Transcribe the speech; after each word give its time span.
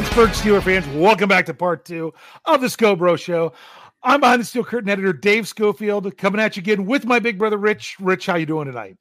Pittsburgh 0.00 0.30
Steeler 0.30 0.62
fans, 0.62 0.86
welcome 0.96 1.28
back 1.28 1.44
to 1.44 1.52
part 1.52 1.84
two 1.84 2.14
of 2.46 2.62
the 2.62 2.68
Scobro 2.68 3.18
Show. 3.18 3.52
I'm 4.02 4.20
behind 4.20 4.40
the 4.40 4.46
steel 4.46 4.64
curtain 4.64 4.88
editor 4.88 5.12
Dave 5.12 5.46
Schofield, 5.46 6.16
coming 6.16 6.40
at 6.40 6.56
you 6.56 6.60
again 6.60 6.86
with 6.86 7.04
my 7.04 7.18
big 7.18 7.36
brother 7.36 7.58
Rich. 7.58 7.98
Rich, 8.00 8.24
how 8.24 8.36
you 8.36 8.46
doing 8.46 8.64
tonight? 8.64 8.96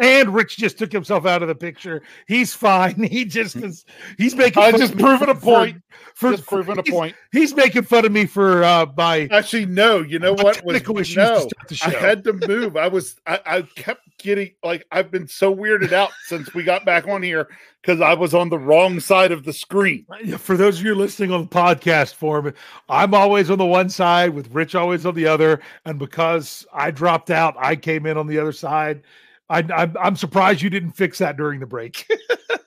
And 0.00 0.34
Rich 0.34 0.56
just 0.56 0.78
took 0.78 0.90
himself 0.90 1.26
out 1.26 1.42
of 1.42 1.48
the 1.48 1.54
picture. 1.54 2.02
He's 2.26 2.54
fine. 2.54 2.94
He 3.10 3.24
just 3.24 3.56
is. 3.56 3.84
He's 4.18 4.36
making. 4.36 4.62
I 4.62 4.70
just 4.70 4.96
proving 4.96 5.28
a 5.28 5.34
point. 5.34 5.82
For, 6.14 6.30
just 6.30 6.46
proving 6.46 6.78
a 6.78 6.82
point. 6.82 7.16
He's 7.32 7.54
making 7.54 7.82
fun 7.82 8.04
of 8.04 8.12
me 8.12 8.24
for 8.26 8.62
uh 8.62 8.86
my. 8.96 9.28
Actually, 9.32 9.66
no. 9.66 10.00
You 10.00 10.20
know 10.20 10.32
what 10.34 10.64
was 10.64 10.86
no? 10.86 10.94
to 10.94 11.04
start 11.04 11.68
the 11.68 11.80
I 11.84 11.90
had 11.90 12.24
to 12.24 12.32
move. 12.32 12.76
I 12.76 12.86
was. 12.86 13.16
I, 13.26 13.40
I 13.44 13.62
kept 13.62 14.02
getting 14.18 14.52
like 14.62 14.86
I've 14.92 15.10
been 15.10 15.26
so 15.26 15.54
weirded 15.54 15.92
out 15.92 16.10
since 16.24 16.54
we 16.54 16.62
got 16.62 16.84
back 16.84 17.08
on 17.08 17.22
here 17.22 17.48
because 17.82 18.00
I 18.00 18.14
was 18.14 18.34
on 18.34 18.48
the 18.48 18.58
wrong 18.58 19.00
side 19.00 19.32
of 19.32 19.44
the 19.44 19.52
screen. 19.52 20.06
For 20.38 20.56
those 20.56 20.78
of 20.78 20.86
you 20.86 20.94
listening 20.94 21.32
on 21.32 21.42
the 21.42 21.48
podcast 21.48 22.14
form, 22.14 22.52
I'm 22.88 23.14
always 23.14 23.50
on 23.50 23.58
the 23.58 23.66
one 23.66 23.88
side 23.88 24.30
with 24.30 24.52
Rich 24.52 24.74
always 24.74 25.04
on 25.04 25.14
the 25.14 25.26
other, 25.26 25.60
and 25.84 25.98
because 25.98 26.66
I 26.72 26.90
dropped 26.90 27.30
out, 27.30 27.54
I 27.58 27.76
came 27.76 28.06
in 28.06 28.16
on 28.16 28.26
the 28.26 28.38
other 28.38 28.52
side. 28.52 29.02
I, 29.50 29.58
I'm, 29.74 29.96
I'm 30.00 30.16
surprised 30.16 30.62
you 30.62 30.70
didn't 30.70 30.92
fix 30.92 31.18
that 31.18 31.36
during 31.36 31.58
the 31.58 31.66
break, 31.66 32.08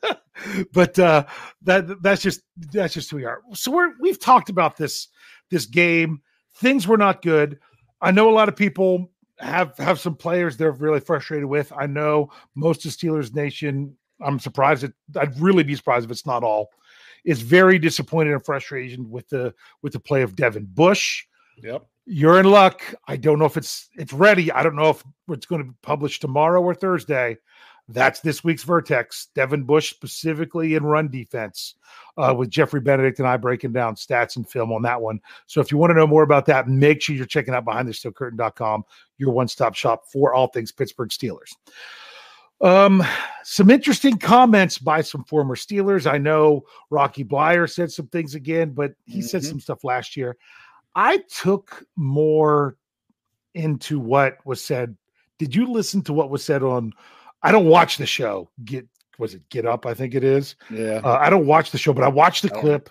but 0.73 0.99
uh, 0.99 1.25
that 1.61 2.03
that's 2.03 2.21
just 2.21 2.41
that's 2.73 2.93
just 2.93 3.09
who 3.09 3.17
we 3.17 3.25
are. 3.25 3.41
So 3.53 3.71
we're 3.71 3.93
we've 3.99 4.19
talked 4.19 4.49
about 4.49 4.75
this 4.75 5.07
this 5.49 5.65
game. 5.65 6.21
Things 6.57 6.85
were 6.87 6.97
not 6.97 7.21
good. 7.21 7.57
I 8.01 8.11
know 8.11 8.29
a 8.29 8.35
lot 8.35 8.49
of 8.49 8.55
people 8.55 9.09
have 9.39 9.77
have 9.77 9.99
some 9.99 10.15
players 10.15 10.57
they're 10.57 10.71
really 10.71 10.99
frustrated 10.99 11.45
with. 11.45 11.71
I 11.75 11.87
know 11.87 12.29
most 12.53 12.85
of 12.85 12.91
Steelers 12.91 13.33
Nation. 13.33 13.95
I'm 14.21 14.37
surprised. 14.37 14.83
That, 14.83 14.93
I'd 15.17 15.39
really 15.39 15.63
be 15.63 15.75
surprised 15.75 16.05
if 16.05 16.11
it's 16.11 16.25
not 16.25 16.43
all. 16.43 16.69
Is 17.23 17.41
very 17.41 17.79
disappointed 17.79 18.33
and 18.33 18.43
frustrated 18.43 19.09
with 19.09 19.29
the 19.29 19.53
with 19.81 19.93
the 19.93 19.99
play 20.01 20.21
of 20.21 20.35
Devin 20.35 20.67
Bush. 20.73 21.23
Yep. 21.63 21.85
You're 22.05 22.39
in 22.39 22.45
luck. 22.45 22.81
I 23.07 23.15
don't 23.15 23.39
know 23.39 23.45
if 23.45 23.55
it's 23.57 23.89
it's 23.95 24.13
ready. 24.13 24.51
I 24.51 24.61
don't 24.63 24.75
know 24.75 24.89
if 24.89 25.03
it's 25.29 25.45
going 25.45 25.61
to 25.63 25.69
be 25.69 25.75
published 25.81 26.21
tomorrow 26.21 26.61
or 26.61 26.75
Thursday. 26.75 27.37
That's 27.89 28.21
this 28.21 28.43
week's 28.45 28.63
Vertex. 28.63 29.27
Devin 29.35 29.63
Bush 29.63 29.89
specifically 29.89 30.75
in 30.75 30.83
run 30.83 31.09
defense, 31.09 31.75
uh, 32.17 32.33
with 32.37 32.49
Geoffrey 32.49 32.79
Benedict 32.79 33.19
and 33.19 33.27
I 33.27 33.35
breaking 33.35 33.73
down 33.73 33.95
stats 33.95 34.37
and 34.37 34.49
film 34.49 34.71
on 34.71 34.81
that 34.83 35.01
one. 35.01 35.19
So 35.47 35.59
if 35.59 35.69
you 35.69 35.77
want 35.77 35.91
to 35.91 35.95
know 35.95 36.07
more 36.07 36.23
about 36.23 36.45
that, 36.45 36.69
make 36.69 37.01
sure 37.01 37.13
you're 37.15 37.25
checking 37.25 37.53
out 37.53 37.65
behindthesteelcurtain.com, 37.65 38.85
your 39.17 39.31
one-stop 39.31 39.75
shop 39.75 40.05
for 40.09 40.33
all 40.33 40.47
things 40.47 40.71
Pittsburgh 40.71 41.09
Steelers. 41.09 41.51
Um, 42.61 43.03
some 43.43 43.69
interesting 43.69 44.17
comments 44.17 44.77
by 44.77 45.01
some 45.01 45.25
former 45.25 45.55
Steelers. 45.55 46.09
I 46.09 46.17
know 46.17 46.63
Rocky 46.89 47.25
Bleier 47.25 47.69
said 47.69 47.91
some 47.91 48.07
things 48.07 48.35
again, 48.35 48.71
but 48.71 48.93
he 49.03 49.21
said 49.21 49.41
Mhm. 49.41 49.49
some 49.49 49.59
stuff 49.59 49.83
last 49.83 50.15
year. 50.15 50.37
I 50.95 51.23
took 51.41 51.85
more 51.95 52.77
into 53.53 53.99
what 53.99 54.37
was 54.45 54.63
said. 54.63 54.95
Did 55.39 55.55
you 55.55 55.71
listen 55.71 56.01
to 56.03 56.13
what 56.13 56.29
was 56.29 56.43
said 56.43 56.63
on? 56.63 56.93
I 57.41 57.51
don't 57.51 57.65
watch 57.65 57.97
the 57.97 58.05
show. 58.05 58.49
Get 58.63 58.87
was 59.19 59.33
it 59.33 59.47
Get 59.49 59.65
Up? 59.65 59.85
I 59.85 59.93
think 59.93 60.15
it 60.15 60.23
is. 60.23 60.55
Yeah. 60.71 61.01
Uh, 61.03 61.17
I 61.19 61.29
don't 61.29 61.45
watch 61.45 61.71
the 61.71 61.77
show, 61.77 61.93
but 61.93 62.03
I 62.03 62.07
watched 62.07 62.41
the 62.41 62.49
clip 62.49 62.89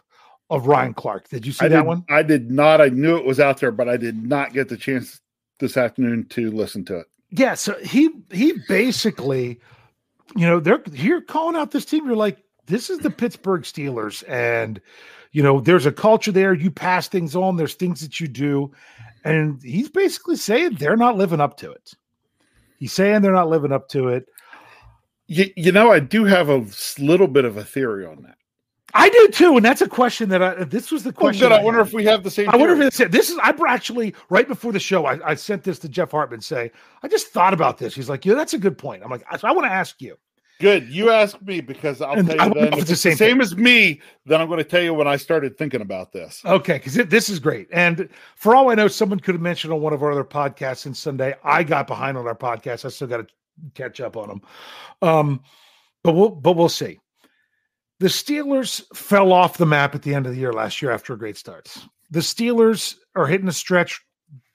of 0.50 0.66
Ryan 0.66 0.94
Clark. 0.94 1.28
Did 1.28 1.46
you 1.46 1.52
see 1.52 1.64
I 1.66 1.68
that 1.68 1.76
did, 1.78 1.86
one? 1.86 2.04
I 2.10 2.22
did 2.22 2.50
not. 2.50 2.80
I 2.80 2.88
knew 2.88 3.16
it 3.16 3.24
was 3.24 3.40
out 3.40 3.58
there, 3.58 3.72
but 3.72 3.88
I 3.88 3.96
did 3.96 4.26
not 4.26 4.52
get 4.52 4.69
the 4.69 4.76
chance 4.76 5.20
this 5.58 5.76
afternoon 5.76 6.26
to 6.30 6.50
listen 6.50 6.84
to 6.86 6.98
it. 6.98 7.06
Yeah. 7.30 7.54
So 7.54 7.74
he 7.82 8.10
he 8.30 8.54
basically, 8.69 9.60
you 10.36 10.46
know, 10.46 10.60
they're 10.60 10.82
you're 10.92 11.22
calling 11.22 11.56
out 11.56 11.70
this 11.70 11.84
team. 11.84 12.06
You're 12.06 12.16
like, 12.16 12.38
this 12.72 12.88
is 12.88 13.00
the 13.00 13.10
Pittsburgh 13.10 13.62
Steelers, 13.62 14.24
and 14.26 14.80
you 15.32 15.42
know, 15.42 15.60
there's 15.60 15.84
a 15.84 15.92
culture 15.92 16.32
there. 16.32 16.54
You 16.54 16.70
pass 16.70 17.06
things 17.06 17.36
on. 17.36 17.56
There's 17.56 17.74
things 17.74 18.00
that 18.00 18.18
you 18.18 18.28
do, 18.28 18.72
and 19.24 19.62
he's 19.62 19.90
basically 19.90 20.36
saying 20.36 20.76
they're 20.76 20.96
not 20.96 21.18
living 21.18 21.40
up 21.40 21.58
to 21.58 21.70
it. 21.70 21.92
He's 22.78 22.94
saying 22.94 23.20
they're 23.20 23.30
not 23.30 23.50
living 23.50 23.72
up 23.72 23.90
to 23.90 24.08
it. 24.08 24.26
You, 25.26 25.50
you 25.54 25.70
know, 25.70 25.92
I 25.92 26.00
do 26.00 26.24
have 26.24 26.48
a 26.48 26.66
little 26.98 27.28
bit 27.28 27.44
of 27.44 27.58
a 27.58 27.64
theory 27.64 28.06
on 28.06 28.22
that. 28.22 28.36
I 28.94 29.10
do 29.10 29.28
too, 29.28 29.56
and 29.56 29.64
that's 29.64 29.82
a 29.82 29.88
question 29.88 30.30
that 30.30 30.42
I. 30.42 30.64
This 30.64 30.90
was 30.90 31.04
the 31.04 31.12
question. 31.12 31.50
good. 31.50 31.52
I 31.52 31.62
wonder 31.62 31.80
had. 31.80 31.88
if 31.88 31.92
we 31.92 32.06
have 32.06 32.22
the 32.22 32.30
same. 32.30 32.48
I 32.48 32.56
wonder 32.56 32.74
theory. 32.74 32.86
if 32.86 33.00
it's 33.00 33.12
this 33.12 33.28
is. 33.28 33.38
I 33.42 33.54
actually 33.68 34.14
right 34.30 34.48
before 34.48 34.72
the 34.72 34.80
show, 34.80 35.04
I, 35.04 35.32
I 35.32 35.34
sent 35.34 35.62
this 35.62 35.78
to 35.80 35.90
Jeff 35.90 36.12
Hartman. 36.12 36.40
Say, 36.40 36.72
I 37.02 37.08
just 37.08 37.28
thought 37.28 37.52
about 37.52 37.76
this. 37.76 37.94
He's 37.94 38.08
like, 38.08 38.24
yeah, 38.24 38.32
that's 38.32 38.54
a 38.54 38.58
good 38.58 38.78
point. 38.78 39.02
I'm 39.02 39.10
like, 39.10 39.24
so 39.38 39.46
I 39.46 39.52
want 39.52 39.66
to 39.66 39.72
ask 39.72 40.00
you. 40.00 40.16
Good. 40.62 40.88
You 40.90 41.10
ask 41.10 41.42
me 41.42 41.60
because 41.60 42.00
I'll 42.00 42.12
And 42.16 42.28
tell 42.28 42.48
you 42.48 42.54
then. 42.54 42.78
it's 42.78 42.88
the 42.88 42.94
same 42.94 43.16
same 43.16 43.40
as 43.40 43.56
me, 43.56 44.00
then 44.26 44.40
I'm 44.40 44.46
going 44.46 44.58
to 44.58 44.64
tell 44.64 44.80
you 44.80 44.94
when 44.94 45.08
I 45.08 45.16
started 45.16 45.58
thinking 45.58 45.80
about 45.80 46.12
this. 46.12 46.40
Okay, 46.44 46.74
because 46.74 46.94
this 46.94 47.28
is 47.28 47.40
great. 47.40 47.66
And 47.72 48.08
for 48.36 48.54
all 48.54 48.70
I 48.70 48.76
know, 48.76 48.86
someone 48.86 49.18
could 49.18 49.34
have 49.34 49.42
mentioned 49.42 49.72
on 49.72 49.80
one 49.80 49.92
of 49.92 50.04
our 50.04 50.12
other 50.12 50.22
podcasts 50.22 50.78
since 50.78 51.00
Sunday. 51.00 51.34
I 51.42 51.64
got 51.64 51.88
behind 51.88 52.16
on 52.16 52.28
our 52.28 52.36
podcast. 52.36 52.84
I 52.84 52.90
still 52.90 53.08
got 53.08 53.16
to 53.16 53.26
catch 53.74 54.00
up 54.00 54.16
on 54.16 54.28
them. 54.28 54.42
Um, 55.02 55.42
but 56.04 56.14
we'll 56.14 56.30
but 56.30 56.52
we'll 56.52 56.68
see. 56.68 57.00
The 57.98 58.06
Steelers 58.06 58.84
fell 58.96 59.32
off 59.32 59.58
the 59.58 59.66
map 59.66 59.96
at 59.96 60.02
the 60.02 60.14
end 60.14 60.26
of 60.26 60.32
the 60.32 60.38
year 60.38 60.52
last 60.52 60.80
year 60.80 60.92
after 60.92 61.12
a 61.12 61.18
great 61.18 61.36
start. 61.36 61.76
The 62.12 62.20
Steelers 62.20 62.94
are 63.16 63.26
hitting 63.26 63.48
a 63.48 63.52
stretch 63.52 64.00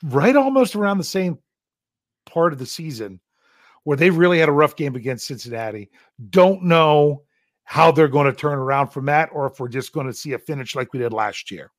right 0.03 0.37
almost 0.37 0.73
around 0.73 0.99
the 0.99 1.03
same 1.03 1.37
part 2.25 2.53
of 2.53 2.59
the 2.59 2.65
season 2.65 3.19
where 3.87 3.95
they 3.95 4.09
really 4.09 4.37
had 4.37 4.49
a 4.49 4.51
rough 4.51 4.75
game 4.75 4.97
against 4.97 5.27
Cincinnati. 5.27 5.89
Don't 6.29 6.61
know 6.61 7.23
how 7.63 7.89
they're 7.89 8.09
going 8.09 8.25
to 8.25 8.37
turn 8.37 8.59
around 8.59 8.89
from 8.89 9.05
that 9.05 9.29
or 9.31 9.47
if 9.47 9.61
we're 9.61 9.69
just 9.69 9.93
going 9.93 10.05
to 10.05 10.13
see 10.13 10.33
a 10.33 10.37
finish 10.37 10.75
like 10.75 10.91
we 10.91 10.99
did 10.99 11.13
last 11.13 11.49
year. 11.49 11.71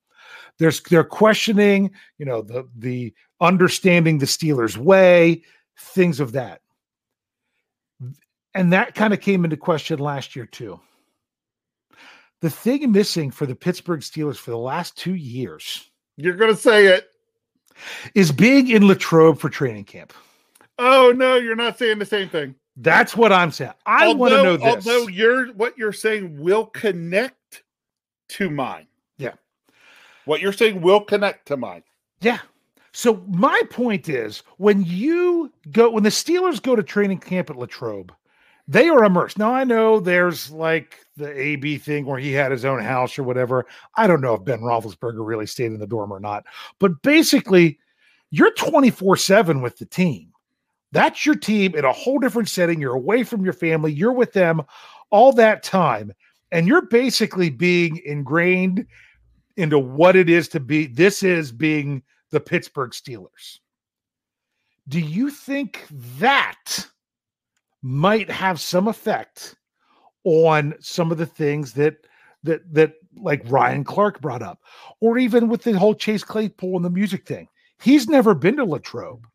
There's 0.58 0.80
they're 0.80 1.04
questioning, 1.04 1.90
you 2.16 2.24
know, 2.24 2.40
the 2.40 2.66
the 2.78 3.12
understanding 3.42 4.16
the 4.16 4.24
Steelers 4.24 4.74
way, 4.74 5.42
things 5.78 6.18
of 6.18 6.32
that. 6.32 6.62
And 8.54 8.72
that 8.72 8.94
kind 8.94 9.12
of 9.12 9.20
came 9.20 9.44
into 9.44 9.58
question 9.58 9.98
last 9.98 10.34
year 10.34 10.46
too. 10.46 10.80
The 12.40 12.48
thing 12.48 12.90
missing 12.90 13.30
for 13.30 13.44
the 13.44 13.54
Pittsburgh 13.54 14.00
Steelers 14.00 14.38
for 14.38 14.50
the 14.50 14.56
last 14.56 14.96
2 14.96 15.14
years 15.14 15.90
You're 16.16 16.36
going 16.36 16.54
to 16.54 16.58
say 16.58 16.86
it. 16.86 17.10
is 18.14 18.32
being 18.32 18.70
in 18.70 18.88
Latrobe 18.88 19.38
for 19.38 19.50
training 19.50 19.84
camp. 19.84 20.14
Oh 20.78 21.12
no, 21.14 21.36
you're 21.36 21.56
not 21.56 21.78
saying 21.78 21.98
the 21.98 22.06
same 22.06 22.28
thing. 22.28 22.54
That's 22.76 23.16
what 23.16 23.32
I'm 23.32 23.50
saying. 23.50 23.72
I 23.86 24.14
want 24.14 24.32
to 24.32 24.42
know 24.42 24.56
this. 24.56 24.86
Although 24.86 25.08
you're 25.08 25.52
what 25.54 25.76
you're 25.76 25.92
saying 25.92 26.40
will 26.40 26.66
connect 26.66 27.64
to 28.30 28.50
mine. 28.50 28.86
Yeah. 29.16 29.32
What 30.26 30.40
you're 30.40 30.52
saying 30.52 30.80
will 30.80 31.00
connect 31.00 31.46
to 31.48 31.56
mine. 31.56 31.82
Yeah. 32.20 32.38
So 32.92 33.22
my 33.28 33.60
point 33.70 34.08
is 34.08 34.42
when 34.58 34.84
you 34.84 35.52
go 35.72 35.90
when 35.90 36.04
the 36.04 36.08
Steelers 36.10 36.62
go 36.62 36.76
to 36.76 36.82
training 36.82 37.18
camp 37.18 37.50
at 37.50 37.56
Latrobe, 37.56 38.12
they 38.68 38.88
are 38.88 39.04
immersed. 39.04 39.38
Now 39.38 39.52
I 39.52 39.64
know 39.64 39.98
there's 39.98 40.50
like 40.52 40.98
the 41.16 41.36
AB 41.36 41.78
thing 41.78 42.06
where 42.06 42.18
he 42.18 42.32
had 42.32 42.52
his 42.52 42.64
own 42.64 42.80
house 42.80 43.18
or 43.18 43.24
whatever. 43.24 43.66
I 43.96 44.06
don't 44.06 44.20
know 44.20 44.34
if 44.34 44.44
Ben 44.44 44.60
Roethlisberger 44.60 45.26
really 45.26 45.46
stayed 45.46 45.72
in 45.72 45.80
the 45.80 45.86
dorm 45.86 46.12
or 46.12 46.20
not, 46.20 46.44
but 46.78 47.02
basically, 47.02 47.80
you're 48.30 48.52
24 48.52 49.16
7 49.16 49.62
with 49.62 49.78
the 49.78 49.86
team. 49.86 50.27
That's 50.92 51.26
your 51.26 51.34
team 51.34 51.74
in 51.74 51.84
a 51.84 51.92
whole 51.92 52.18
different 52.18 52.48
setting. 52.48 52.80
You're 52.80 52.94
away 52.94 53.22
from 53.24 53.44
your 53.44 53.52
family, 53.52 53.92
you're 53.92 54.12
with 54.12 54.32
them 54.32 54.62
all 55.10 55.32
that 55.32 55.62
time, 55.62 56.12
and 56.52 56.66
you're 56.66 56.86
basically 56.86 57.50
being 57.50 58.00
ingrained 58.04 58.86
into 59.56 59.78
what 59.78 60.16
it 60.16 60.30
is 60.30 60.48
to 60.48 60.60
be. 60.60 60.86
This 60.86 61.22
is 61.22 61.52
being 61.52 62.02
the 62.30 62.40
Pittsburgh 62.40 62.92
Steelers. 62.92 63.58
Do 64.88 65.00
you 65.00 65.30
think 65.30 65.84
that 66.18 66.86
might 67.82 68.30
have 68.30 68.60
some 68.60 68.88
effect 68.88 69.56
on 70.24 70.74
some 70.80 71.12
of 71.12 71.18
the 71.18 71.26
things 71.26 71.72
that 71.74 71.96
that 72.42 72.62
that 72.72 72.94
like 73.16 73.42
Ryan 73.46 73.84
Clark 73.84 74.20
brought 74.20 74.42
up, 74.42 74.60
or 75.00 75.18
even 75.18 75.48
with 75.48 75.62
the 75.62 75.78
whole 75.78 75.94
Chase 75.94 76.24
Claypool 76.24 76.76
and 76.76 76.84
the 76.84 76.90
music 76.90 77.26
thing? 77.26 77.48
He's 77.80 78.08
never 78.08 78.34
been 78.34 78.56
to 78.56 78.64
Latrobe. 78.64 79.26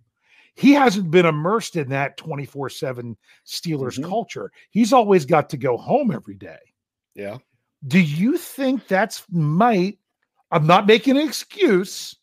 He 0.56 0.74
hasn't 0.74 1.10
been 1.10 1.26
immersed 1.26 1.76
in 1.76 1.90
that 1.90 2.18
24 2.18 2.70
7 2.70 3.18
Steelers 3.46 4.00
Mhm. 4.00 4.08
culture. 4.08 4.52
He's 4.70 4.94
always 4.94 5.26
got 5.26 5.50
to 5.50 5.58
go 5.58 5.78
home 5.78 6.12
every 6.12 6.36
day. 6.36 6.60
Yeah. 7.16 7.38
Do 7.88 8.00
you 8.00 8.38
think 8.38 8.88
that's 8.88 9.24
might? 9.32 10.00
I'm 10.52 10.68
not 10.68 10.86
making 10.86 11.18
an 11.18 11.28
excuse, 11.28 12.16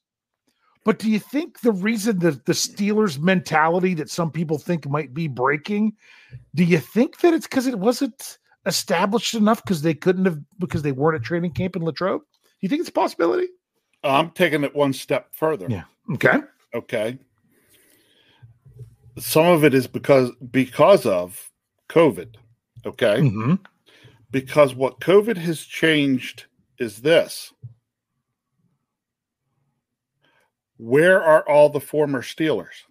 but 0.84 0.98
do 0.98 1.10
you 1.10 1.18
think 1.18 1.60
the 1.60 1.72
reason 1.72 2.20
that 2.20 2.46
the 2.46 2.52
Steelers 2.52 3.18
mentality 3.18 3.94
that 3.94 4.08
some 4.08 4.30
people 4.30 4.58
think 4.58 4.88
might 4.88 5.12
be 5.12 5.26
breaking, 5.26 5.94
do 6.54 6.64
you 6.64 6.78
think 6.78 7.18
that 7.20 7.34
it's 7.34 7.46
because 7.46 7.66
it 7.66 7.78
wasn't 7.78 8.38
established 8.66 9.34
enough 9.34 9.62
because 9.64 9.82
they 9.82 9.94
couldn't 9.94 10.24
have 10.26 10.38
because 10.58 10.82
they 10.82 10.92
weren't 10.92 11.16
at 11.16 11.22
training 11.24 11.52
camp 11.52 11.74
in 11.76 11.82
Latrobe? 11.84 12.22
Do 12.22 12.38
you 12.60 12.68
think 12.68 12.80
it's 12.80 12.88
a 12.88 12.92
possibility? 12.92 13.48
I'm 14.04 14.30
taking 14.30 14.64
it 14.64 14.74
one 14.74 14.92
step 14.92 15.34
further. 15.34 15.66
Yeah. 15.68 15.84
Okay. 16.12 16.38
Okay. 16.74 17.18
Some 19.20 19.46
of 19.46 19.64
it 19.64 19.74
is 19.74 19.86
because 19.86 20.30
because 20.50 21.06
of 21.06 21.50
COVID. 21.88 22.36
Okay. 22.86 23.20
hmm 23.20 23.54
Because 24.30 24.74
what 24.74 25.00
COVID 25.00 25.36
has 25.36 25.60
changed 25.60 26.46
is 26.78 27.02
this. 27.02 27.52
Where 30.78 31.22
are 31.22 31.46
all 31.46 31.68
the 31.68 31.80
former 31.80 32.22
Steelers? 32.22 32.84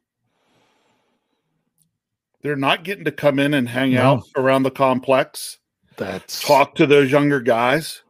They're 2.42 2.56
not 2.56 2.84
getting 2.84 3.06
to 3.06 3.12
come 3.12 3.40
in 3.40 3.54
and 3.54 3.68
hang 3.68 3.94
No. 3.94 4.02
out 4.02 4.24
around 4.38 4.64
the 4.64 4.72
complex, 4.72 5.58
That's 5.98 6.42
talk 6.42 6.76
to 6.76 6.86
those 6.86 7.12
younger 7.12 7.42
guys, 7.42 8.04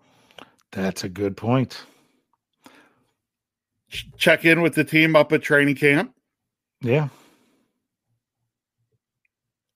That's 0.72 1.04
a 1.04 1.10
good 1.10 1.36
point. 1.38 1.82
check 4.18 4.46
in 4.46 4.62
with 4.62 4.76
the 4.76 4.84
team 4.84 5.16
up 5.16 5.32
at 5.34 5.42
training 5.42 5.76
camp. 5.76 6.14
Yeah. 6.82 7.08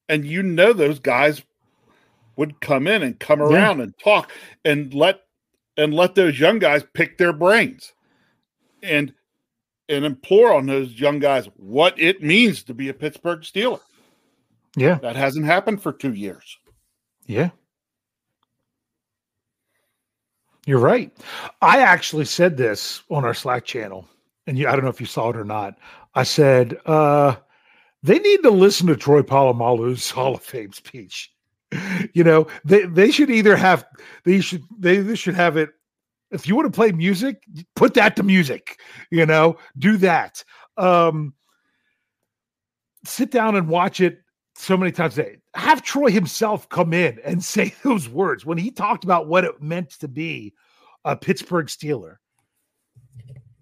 And 0.09 0.25
you 0.25 0.43
know 0.43 0.73
those 0.73 0.99
guys 0.99 1.41
would 2.35 2.59
come 2.61 2.87
in 2.87 3.03
and 3.03 3.19
come 3.19 3.39
Yeah. 3.39 3.45
around 3.47 3.81
and 3.81 3.97
talk 3.99 4.31
and 4.65 4.93
let 4.93 5.21
and 5.77 5.93
let 5.93 6.15
those 6.15 6.39
young 6.39 6.59
guys 6.59 6.83
pick 6.93 7.17
their 7.17 7.33
brains 7.33 7.93
and 8.81 9.13
and 9.89 10.05
implore 10.05 10.53
on 10.53 10.65
those 10.65 10.99
young 10.99 11.19
guys 11.19 11.47
what 11.57 11.99
it 11.99 12.21
means 12.23 12.63
to 12.63 12.73
be 12.73 12.89
a 12.89 12.93
Pittsburgh 12.93 13.41
Steeler. 13.41 13.81
Yeah. 14.75 14.95
That 14.95 15.15
hasn't 15.15 15.45
happened 15.45 15.81
for 15.83 15.91
two 15.93 16.13
years. 16.13 16.57
Yeah. 17.27 17.49
You're 20.65 20.79
right. 20.79 21.11
I 21.61 21.79
actually 21.79 22.25
said 22.25 22.55
this 22.55 23.03
on 23.09 23.25
our 23.25 23.33
Slack 23.33 23.65
channel, 23.65 24.07
and 24.47 24.57
you, 24.57 24.67
I 24.67 24.71
don't 24.71 24.83
know 24.83 24.89
if 24.89 25.01
you 25.01 25.05
saw 25.05 25.29
it 25.29 25.35
or 25.35 25.43
not. 25.43 25.77
I 26.15 26.23
said, 26.23 26.77
uh, 26.85 27.35
they 28.03 28.19
need 28.19 28.43
to 28.43 28.51
listen 28.51 28.87
to 28.87 28.95
Troy 28.95 29.21
Polamalu's 29.21 30.11
Hall 30.11 30.35
of 30.35 30.41
Fame 30.41 30.73
speech. 30.73 31.31
You 32.13 32.23
know, 32.23 32.45
they, 32.63 32.83
they 32.83 33.09
should 33.09 33.31
either 33.31 33.55
have 33.55 33.83
they 34.25 34.41
should 34.41 34.61
they, 34.77 34.97
they 34.97 35.15
should 35.15 35.33
have 35.33 35.57
it. 35.57 35.71
If 36.29 36.47
you 36.47 36.55
want 36.55 36.71
to 36.71 36.75
play 36.75 36.91
music, 36.91 37.43
put 37.75 37.95
that 37.95 38.15
to 38.17 38.23
music, 38.23 38.79
you 39.09 39.25
know, 39.25 39.57
do 39.79 39.97
that. 39.97 40.43
Um 40.77 41.33
sit 43.05 43.31
down 43.31 43.55
and 43.55 43.67
watch 43.67 44.01
it 44.01 44.19
so 44.55 44.77
many 44.77 44.91
times 44.91 45.17
a 45.17 45.23
day. 45.23 45.37
Have 45.55 45.81
Troy 45.81 46.11
himself 46.11 46.69
come 46.69 46.93
in 46.93 47.19
and 47.25 47.43
say 47.43 47.73
those 47.83 48.07
words 48.07 48.45
when 48.45 48.59
he 48.59 48.69
talked 48.69 49.03
about 49.03 49.27
what 49.27 49.43
it 49.43 49.61
meant 49.61 49.89
to 50.01 50.07
be 50.07 50.53
a 51.05 51.15
Pittsburgh 51.15 51.67
Steeler. 51.67 52.17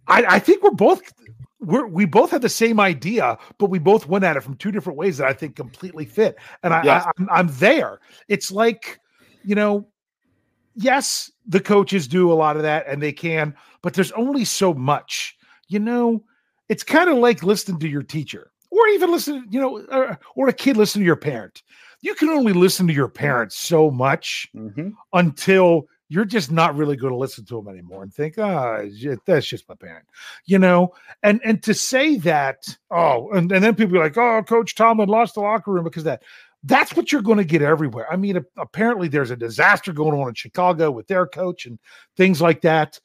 I, 0.08 0.26
I 0.26 0.40
think 0.40 0.62
we're 0.64 0.72
both 0.72 1.02
we're 1.62 1.86
we 1.86 2.06
both 2.06 2.32
had 2.32 2.42
the 2.42 2.50
same 2.50 2.80
idea, 2.80 3.38
but 3.60 3.70
we 3.70 3.80
both 3.80 4.08
went 4.08 4.26
at 4.26 4.36
it 4.36 4.42
from 4.42 4.56
two 4.56 4.72
different 4.72 4.98
ways 4.98 5.18
that 5.18 5.28
I 5.28 5.34
think 5.34 5.56
completely 5.56 6.06
fit. 6.06 6.36
And 6.64 6.74
I, 6.74 6.84
Yes. 6.84 7.06
I 7.06 7.12
I'm, 7.18 7.30
I'm 7.32 7.48
there. 7.54 8.00
It's 8.28 8.52
like, 8.52 9.00
you 9.44 9.56
know, 9.56 9.88
yes, 10.76 11.32
the 11.48 11.60
coaches 11.60 12.08
do 12.08 12.32
a 12.32 12.34
lot 12.34 12.58
of 12.58 12.64
that 12.64 12.86
and 12.88 13.02
they 13.02 13.14
can, 13.14 13.56
but 13.82 13.94
there's 13.94 14.12
only 14.14 14.44
so 14.44 14.74
much. 14.74 15.38
You 15.68 15.80
know, 15.80 16.24
it's 16.68 16.84
kind 16.84 17.10
of 17.10 17.18
like 17.18 17.44
listening 17.44 17.80
to 17.80 17.88
your 17.88 18.04
teacher 18.04 18.52
or 18.72 18.88
even 18.88 19.12
listen, 19.12 19.46
you 19.50 19.60
know, 19.60 19.86
or, 19.92 20.20
or 20.36 20.48
a 20.48 20.54
kid 20.54 20.78
listening 20.78 21.04
to 21.04 21.08
your 21.08 21.16
parent. 21.16 21.62
You 22.02 22.16
can 22.16 22.30
only 22.30 22.54
listen 22.54 22.88
to 22.88 22.94
your 22.94 23.08
parents 23.08 23.56
so 23.56 23.92
much 23.92 24.48
mm-hmm. 24.56 24.90
until 25.14 25.86
you're 26.12 26.26
just 26.26 26.52
not 26.52 26.76
really 26.76 26.98
going 26.98 27.14
to 27.14 27.18
listen 27.18 27.46
to 27.46 27.56
them 27.56 27.70
anymore 27.70 28.04
and 28.04 28.14
think, 28.14 28.36
ah, 28.38 28.80
oh, 28.82 29.18
that's 29.26 29.48
just 29.48 29.70
my 29.70 29.76
parent, 29.76 30.06
you 30.46 30.60
know. 30.60 30.94
And 31.24 31.40
and 31.46 31.64
to 31.64 31.74
say 31.74 32.18
that, 32.18 32.68
oh, 32.92 33.32
and, 33.32 33.50
and 33.50 33.64
then 33.64 33.76
people 33.76 33.98
are 33.98 34.04
like, 34.04 34.18
oh, 34.18 34.44
Coach 34.44 34.76
Tomlin 34.76 35.08
lost 35.08 35.36
the 35.36 35.40
locker 35.40 35.72
room 35.72 35.86
because 35.86 36.04
that. 36.04 36.22
That's 36.64 36.96
what 36.96 37.12
you're 37.12 37.24
going 37.24 37.40
to 37.40 37.44
get 37.44 37.64
everywhere. 37.64 38.06
I 38.12 38.18
mean, 38.18 38.46
apparently 38.56 39.08
there's 39.08 39.32
a 39.32 39.36
disaster 39.36 39.92
going 39.92 40.14
on 40.14 40.28
in 40.28 40.36
Chicago 40.36 40.92
with 40.92 41.08
their 41.08 41.26
coach 41.26 41.66
and 41.66 41.80
things 42.16 42.40
like 42.40 42.62
that. 42.62 43.00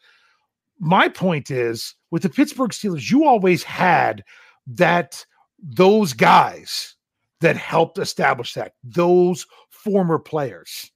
My 0.78 1.08
point 1.08 1.50
is, 1.50 1.94
with 2.10 2.22
the 2.22 2.28
Pittsburgh 2.28 2.72
Steelers, 2.72 3.10
you 3.10 3.24
always 3.24 3.62
had 3.62 4.24
that 4.66 5.24
those 5.58 6.12
guys 6.12 6.96
that 7.40 7.56
helped 7.56 7.96
establish 7.96 8.52
that 8.52 8.74
those 8.84 9.46
former 9.70 10.18
players 10.18 10.92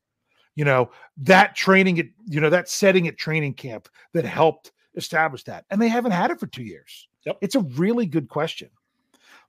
you 0.61 0.65
know 0.67 0.91
that 1.21 1.55
training 1.55 1.99
at 2.01 2.07
you 2.27 2.41
know 2.41 2.51
that 2.51 2.69
setting 2.69 3.07
at 3.07 3.17
training 3.19 3.55
camp 3.55 3.89
that 4.15 4.25
helped 4.25 4.73
establish 4.97 5.45
that 5.45 5.65
and 5.71 5.81
they 5.81 5.89
haven't 5.89 6.13
had 6.13 6.31
it 6.31 6.41
for 6.41 6.47
two 6.47 6.63
years. 6.65 7.07
Yep. 7.27 7.39
it's 7.43 7.55
a 7.55 7.61
really 7.61 8.07
good 8.07 8.29
question. 8.29 8.71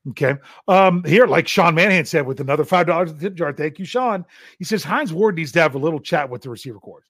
Okay 0.10 0.36
um 0.68 1.04
here 1.04 1.28
like 1.28 1.48
sean 1.48 1.76
manahan 1.76 2.08
said 2.08 2.26
with 2.26 2.40
another 2.40 2.66
five 2.66 2.88
dollars 2.88 3.12
in 3.12 3.18
the 3.18 3.24
tip 3.24 3.36
jar 3.36 3.54
thank 3.54 3.80
you 3.80 3.86
sean. 3.86 4.26
He 4.58 4.66
says 4.66 4.84
hines 4.84 5.14
ward 5.14 5.36
needs 5.36 5.52
to 5.54 5.62
have 5.62 5.76
a 5.76 5.80
little 5.80 6.00
chat 6.00 6.30
with 6.30 6.42
the 6.42 6.50
receiver 6.50 6.80
court 6.80 7.04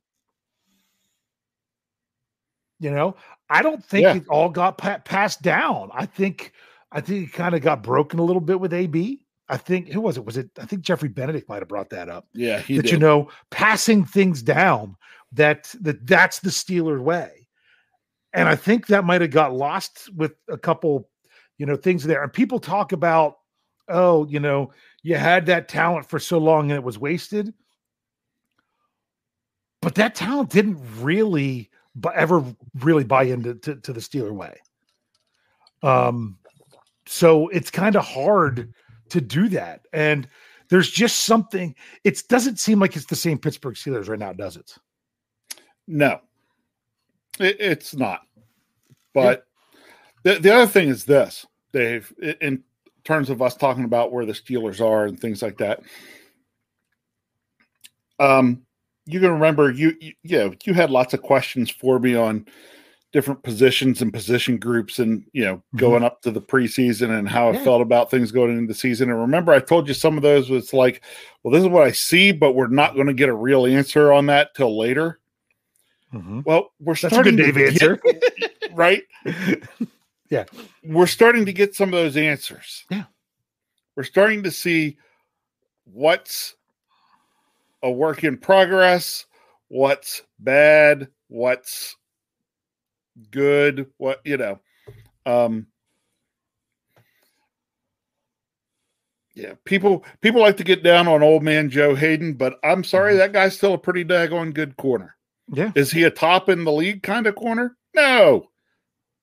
you 2.80 2.92
know 2.92 3.16
i 3.50 3.62
don't 3.62 3.84
think 3.84 4.04
Yeah. 4.04 4.16
it 4.16 4.28
all 4.30 4.50
got 4.50 4.78
pa- 4.78 5.00
passed 5.00 5.42
down. 5.42 5.90
I 5.94 6.06
think 6.06 6.52
i 6.92 7.00
think 7.02 7.30
it 7.30 7.34
kind 7.34 7.56
of 7.56 7.62
got 7.62 7.82
broken 7.84 8.20
a 8.20 8.24
little 8.24 8.42
bit 8.42 8.60
with 8.60 8.74
ab 8.74 8.96
i 9.52 9.58
think 9.58 9.90
who 9.90 10.02
was 10.02 10.18
it 10.18 10.26
was 10.26 10.38
it 10.38 10.50
i 10.60 10.66
think 10.66 10.82
geoffrey 10.82 11.10
benedict 11.10 11.48
might 11.48 11.60
have 11.62 11.68
brought 11.68 11.90
that 11.92 12.10
up 12.10 12.26
Yeah, 12.34 12.60
he 12.60 12.78
that 12.78 12.84
did. 12.84 12.92
you 12.92 12.98
know 12.98 13.30
passing 13.52 14.04
things 14.06 14.42
down 14.42 14.96
that 15.34 15.74
that 15.82 16.06
that's 16.06 16.40
the 16.40 16.50
Steeler 16.50 17.00
way. 17.02 17.48
And 18.34 18.50
I 18.50 18.56
think 18.56 18.88
that 18.88 19.06
might 19.06 19.22
have 19.22 19.32
got 19.32 19.54
lost 19.54 20.10
with 20.16 20.34
a 20.50 20.58
couple, 20.58 21.10
you 21.58 21.66
know, 21.66 21.76
things 21.78 22.04
there. 22.04 22.22
And 22.24 22.32
people 22.34 22.60
talk 22.60 22.92
about, 22.92 23.36
oh, 23.88 24.26
you 24.28 24.40
know, 24.42 24.72
you 25.04 25.16
had 25.16 25.46
that 25.46 25.68
talent 25.70 26.10
for 26.10 26.20
so 26.20 26.38
long 26.38 26.70
and 26.72 26.78
it 26.78 26.84
was 26.84 27.00
wasted. 27.00 27.54
But 29.82 29.96
that 29.96 30.16
talent 30.16 30.50
didn't 30.50 30.80
really 31.00 31.70
bu- 31.96 32.12
ever 32.14 32.44
really 32.80 33.04
buy 33.06 33.24
into 33.24 33.56
to, 33.56 33.76
to 33.76 33.94
the 33.94 34.00
Steeler 34.02 34.32
way. 34.34 34.58
Um, 35.84 36.38
so 37.06 37.48
it's 37.50 37.72
kind 37.72 37.96
of 37.96 38.06
hard 38.06 38.74
to 39.12 39.22
do 39.22 39.50
that. 39.50 39.86
And 39.94 40.28
there's 40.70 40.90
just 40.90 41.26
something 41.26 41.76
it 42.04 42.24
doesn't 42.28 42.60
seem 42.60 42.80
like 42.80 42.96
it's 42.96 43.06
the 43.06 43.16
same 43.16 43.38
Pittsburgh 43.38 43.76
Steelers 43.76 44.10
right 44.10 44.20
now, 44.20 44.34
does 44.34 44.58
it? 44.58 44.76
No, 45.88 46.22
it, 47.40 47.58
it's 47.60 47.96
not. 47.96 48.22
But 49.14 49.46
the, 50.24 50.36
the 50.36 50.54
other 50.54 50.68
thing 50.68 50.88
is 50.88 51.04
this, 51.04 51.46
Dave, 51.74 52.14
in 52.40 52.64
terms 53.04 53.30
of 53.30 53.42
us 53.42 53.56
talking 53.56 53.84
about 53.84 54.12
where 54.12 54.26
the 54.26 54.34
Steelers 54.34 54.80
are 54.80 55.06
and 55.06 55.20
things 55.20 55.42
like 55.42 55.58
that. 55.58 55.82
Um, 58.20 58.62
you 59.06 59.20
can 59.20 59.32
remember 59.32 59.72
you, 59.72 59.96
you, 60.00 60.14
you 60.24 60.38
know, 60.38 60.54
you 60.64 60.74
had 60.74 60.92
lots 60.92 61.14
of 61.14 61.22
questions 61.22 61.70
for 61.70 62.00
me 62.00 62.16
on 62.16 62.46
different 63.12 63.44
positions 63.44 64.02
and 64.02 64.14
position 64.14 64.58
groups 64.58 65.00
and 65.00 65.26
you 65.34 65.44
know 65.44 65.58
mm-hmm. 65.58 65.78
going 65.78 66.04
up 66.04 66.22
to 66.22 66.32
the 66.32 66.42
preseason 66.42 67.18
and 67.18 67.28
how 67.28 67.52
yeah. 67.52 67.60
I 67.60 67.64
felt 67.64 67.82
about 67.82 68.10
things 68.10 68.32
going 68.32 68.58
into 68.58 68.68
the 68.68 68.80
season. 68.80 69.10
And 69.10 69.20
remember, 69.20 69.52
I 69.52 69.60
told 69.60 69.88
you 69.88 69.94
some 69.94 70.18
of 70.18 70.24
those 70.24 70.50
was 70.50 70.74
like, 70.74 71.04
well, 71.44 71.54
this 71.54 71.64
is 71.64 71.70
what 71.70 71.84
I 71.84 71.92
see, 71.92 72.32
but 72.32 72.54
we're 72.54 72.68
not 72.68 72.96
going 72.96 73.08
to 73.08 73.14
get 73.14 73.30
a 73.30 73.34
real 73.34 73.66
answer 73.66 74.12
on 74.12 74.28
that 74.28 74.56
till 74.56 74.78
later. 74.78 75.20
Mm-hmm. 76.14 76.42
Well, 76.46 76.72
we're 76.80 76.96
That's 76.96 77.14
starting 77.14 77.40
a 77.40 77.44
good 77.44 77.56
Dave 77.56 77.68
answer, 77.74 77.98
get, 77.98 78.72
right? 78.74 79.04
yeah, 80.30 80.46
we're 80.84 81.08
starting 81.08 81.46
to 81.46 81.54
get 81.54 81.76
some 81.76 81.90
of 81.90 82.00
those 82.00 82.18
answers. 82.18 82.86
Yeah, 82.90 83.06
we're 83.96 84.04
starting 84.04 84.44
to 84.44 84.52
see 84.52 84.98
what's 85.86 86.56
a 87.84 87.90
work 87.90 88.24
in 88.24 88.38
progress, 88.38 89.26
what's 89.70 90.22
bad, 90.40 91.08
what's 91.28 91.96
good, 93.32 93.88
what 93.98 94.22
you 94.26 94.38
know. 94.38 94.60
Um 95.26 95.68
yeah, 99.36 99.54
people 99.66 100.04
people 100.22 100.42
like 100.42 100.58
to 100.58 100.64
get 100.64 100.84
down 100.84 101.08
on 101.08 101.24
old 101.24 101.44
man 101.44 101.70
Joe 101.70 101.96
Haden, 101.96 102.34
but 102.34 102.60
I'm 102.64 102.84
sorry, 102.84 103.12
mm-hmm. 103.12 103.20
that 103.20 103.34
guy's 103.34 103.56
still 103.56 103.74
a 103.74 103.78
pretty 103.78 104.04
daggone 104.04 104.54
good 104.54 104.78
corner. 104.78 105.16
Yeah. 105.52 105.72
Is 105.76 105.92
he 105.92 106.04
a 106.04 106.12
top 106.12 106.50
in 106.50 106.64
the 106.64 106.72
league 106.72 107.04
kind 107.04 107.28
of 107.28 107.36
corner? 107.36 107.78
No. 107.94 108.50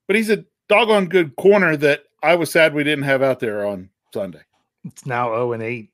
But 0.07 0.16
he's 0.16 0.30
a 0.30 0.45
doggone 0.68 1.07
good 1.07 1.37
corner 1.37 1.76
that 1.76 2.04
I 2.23 2.35
was 2.35 2.50
sad 2.50 2.75
we 2.75 2.85
didn't 2.85 3.04
have 3.04 3.23
out 3.23 3.40
there 3.40 3.66
on 3.66 3.90
Sunday. 4.12 4.42
It's 4.85 5.07
now 5.07 5.28
0 5.28 5.52
and 5.52 5.62
8. 5.62 5.90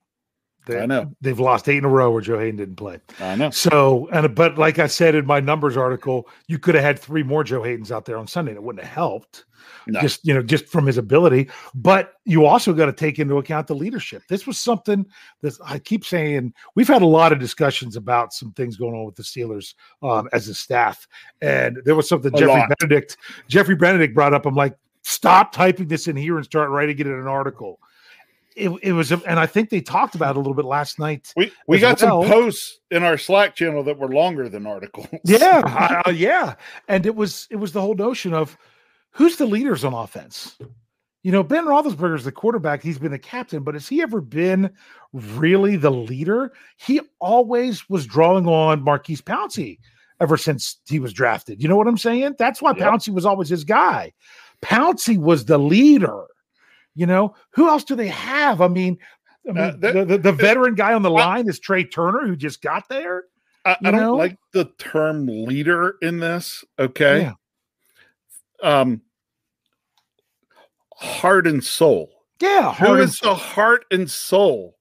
They, 0.67 0.81
I 0.81 0.87
know 0.87 1.15
they've 1.21 1.39
lost 1.39 1.69
eight 1.69 1.79
in 1.79 1.85
a 1.85 1.89
row 1.89 2.11
where 2.11 2.23
Joe 2.23 2.39
Haden 2.39 2.57
didn't 2.57 2.77
play. 2.77 2.99
I 3.21 3.37
know. 3.37 3.51
So, 3.51 4.09
and 4.13 4.35
but 4.35 4.57
like 4.57 4.79
I 4.79 4.87
said 4.87 5.15
in 5.15 5.27
my 5.27 5.41
numbers 5.41 5.77
article, 5.77 6.29
you 6.47 6.59
could 6.59 6.75
have 6.75 6.85
had 6.85 6.99
three 6.99 7.23
more 7.23 7.45
Joe 7.45 7.61
Hadens 7.61 7.91
out 7.91 8.07
there 8.07 8.17
on 8.17 8.27
Sunday, 8.27 8.53
and 8.53 8.59
it 8.59 8.63
wouldn't 8.63 8.85
have 8.85 8.95
helped. 8.95 9.45
No. 9.87 10.01
Just 10.01 10.27
you 10.27 10.33
know, 10.33 10.43
just 10.43 10.67
from 10.69 10.87
his 10.87 10.97
ability. 10.97 11.51
But 11.75 12.15
you 12.25 12.47
also 12.47 12.73
got 12.73 12.87
to 12.87 12.93
take 12.93 13.19
into 13.19 13.37
account 13.37 13.67
the 13.67 13.75
leadership. 13.75 14.23
This 14.29 14.47
was 14.47 14.59
something 14.59 15.05
that 15.43 15.55
I 15.65 15.79
keep 15.79 16.05
saying. 16.05 16.55
We've 16.75 16.89
had 16.89 17.03
a 17.03 17.07
lot 17.07 17.33
of 17.33 17.39
discussions 17.39 17.97
about 17.97 18.33
some 18.33 18.53
things 18.53 18.77
going 18.77 18.95
on 18.95 19.05
with 19.05 19.17
the 19.17 19.23
Steelers 19.23 19.75
um, 20.03 20.29
as 20.33 20.49
a 20.49 20.55
staff, 20.55 21.07
and 21.43 21.79
there 21.85 21.95
was 21.95 22.09
something 22.09 22.35
a 22.35 22.39
Geoffrey 22.39 22.61
lot. 22.61 22.73
Benedict 22.79 23.19
Geoffrey 23.49 23.77
Benedict 23.77 24.15
brought 24.15 24.33
up. 24.33 24.47
I'm 24.47 24.55
like, 24.55 24.77
stop 25.03 25.53
typing 25.53 25.89
this 25.89 26.09
in 26.09 26.17
here 26.17 26.37
and 26.37 26.45
start 26.47 26.71
writing 26.71 26.99
it 26.99 27.07
in 27.07 27.13
an 27.13 27.27
article 27.27 27.79
it, 28.55 28.71
it 28.83 28.93
was, 28.93 29.11
and 29.11 29.41
I 29.41 29.47
think 29.47 29.71
they 29.71 29.81
talked 29.81 30.15
about 30.15 30.31
it 30.31 30.37
a 30.37 30.41
little 30.41 30.55
bit 30.55 30.65
last 30.65 30.99
night. 30.99 31.33
We 31.37 31.53
we 31.67 31.79
got 31.79 32.01
well. 32.01 32.23
some 32.23 32.31
posts 32.31 32.79
in 32.91 33.03
our 33.03 33.19
Slack 33.19 33.57
channel 33.57 33.83
that 33.85 33.99
were 33.99 34.09
longer 34.09 34.49
than 34.49 34.67
articles. 34.67 35.09
Yeah, 35.25 36.03
uh, 36.07 36.11
yeah, 36.15 36.55
and 36.89 37.07
it 37.07 37.17
was 37.17 37.49
it 37.51 37.57
was 37.57 37.73
the 37.73 37.81
whole 37.81 37.95
notion 37.95 38.33
of 38.33 38.57
who's 39.11 39.37
the 39.37 39.47
leaders 39.47 39.85
on 39.85 39.93
offense. 39.93 40.57
You 41.23 41.33
know, 41.33 41.43
Ben 41.43 41.65
Roethlisberger 41.65 42.17
is 42.17 42.25
the 42.25 42.33
quarterback. 42.33 42.83
He's 42.83 42.99
been 42.99 43.13
the 43.13 43.19
captain, 43.19 43.63
but 43.63 43.75
has 43.75 43.89
he 43.89 44.03
ever 44.03 44.21
been 44.21 44.71
really 45.13 45.77
the 45.77 45.91
leader? 45.91 46.53
He 46.77 47.01
always 47.19 47.89
was 47.89 48.07
drawing 48.07 48.47
on 48.47 48.83
Maurkice 48.83 49.23
Pouncey 49.23 49.79
ever 50.21 50.37
since 50.37 50.79
he 50.87 51.01
was 51.01 51.13
drafted. 51.13 51.63
You 51.63 51.69
know 51.69 51.77
what 51.77 51.89
I'm 51.89 51.99
saying? 51.99 52.37
That's 52.39 52.61
why 52.61 52.73
yep. 52.77 52.87
Pouncey 52.87 53.09
was 53.09 53.25
always 53.25 53.49
his 53.49 53.65
guy. 53.65 54.13
Pouncey 54.63 55.19
was 55.19 55.47
the 55.47 55.59
leader 55.59 56.27
you 56.95 57.07
know, 57.07 57.35
who 57.51 57.69
else 57.69 57.85
do 57.85 57.95
they 57.95 58.09
have? 58.09 58.61
I 58.61 58.69
mean, 58.69 58.99
I 59.47 59.51
uh, 59.51 59.53
mean 59.53 59.65
uh, 59.65 59.77
the, 59.79 60.05
the, 60.05 60.19
the, 60.19 60.33
veteran 60.33 60.75
guy 60.75 60.95
on 60.95 61.03
the 61.03 61.11
line 61.11 61.49
is 61.49 61.59
Trey 61.59 61.85
Turner, 61.85 62.27
who 62.27 62.37
just 62.37 62.63
got 62.63 62.89
there. 62.89 63.25
I, 63.65 63.77
I 63.85 63.91
don't 63.91 64.01
know? 64.01 64.17
like 64.17 64.39
the 64.53 64.67
term 64.79 65.27
leader 65.27 65.97
in 66.03 66.21
this. 66.21 66.65
Okay. 66.79 67.23
Yeah. 67.23 67.33
Um, 68.63 69.03
heart 70.97 71.47
and 71.47 71.63
soul. 71.63 72.11
Yeah. 72.41 72.75
Who 72.75 72.95
is 72.95 73.19
the 73.21 73.35
heart 73.35 73.85
and 73.91 74.11
soul 74.11 74.77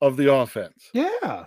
of 0.00 0.16
the 0.16 0.32
offense? 0.32 0.90
Yeah. 0.92 1.46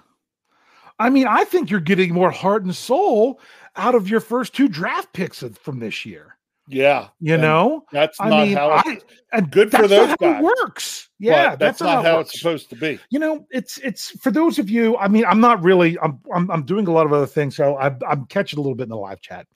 I 0.98 1.10
mean, 1.10 1.28
I 1.28 1.44
think 1.44 1.70
you're 1.70 1.80
getting 1.80 2.14
more 2.14 2.32
heart 2.32 2.64
and 2.64 2.76
soul 2.76 3.40
out 3.76 3.96
of 3.96 4.10
your 4.10 4.22
first 4.22 4.54
two 4.54 4.68
draft 4.68 5.12
picks 5.14 5.44
from 5.62 5.80
this 5.80 6.06
year. 6.06 6.38
Yeah, 6.68 7.10
you 7.20 7.38
know 7.38 7.86
that's 7.92 8.20
I 8.20 8.30
not 8.30 8.48
mean, 8.48 8.58
how 8.58 8.72
I, 8.72 9.00
and 9.34 9.52
good 9.52 9.70
for 9.70 9.88
those 9.88 10.16
guys. 10.16 10.42
works. 10.42 11.10
Yeah, 11.20 11.50
that's, 11.56 11.60
that's, 11.60 11.82
not 11.82 12.04
how, 12.04 12.16
how 12.16 12.20
it's 12.20 12.38
supposed 12.38 12.70
to 12.72 12.76
be. 12.76 13.00
You 13.10 13.20
know, 13.20 13.46
it's 13.52 13.78
it's 13.78 14.12
for 14.20 14.32
those 14.32 14.58
of 14.58 14.70
you. 14.70 14.98
I 14.98 15.08
mean, 15.08 15.26
I'm 15.26 15.40
not 15.40 15.64
really. 15.64 15.98
I'm 16.00 16.20
I'm, 16.34 16.50
I'm 16.50 16.64
doing 16.64 16.88
a 16.88 16.92
lot 16.92 17.06
of 17.06 17.14
other 17.14 17.28
things, 17.28 17.56
so 17.56 17.78
I'm 17.78 18.00
I'm 18.08 18.26
catching 18.26 18.58
a 18.58 18.62
little 18.62 18.76
bit 18.76 18.84
in 18.84 18.90
the 18.90 18.98
live 18.98 19.22
chat. 19.22 19.48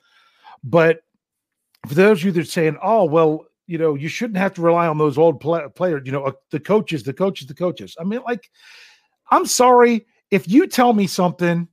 But 0.64 1.02
for 1.88 1.96
those 1.96 2.20
of 2.20 2.26
you 2.26 2.32
that 2.34 2.42
are 2.42 2.46
saying, 2.46 2.78
"Oh, 2.82 3.06
well, 3.06 3.46
you 3.66 3.78
know, 3.78 3.96
you 3.96 4.08
shouldn't 4.08 4.38
have 4.38 4.54
to 4.54 4.62
rely 4.62 4.88
on 4.88 4.98
those 4.98 5.18
old 5.18 5.40
play- 5.40 5.68
players," 5.76 6.04
you 6.06 6.12
know, 6.12 6.26
uh, 6.26 6.32
the 6.52 6.60
coaches, 6.60 7.04
the 7.04 7.14
coaches, 7.14 7.48
the 7.48 7.56
coaches. 7.56 7.96
I 8.00 8.04
mean, 8.04 8.22
like, 8.26 8.50
I'm 9.32 9.46
sorry 9.46 10.06
if 10.32 10.48
you 10.48 10.68
tell 10.68 10.94
me 10.94 11.08
something. 11.08 11.68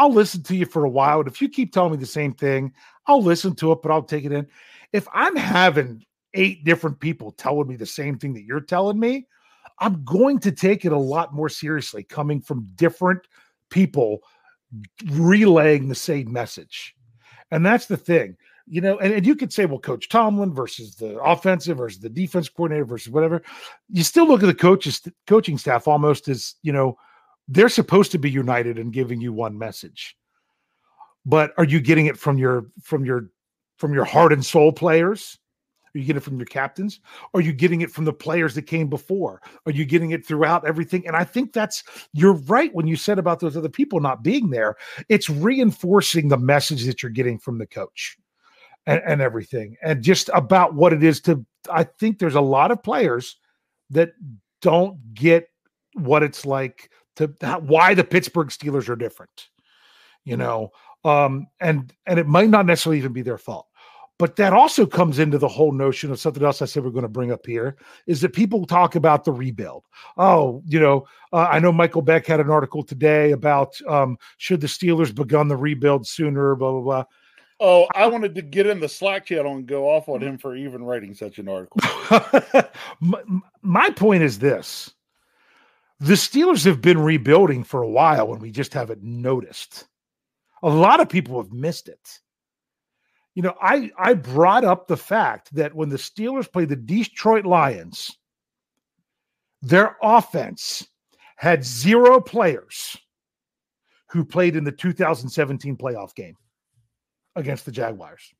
I'll 0.00 0.12
listen 0.12 0.44
to 0.44 0.54
you 0.54 0.64
for 0.64 0.84
a 0.84 0.88
while. 0.88 1.18
And 1.18 1.28
if 1.28 1.42
you 1.42 1.48
keep 1.48 1.72
telling 1.72 1.90
me 1.90 1.98
the 1.98 2.06
same 2.06 2.32
thing, 2.32 2.72
I'll 3.08 3.20
listen 3.20 3.56
to 3.56 3.72
it, 3.72 3.82
but 3.82 3.90
I'll 3.90 4.04
take 4.04 4.24
it 4.24 4.30
in 4.30 4.46
if 4.92 5.06
I'm 5.12 5.36
having 5.36 6.04
eight 6.34 6.64
different 6.64 7.00
people 7.00 7.32
telling 7.32 7.68
me 7.68 7.76
the 7.76 7.86
same 7.86 8.18
thing 8.18 8.34
that 8.34 8.44
you're 8.44 8.60
telling 8.60 8.98
me, 8.98 9.26
I'm 9.80 10.04
going 10.04 10.38
to 10.40 10.52
take 10.52 10.84
it 10.84 10.92
a 10.92 10.98
lot 10.98 11.34
more 11.34 11.48
seriously 11.48 12.02
coming 12.02 12.40
from 12.40 12.68
different 12.74 13.20
people 13.70 14.20
relaying 15.06 15.88
the 15.88 15.94
same 15.94 16.32
message. 16.32 16.94
And 17.50 17.64
that's 17.64 17.86
the 17.86 17.96
thing, 17.96 18.36
you 18.66 18.80
know. 18.80 18.98
And, 18.98 19.14
and 19.14 19.26
you 19.26 19.34
could 19.34 19.52
say, 19.52 19.66
well, 19.66 19.78
Coach 19.78 20.08
Tomlin 20.08 20.52
versus 20.52 20.96
the 20.96 21.18
offensive 21.20 21.78
versus 21.78 22.00
the 22.00 22.10
defense 22.10 22.48
coordinator 22.48 22.84
versus 22.84 23.12
whatever. 23.12 23.42
You 23.88 24.02
still 24.02 24.26
look 24.26 24.42
at 24.42 24.46
the 24.46 24.54
coaches, 24.54 25.00
coaching 25.26 25.58
staff 25.58 25.88
almost 25.88 26.28
as, 26.28 26.56
you 26.62 26.72
know, 26.72 26.98
they're 27.46 27.70
supposed 27.70 28.12
to 28.12 28.18
be 28.18 28.30
united 28.30 28.78
in 28.78 28.90
giving 28.90 29.20
you 29.20 29.32
one 29.32 29.56
message. 29.56 30.16
But 31.24 31.52
are 31.56 31.64
you 31.64 31.80
getting 31.80 32.06
it 32.06 32.18
from 32.18 32.36
your 32.38 32.66
from 32.82 33.04
your 33.04 33.30
from 33.78 33.94
your 33.94 34.04
heart 34.04 34.32
and 34.32 34.44
soul 34.44 34.72
players? 34.72 35.38
Are 35.94 35.98
you 35.98 36.04
getting 36.04 36.18
it 36.18 36.24
from 36.24 36.38
your 36.38 36.46
captains? 36.46 37.00
Are 37.34 37.40
you 37.40 37.52
getting 37.52 37.80
it 37.80 37.90
from 37.90 38.04
the 38.04 38.12
players 38.12 38.54
that 38.54 38.62
came 38.62 38.88
before? 38.88 39.40
Are 39.66 39.72
you 39.72 39.84
getting 39.84 40.10
it 40.10 40.26
throughout 40.26 40.66
everything? 40.66 41.06
And 41.06 41.16
I 41.16 41.24
think 41.24 41.52
that's 41.52 41.82
you're 42.12 42.34
right 42.34 42.74
when 42.74 42.86
you 42.86 42.96
said 42.96 43.18
about 43.18 43.40
those 43.40 43.56
other 43.56 43.68
people 43.68 44.00
not 44.00 44.22
being 44.22 44.50
there. 44.50 44.76
It's 45.08 45.30
reinforcing 45.30 46.28
the 46.28 46.36
message 46.36 46.84
that 46.84 47.02
you're 47.02 47.10
getting 47.10 47.38
from 47.38 47.58
the 47.58 47.66
coach 47.66 48.18
and, 48.86 49.00
and 49.06 49.20
everything, 49.20 49.76
and 49.82 50.02
just 50.02 50.30
about 50.34 50.74
what 50.74 50.92
it 50.92 51.02
is 51.02 51.20
to. 51.22 51.44
I 51.70 51.84
think 51.84 52.18
there's 52.18 52.34
a 52.34 52.40
lot 52.40 52.70
of 52.70 52.82
players 52.82 53.36
that 53.90 54.10
don't 54.60 55.14
get 55.14 55.48
what 55.94 56.22
it's 56.22 56.44
like 56.44 56.90
to 57.16 57.26
why 57.60 57.94
the 57.94 58.04
Pittsburgh 58.04 58.48
Steelers 58.48 58.88
are 58.88 58.96
different. 58.96 59.48
You 60.24 60.36
know, 60.36 60.70
um, 61.04 61.46
and 61.60 61.92
and 62.06 62.18
it 62.18 62.26
might 62.26 62.50
not 62.50 62.66
necessarily 62.66 62.98
even 62.98 63.12
be 63.12 63.22
their 63.22 63.38
fault. 63.38 63.67
But 64.18 64.34
that 64.36 64.52
also 64.52 64.84
comes 64.84 65.20
into 65.20 65.38
the 65.38 65.48
whole 65.48 65.70
notion 65.70 66.10
of 66.10 66.18
something 66.18 66.42
else 66.42 66.60
I 66.60 66.64
said 66.64 66.82
we're 66.82 66.90
going 66.90 67.02
to 67.02 67.08
bring 67.08 67.30
up 67.30 67.46
here 67.46 67.76
is 68.06 68.20
that 68.20 68.32
people 68.32 68.66
talk 68.66 68.96
about 68.96 69.24
the 69.24 69.32
rebuild. 69.32 69.84
Oh, 70.16 70.60
you 70.66 70.80
know, 70.80 71.06
uh, 71.32 71.46
I 71.50 71.60
know 71.60 71.70
Michael 71.70 72.02
Beck 72.02 72.26
had 72.26 72.40
an 72.40 72.50
article 72.50 72.82
today 72.82 73.30
about 73.30 73.80
um, 73.86 74.18
should 74.38 74.60
the 74.60 74.66
Steelers 74.66 75.14
begun 75.14 75.46
the 75.46 75.56
rebuild 75.56 76.06
sooner, 76.06 76.56
blah, 76.56 76.72
blah, 76.72 76.80
blah. 76.80 77.04
Oh, 77.60 77.86
I 77.94 78.06
wanted 78.06 78.34
to 78.36 78.42
get 78.42 78.66
in 78.66 78.80
the 78.80 78.88
Slack 78.88 79.26
channel 79.26 79.56
and 79.56 79.66
go 79.66 79.88
off 79.88 80.08
on 80.08 80.20
him 80.20 80.38
for 80.38 80.54
even 80.54 80.82
writing 80.82 81.14
such 81.14 81.38
an 81.38 81.48
article. 81.48 81.80
my, 83.00 83.22
my 83.62 83.90
point 83.90 84.22
is 84.22 84.38
this 84.38 84.94
the 86.00 86.14
Steelers 86.14 86.64
have 86.64 86.80
been 86.80 87.00
rebuilding 87.00 87.64
for 87.64 87.82
a 87.82 87.88
while 87.88 88.32
and 88.32 88.40
we 88.40 88.50
just 88.50 88.74
haven't 88.74 89.02
noticed. 89.02 89.86
A 90.62 90.68
lot 90.68 91.00
of 91.00 91.08
people 91.08 91.40
have 91.40 91.52
missed 91.52 91.88
it. 91.88 92.20
You 93.38 93.42
know, 93.42 93.54
I 93.62 93.92
I 93.96 94.14
brought 94.14 94.64
up 94.64 94.88
the 94.88 94.96
fact 94.96 95.54
that 95.54 95.72
when 95.72 95.90
the 95.90 95.96
Steelers 95.96 96.50
played 96.50 96.70
the 96.70 96.74
Detroit 96.74 97.46
Lions, 97.46 98.18
their 99.62 99.96
offense 100.02 100.88
had 101.36 101.64
zero 101.64 102.20
players 102.20 102.96
who 104.10 104.24
played 104.24 104.56
in 104.56 104.64
the 104.64 104.72
2017 104.72 105.76
playoff 105.76 106.16
game 106.16 106.34
against 107.36 107.64
the 107.64 107.70
Jaguars. 107.70 108.34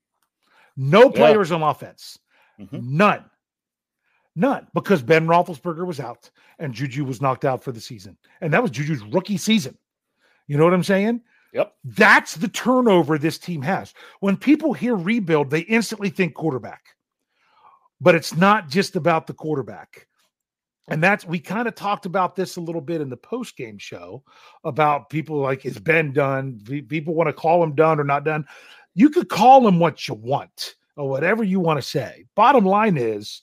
No 0.76 1.10
players 1.10 1.50
yeah. 1.50 1.56
on 1.58 1.62
offense. 1.62 2.18
Mm-hmm. 2.58 2.96
None. 2.96 3.24
None. 4.34 4.66
Because 4.74 5.00
Ben 5.00 5.28
Roethlisberger 5.28 5.86
was 5.86 6.00
out 6.00 6.28
and 6.58 6.74
Juju 6.74 7.04
was 7.04 7.22
knocked 7.22 7.44
out 7.44 7.62
for 7.62 7.70
the 7.70 7.80
season. 7.80 8.16
And 8.40 8.52
that 8.52 8.62
was 8.62 8.72
Juju's 8.72 9.04
rookie 9.04 9.36
season. 9.36 9.78
You 10.48 10.58
know 10.58 10.64
what 10.64 10.74
I'm 10.74 10.82
saying? 10.82 11.20
Yep. 11.52 11.74
That's 11.84 12.34
the 12.34 12.48
turnover 12.48 13.16
this 13.18 13.38
team 13.38 13.62
has. 13.62 13.94
When 14.20 14.36
people 14.36 14.74
hear 14.74 14.94
rebuild, 14.96 15.50
they 15.50 15.60
instantly 15.60 16.10
think 16.10 16.34
quarterback. 16.34 16.82
But 18.00 18.14
it's 18.14 18.36
not 18.36 18.68
just 18.68 18.96
about 18.96 19.26
the 19.26 19.34
quarterback. 19.34 20.06
And 20.90 21.02
that's 21.02 21.26
we 21.26 21.38
kind 21.38 21.68
of 21.68 21.74
talked 21.74 22.06
about 22.06 22.34
this 22.34 22.56
a 22.56 22.60
little 22.60 22.80
bit 22.80 23.00
in 23.00 23.10
the 23.10 23.16
post 23.16 23.56
game 23.56 23.76
show 23.78 24.22
about 24.64 25.10
people 25.10 25.36
like 25.36 25.66
is 25.66 25.78
Ben 25.78 26.12
done? 26.12 26.60
People 26.88 27.14
want 27.14 27.28
to 27.28 27.32
call 27.32 27.62
him 27.62 27.74
done 27.74 28.00
or 28.00 28.04
not 28.04 28.24
done. 28.24 28.46
you 28.94 29.10
could 29.10 29.28
call 29.28 29.66
him 29.66 29.78
what 29.78 30.08
you 30.08 30.14
want 30.14 30.74
or 30.96 31.08
whatever 31.08 31.44
you 31.44 31.60
want 31.60 31.78
to 31.78 31.86
say. 31.86 32.24
Bottom 32.34 32.64
line 32.64 32.96
is, 32.96 33.42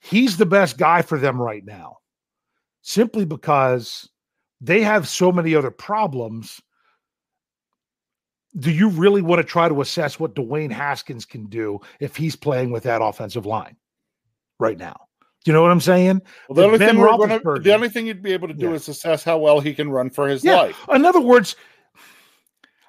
he's 0.00 0.36
the 0.36 0.46
best 0.46 0.78
guy 0.78 1.02
for 1.02 1.18
them 1.18 1.40
right 1.40 1.64
now, 1.64 1.96
simply 2.82 3.24
because 3.24 4.08
they 4.60 4.82
have 4.82 5.08
so 5.08 5.32
many 5.32 5.54
other 5.56 5.72
problems. 5.72 6.60
Do 8.58 8.70
you 8.70 8.88
really 8.88 9.22
want 9.22 9.40
to 9.40 9.44
try 9.44 9.68
to 9.68 9.80
assess 9.80 10.20
what 10.20 10.34
Dwayne 10.34 10.70
Haskins 10.70 11.24
can 11.24 11.46
do 11.46 11.80
if 12.00 12.16
he's 12.16 12.36
playing 12.36 12.70
with 12.70 12.82
that 12.82 13.00
offensive 13.02 13.46
line 13.46 13.76
right 14.58 14.78
now? 14.78 14.96
Do 15.44 15.50
you 15.50 15.54
know 15.54 15.62
what 15.62 15.70
I'm 15.70 15.80
saying? 15.80 16.22
Well, 16.48 16.56
the, 16.56 16.64
only 16.64 16.78
thing 16.78 16.96
gonna, 16.96 17.60
the 17.60 17.74
only 17.74 17.88
thing 17.88 18.06
you'd 18.06 18.22
be 18.22 18.32
able 18.32 18.48
to 18.48 18.54
do 18.54 18.68
yeah. 18.68 18.74
is 18.74 18.88
assess 18.88 19.24
how 19.24 19.38
well 19.38 19.58
he 19.58 19.74
can 19.74 19.90
run 19.90 20.08
for 20.08 20.28
his 20.28 20.44
yeah. 20.44 20.56
life. 20.56 20.78
In 20.94 21.04
other 21.04 21.20
words, 21.20 21.56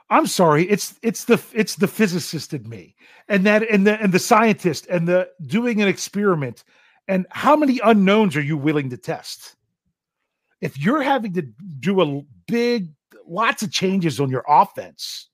I'm 0.09 0.27
sorry, 0.27 0.69
it's 0.69 0.99
it's 1.01 1.23
the 1.25 1.41
it's 1.53 1.75
the 1.75 1.87
physicist 1.87 2.53
in 2.53 2.69
me, 2.69 2.95
and 3.27 3.43
that 3.47 3.67
and 3.71 3.87
the 3.87 3.99
and 3.99 4.13
the 4.13 4.19
scientist 4.19 4.85
and 4.87 5.07
the 5.07 5.29
doing 5.47 5.81
an 5.81 5.87
experiment. 5.87 6.63
And 7.07 7.25
how 7.31 7.55
many 7.55 7.79
unknowns 7.83 8.35
are 8.37 8.41
you 8.41 8.55
willing 8.55 8.89
to 8.91 8.97
test? 8.97 9.55
If 10.61 10.79
you're 10.79 11.01
having 11.01 11.33
to 11.33 11.41
do 11.79 12.01
a 12.01 12.21
big, 12.47 12.93
lots 13.27 13.63
of 13.63 13.71
changes 13.71 14.19
on 14.19 14.29
your 14.29 14.45
offense, 14.47 15.29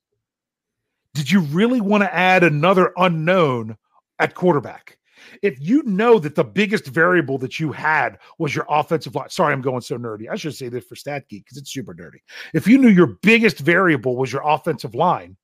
did 1.14 1.30
you 1.30 1.40
really 1.40 1.80
want 1.80 2.02
to 2.02 2.14
add 2.14 2.44
another 2.44 2.92
unknown 2.96 3.76
at 4.18 4.34
quarterback? 4.34 4.98
if 5.42 5.58
you 5.60 5.82
know 5.84 6.18
that 6.18 6.34
the 6.34 6.44
biggest 6.44 6.86
variable 6.86 7.38
that 7.38 7.58
you 7.58 7.72
had 7.72 8.18
was 8.38 8.54
your 8.54 8.66
offensive 8.68 9.14
line, 9.14 9.30
sorry, 9.30 9.52
I'm 9.52 9.60
going 9.60 9.80
so 9.80 9.98
nerdy. 9.98 10.28
I 10.30 10.36
should 10.36 10.54
say 10.54 10.68
this 10.68 10.84
for 10.84 10.96
Stat 10.96 11.28
Geek 11.28 11.44
because 11.44 11.58
it's 11.58 11.72
super 11.72 11.94
nerdy. 11.94 12.20
If 12.54 12.66
you 12.66 12.78
knew 12.78 12.88
your 12.88 13.18
biggest 13.22 13.58
variable 13.58 14.16
was 14.16 14.32
your 14.32 14.42
offensive 14.44 14.94
line, 14.94 15.36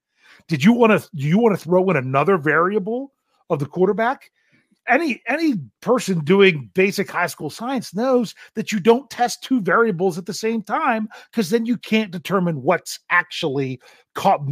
did 0.49 0.65
you 0.65 0.73
want 0.73 1.01
to 1.01 1.09
do 1.15 1.27
you 1.27 1.39
want 1.39 1.59
to 1.59 1.63
throw 1.63 1.89
in 1.91 1.97
another 1.97 2.37
variable 2.37 3.13
of 3.51 3.59
the 3.59 3.67
quarterback? 3.67 4.31
Any 4.89 5.21
any 5.27 5.55
person 5.81 6.21
doing 6.21 6.71
basic 6.75 7.11
high 7.11 7.27
school 7.27 7.51
science 7.51 7.95
knows 7.95 8.35
that 8.55 8.71
you 8.71 8.79
don't 8.79 9.11
test 9.11 9.43
two 9.43 9.61
variables 9.61 10.17
at 10.17 10.27
the 10.27 10.35
same 10.35 10.63
time 10.63 11.09
because 11.31 11.51
then 11.51 11.67
you 11.67 11.77
can't 11.77 12.13
determine 12.13 12.63
what's 12.63 13.01
actually 13.11 13.81
caught 14.15 14.47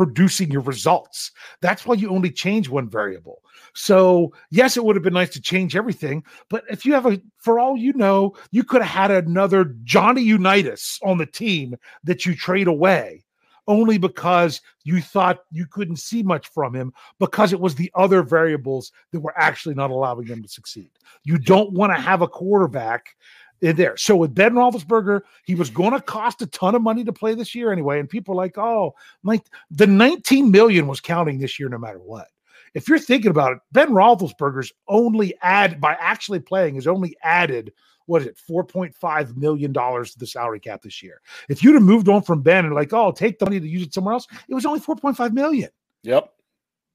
producing 0.00 0.50
your 0.50 0.62
results. 0.62 1.30
That's 1.60 1.84
why 1.84 1.94
you 1.94 2.08
only 2.08 2.30
change 2.30 2.70
one 2.70 2.88
variable. 2.88 3.42
So, 3.74 4.32
yes, 4.50 4.78
it 4.78 4.84
would 4.84 4.96
have 4.96 5.02
been 5.02 5.12
nice 5.12 5.28
to 5.34 5.42
change 5.42 5.76
everything, 5.76 6.24
but 6.48 6.64
if 6.70 6.86
you 6.86 6.94
have 6.94 7.04
a, 7.04 7.20
for 7.36 7.60
all 7.60 7.76
you 7.76 7.92
know, 7.92 8.34
you 8.50 8.64
could 8.64 8.80
have 8.80 9.10
had 9.10 9.26
another 9.26 9.76
Johnny 9.84 10.22
Unitas 10.22 10.98
on 11.02 11.18
the 11.18 11.26
team 11.26 11.76
that 12.04 12.24
you 12.24 12.34
trade 12.34 12.66
away 12.66 13.26
only 13.68 13.98
because 13.98 14.62
you 14.84 15.02
thought 15.02 15.44
you 15.52 15.66
couldn't 15.66 15.98
see 15.98 16.22
much 16.22 16.48
from 16.48 16.74
him 16.74 16.94
because 17.18 17.52
it 17.52 17.60
was 17.60 17.74
the 17.74 17.92
other 17.94 18.22
variables 18.22 18.92
that 19.12 19.20
were 19.20 19.38
actually 19.38 19.74
not 19.74 19.90
allowing 19.90 20.26
him 20.26 20.42
to 20.42 20.48
succeed. 20.48 20.90
You 21.24 21.36
don't 21.36 21.72
want 21.72 21.94
to 21.94 22.00
have 22.00 22.22
a 22.22 22.26
quarterback 22.26 23.14
in 23.60 23.76
there. 23.76 23.96
So 23.96 24.16
with 24.16 24.34
Ben 24.34 24.54
Roethlisberger, 24.54 25.22
he 25.44 25.54
was 25.54 25.70
going 25.70 25.92
to 25.92 26.00
cost 26.00 26.42
a 26.42 26.46
ton 26.46 26.74
of 26.74 26.82
money 26.82 27.04
to 27.04 27.12
play 27.12 27.34
this 27.34 27.54
year 27.54 27.72
anyway, 27.72 28.00
and 28.00 28.08
people 28.08 28.34
are 28.34 28.42
like, 28.42 28.58
"Oh, 28.58 28.94
like 29.22 29.42
the 29.70 29.86
19 29.86 30.50
million 30.50 30.86
was 30.86 31.00
counting 31.00 31.38
this 31.38 31.58
year, 31.58 31.68
no 31.68 31.78
matter 31.78 31.98
what." 31.98 32.28
if 32.74 32.88
you're 32.88 32.98
thinking 32.98 33.30
about 33.30 33.52
it, 33.52 33.58
Ben 33.72 33.90
Roethlisberger's 33.90 34.72
only 34.88 35.34
add 35.42 35.80
by 35.80 35.96
actually 35.98 36.40
playing 36.40 36.76
is 36.76 36.86
only 36.86 37.16
added 37.22 37.72
what 38.06 38.22
is 38.22 38.28
it, 38.28 38.38
four 38.38 38.64
point 38.64 38.94
five 38.94 39.36
million 39.36 39.72
dollars 39.72 40.12
to 40.12 40.18
the 40.18 40.26
salary 40.26 40.58
cap 40.58 40.82
this 40.82 41.02
year. 41.02 41.20
If 41.48 41.62
you'd 41.62 41.74
have 41.74 41.82
moved 41.82 42.08
on 42.08 42.22
from 42.22 42.42
Ben 42.42 42.64
and 42.64 42.74
like, 42.74 42.92
oh, 42.92 43.12
take 43.12 43.38
the 43.38 43.46
money 43.46 43.60
to 43.60 43.68
use 43.68 43.82
it 43.82 43.94
somewhere 43.94 44.14
else, 44.14 44.26
it 44.48 44.54
was 44.54 44.66
only 44.66 44.80
four 44.80 44.96
point 44.96 45.16
five 45.16 45.32
million. 45.32 45.70
Yep, 46.02 46.32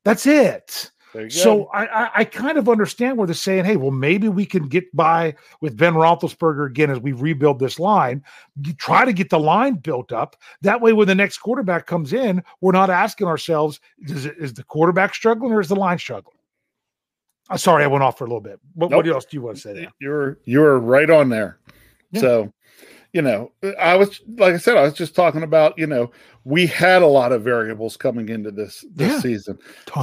that's 0.04 0.26
it. 0.26 0.92
So 1.30 1.66
I, 1.68 1.86
I, 1.86 2.12
I 2.16 2.24
kind 2.24 2.58
of 2.58 2.70
understand 2.70 3.18
where 3.18 3.28
they're 3.28 3.34
saying, 3.34 3.66
hey, 3.66 3.76
well, 3.76 3.92
maybe 3.92 4.28
we 4.30 4.46
can 4.46 4.68
get 4.68 4.94
by 4.96 5.36
with 5.62 5.78
Ben 5.78 5.94
Roethlisberger 5.94 6.68
again 6.68 6.90
as 6.92 7.00
we 7.00 7.12
rebuild 7.12 7.60
this 7.60 7.80
line. 7.80 8.24
You 8.64 8.74
try 8.74 9.06
to 9.06 9.14
get 9.14 9.30
the 9.30 9.40
line 9.40 9.76
built 9.76 10.12
up. 10.12 10.36
That 10.62 10.82
way, 10.82 10.94
when 10.94 11.08
the 11.08 11.16
next 11.16 11.40
quarterback 11.40 11.86
comes 11.86 12.14
in, 12.14 12.44
we're 12.62 12.72
not 12.72 12.90
asking 12.90 13.28
ourselves, 13.28 13.80
is, 14.00 14.26
it, 14.26 14.36
is 14.38 14.54
the 14.54 14.64
quarterback 14.64 15.16
struggling 15.16 15.54
or 15.54 15.62
is 15.62 15.70
the 15.70 15.76
line 15.76 15.98
struggling? 15.98 16.38
Uh, 17.50 17.58
sorry, 17.58 17.84
I 17.84 17.88
went 17.88 18.04
off 18.04 18.18
for 18.18 18.26
a 18.26 18.28
little 18.28 18.42
bit. 18.42 18.60
What, 18.74 18.92
nope. 18.92 19.06
what 19.06 19.14
else 19.14 19.26
do 19.26 19.38
you 19.38 19.42
want 19.42 19.58
to 19.58 19.62
say? 19.62 19.74
There? 19.74 19.92
You're 20.00 20.40
you're 20.46 20.80
right 20.80 21.10
on 21.10 21.30
there. 21.30 21.60
Yeah. 22.12 22.22
So 22.22 22.54
you 23.16 23.22
know, 23.22 23.50
I 23.80 23.96
was 23.96 24.20
like 24.38 24.56
I 24.56 24.58
said, 24.58 24.76
I 24.76 24.82
was 24.82 24.94
just 24.94 25.16
talking 25.16 25.42
about, 25.42 25.80
you 25.80 25.88
know, 25.88 26.12
we 26.44 26.68
had 26.68 27.02
a 27.02 27.08
lot 27.08 27.32
of 27.32 27.44
variables 27.44 27.96
coming 27.96 28.28
into 28.28 28.52
this 28.52 28.84
this 28.94 29.14
yeah, 29.14 29.20
season. 29.22 29.58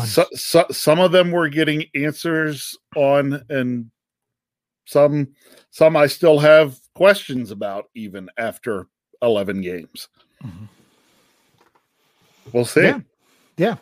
So, 0.06 0.24
so, 0.32 0.64
some 0.70 0.98
of 0.98 1.12
them 1.12 1.30
were 1.30 1.50
getting 1.50 1.84
answers 1.94 2.74
on, 2.96 3.44
and 3.50 3.90
some 4.86 5.28
some 5.72 5.94
I 5.94 6.06
still 6.06 6.38
have 6.38 6.78
questions 6.94 7.50
about 7.50 7.90
even 7.94 8.30
after 8.38 8.86
eleven 9.20 9.60
games. 9.60 10.08
Mm-hmm. 10.42 10.64
We'll 12.54 12.64
see. 12.64 12.80
Yeah. 12.80 13.00
yeah. 13.58 13.76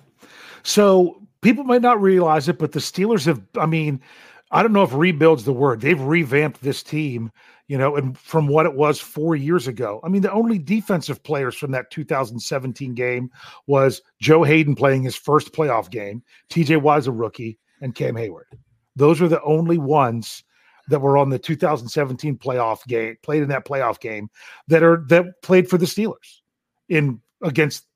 So 0.64 1.22
people 1.40 1.62
might 1.62 1.82
not 1.82 2.02
realize 2.02 2.48
it, 2.48 2.58
but 2.58 2.72
the 2.72 2.80
Steelers 2.80 3.26
have. 3.26 3.40
I 3.56 3.66
mean, 3.66 4.00
I 4.50 4.64
don't 4.64 4.72
know 4.72 4.82
if 4.82 4.92
rebuild's 4.92 5.44
the 5.44 5.52
word. 5.52 5.82
They've 5.82 6.00
revamped 6.00 6.62
this 6.62 6.82
team 6.82 7.30
you 7.70 7.78
know, 7.78 7.94
and 7.94 8.18
from 8.18 8.48
what 8.48 8.66
it 8.66 8.74
was 8.74 8.98
four 8.98 9.36
years 9.36 9.68
ago. 9.68 10.00
I 10.02 10.08
mean, 10.08 10.22
the 10.22 10.32
only 10.32 10.58
defensive 10.58 11.22
players 11.22 11.54
from 11.54 11.70
that 11.70 11.92
2017 11.92 12.94
game 12.94 13.30
was 13.68 14.02
Joe 14.20 14.42
Haden 14.42 14.74
playing 14.74 15.04
his 15.04 15.14
first 15.14 15.52
playoff 15.52 15.88
game, 15.88 16.24
TJ 16.50 16.82
Watt 16.82 17.06
a 17.06 17.12
rookie, 17.12 17.60
and 17.80 17.94
Cam 17.94 18.16
Heyward. 18.16 18.58
Those 18.96 19.20
were 19.20 19.28
the 19.28 19.40
only 19.42 19.78
ones 19.78 20.42
that 20.88 20.98
were 20.98 21.16
on 21.16 21.30
the 21.30 21.38
2017 21.38 22.38
playoff 22.38 22.84
game, 22.88 23.16
played 23.22 23.44
in 23.44 23.48
that 23.50 23.66
playoff 23.66 24.00
game 24.00 24.30
that 24.66 24.82
are 24.82 25.04
that 25.06 25.40
played 25.40 25.70
for 25.70 25.78
the 25.78 25.86
Steelers 25.86 26.40
in 26.88 27.20
against 27.40 27.86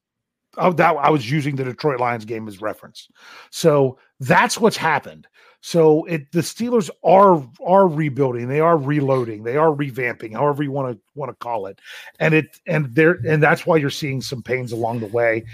oh, 0.56 0.72
that 0.72 0.96
I 0.96 1.10
was 1.10 1.28
using 1.28 1.56
the 1.56 1.64
Detroit 1.64 1.98
Lions 1.98 2.24
game 2.24 2.46
as 2.46 2.60
reference. 2.60 3.08
So 3.50 3.98
that's 4.20 4.56
what's 4.56 4.76
happened. 4.76 5.26
So 5.66 6.05
it 6.05 6.31
the 6.31 6.40
Steelers 6.40 6.90
are 7.03 7.42
are 7.66 7.88
rebuilding, 7.88 8.48
they 8.48 8.61
are 8.61 8.77
reloading, 8.77 9.44
they 9.44 9.57
are 9.57 9.74
revamping, 9.74 10.35
however 10.35 10.62
you 10.62 10.70
want 10.70 10.94
to 10.94 11.00
want 11.14 11.31
to 11.31 11.37
call 11.37 11.68
it. 11.68 11.81
And 12.20 12.35
it 12.35 12.61
and 12.66 12.94
there 12.94 13.18
and 13.27 13.42
that's 13.42 13.64
why 13.64 13.79
you're 13.79 13.88
seeing 13.88 14.20
some 14.20 14.42
pains 14.42 14.72
along 14.72 15.00
the 15.00 15.07
way. 15.07 15.46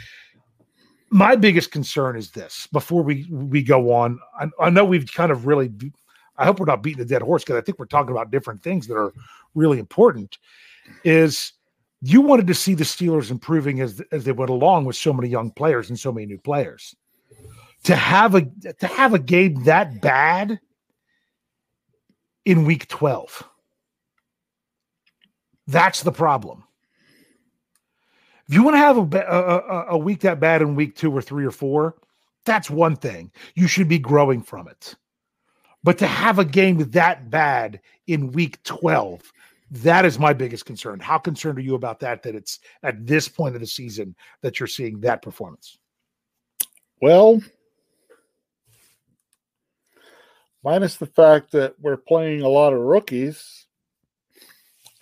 My 1.11 1.37
biggest 1.37 1.71
concern 1.71 2.17
is 2.17 2.33
this 2.33 2.67
before 2.73 3.05
we 3.05 3.29
we 3.31 3.63
go 3.63 3.93
on. 3.93 4.19
I, 4.37 4.49
I 4.61 4.71
know 4.71 4.85
we've 4.85 5.07
kind 5.13 5.31
of 5.31 5.47
really 5.47 5.71
I 6.37 6.45
hope 6.45 6.59
we're 6.59 6.67
not 6.67 6.83
beating 6.83 7.03
a 7.03 7.05
dead 7.05 7.23
horse 7.23 7.45
because 7.45 7.59
I 7.59 7.61
think 7.61 7.79
we're 7.79 7.87
talking 7.87 8.11
about 8.11 8.33
different 8.33 8.65
things 8.65 8.89
that 8.89 8.97
are 8.97 9.13
really 9.55 9.79
important. 9.79 10.39
Is 11.05 11.53
you 12.03 12.21
wanted 12.21 12.49
to 12.49 12.55
see 12.55 12.75
the 12.75 12.83
Steelers 12.83 13.31
improving 13.31 13.81
as 13.81 14.03
as 14.11 14.25
they 14.25 14.33
went 14.33 14.51
along 14.51 14.87
with 14.87 14.97
so 14.97 15.13
many 15.13 15.29
young 15.29 15.53
players 15.53 15.89
and 15.89 15.97
so 15.97 16.11
many 16.11 16.27
new 16.27 16.39
players 16.39 16.97
to 17.85 17.97
have 17.97 18.35
a 18.35 18.43
to 18.79 18.87
have 18.87 19.15
a 19.15 19.19
game 19.19 19.65
that 19.65 20.01
bad 20.01 20.61
in 22.45 22.65
week 22.65 22.89
12 22.89 23.45
that's 25.67 26.03
the 26.03 26.11
problem. 26.11 26.65
If 28.49 28.55
you 28.57 28.65
want 28.65 28.75
to 28.75 28.79
have 28.79 28.97
a, 28.99 29.19
a, 29.19 29.87
a, 29.91 29.99
week 29.99 30.21
that 30.23 30.41
bad 30.41 30.63
in 30.63 30.75
week 30.75 30.97
two 30.97 31.13
or 31.13 31.23
three 31.23 31.47
or 31.47 31.53
four 31.53 31.95
that's 32.45 32.71
one 32.71 32.97
thing. 32.97 33.31
You 33.55 33.69
should 33.69 33.89
be 33.89 33.99
growing 33.99 34.43
from 34.43 34.67
it. 34.67 34.97
But 35.85 35.99
to 35.99 36.07
have 36.07 36.39
a 36.39 36.45
game 36.45 36.79
that 36.91 37.31
bad 37.31 37.81
in 38.07 38.33
week 38.33 38.63
12 38.65 39.33
that 39.73 40.05
is 40.05 40.19
my 40.19 40.33
biggest 40.33 40.67
concern. 40.67 40.99
How 40.99 41.17
concerned 41.17 41.57
are 41.59 41.63
you 41.63 41.77
about 41.77 42.01
that 42.01 42.25
that 42.25 42.35
it's 42.35 42.59
at 42.83 43.07
this 43.07 43.29
point 43.29 43.55
of 43.55 43.61
the 43.61 43.67
season 43.69 44.17
that 44.43 44.59
you're 44.59 44.67
seeing 44.67 44.99
that 45.01 45.23
performance? 45.23 45.79
Well 47.01 47.41
minus 50.63 50.97
the 50.97 51.07
fact 51.07 51.53
that 51.53 51.75
we're 51.81 51.97
playing 51.97 52.43
a 52.43 52.49
lot 52.49 52.73
of 52.73 52.81
rookies. 52.81 53.67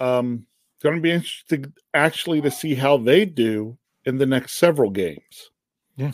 Um, 0.01 0.47
it's 0.75 0.83
going 0.83 0.97
to 0.97 1.03
be 1.03 1.11
interesting 1.11 1.73
actually 1.93 2.41
to 2.43 2.51
see 2.51 2.75
how 2.75 2.99
they 2.99 3.25
do 3.25 3.77
in 4.05 4.19
the 4.19 4.27
next 4.27 4.55
several 4.55 4.91
games. 4.91 5.51
Yeah. 5.97 6.13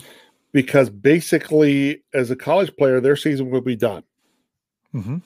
Because 0.51 0.89
basically, 0.89 2.03
as 2.13 2.31
a 2.31 2.35
college 2.35 2.75
player, 2.75 2.99
their 2.99 3.15
season 3.15 3.49
will 3.49 3.61
be 3.61 3.75
done. 3.75 4.03
Mm-hmm. 4.93 5.17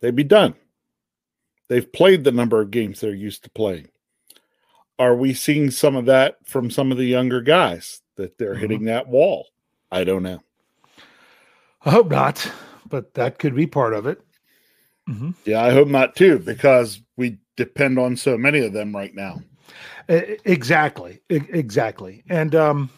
They'd 0.00 0.16
be 0.16 0.24
done. 0.24 0.54
They've 1.68 1.92
played 1.92 2.24
the 2.24 2.32
number 2.32 2.60
of 2.60 2.70
games 2.70 3.00
they're 3.00 3.14
used 3.14 3.44
to 3.44 3.50
playing. 3.50 3.88
Are 4.98 5.14
we 5.14 5.34
seeing 5.34 5.70
some 5.70 5.94
of 5.96 6.06
that 6.06 6.38
from 6.44 6.70
some 6.70 6.90
of 6.90 6.98
the 6.98 7.04
younger 7.04 7.40
guys 7.40 8.00
that 8.16 8.38
they're 8.38 8.52
mm-hmm. 8.52 8.60
hitting 8.60 8.84
that 8.84 9.08
wall? 9.08 9.46
I 9.92 10.04
don't 10.04 10.22
know. 10.22 10.40
I 11.82 11.90
hope 11.90 12.10
not, 12.10 12.50
but 12.88 13.14
that 13.14 13.38
could 13.38 13.54
be 13.54 13.66
part 13.66 13.94
of 13.94 14.06
it. 14.06 14.20
Mm-hmm. 15.08 15.30
Yeah, 15.44 15.62
I 15.62 15.70
hope 15.70 15.88
not 15.88 16.16
too, 16.16 16.38
because 16.38 17.00
we 17.16 17.38
depend 17.56 17.98
on 17.98 18.16
so 18.16 18.36
many 18.36 18.60
of 18.60 18.72
them 18.72 18.94
right 18.94 19.14
now. 19.14 19.40
Exactly, 20.08 21.20
exactly, 21.28 22.24
and 22.30 22.54
um, 22.54 22.90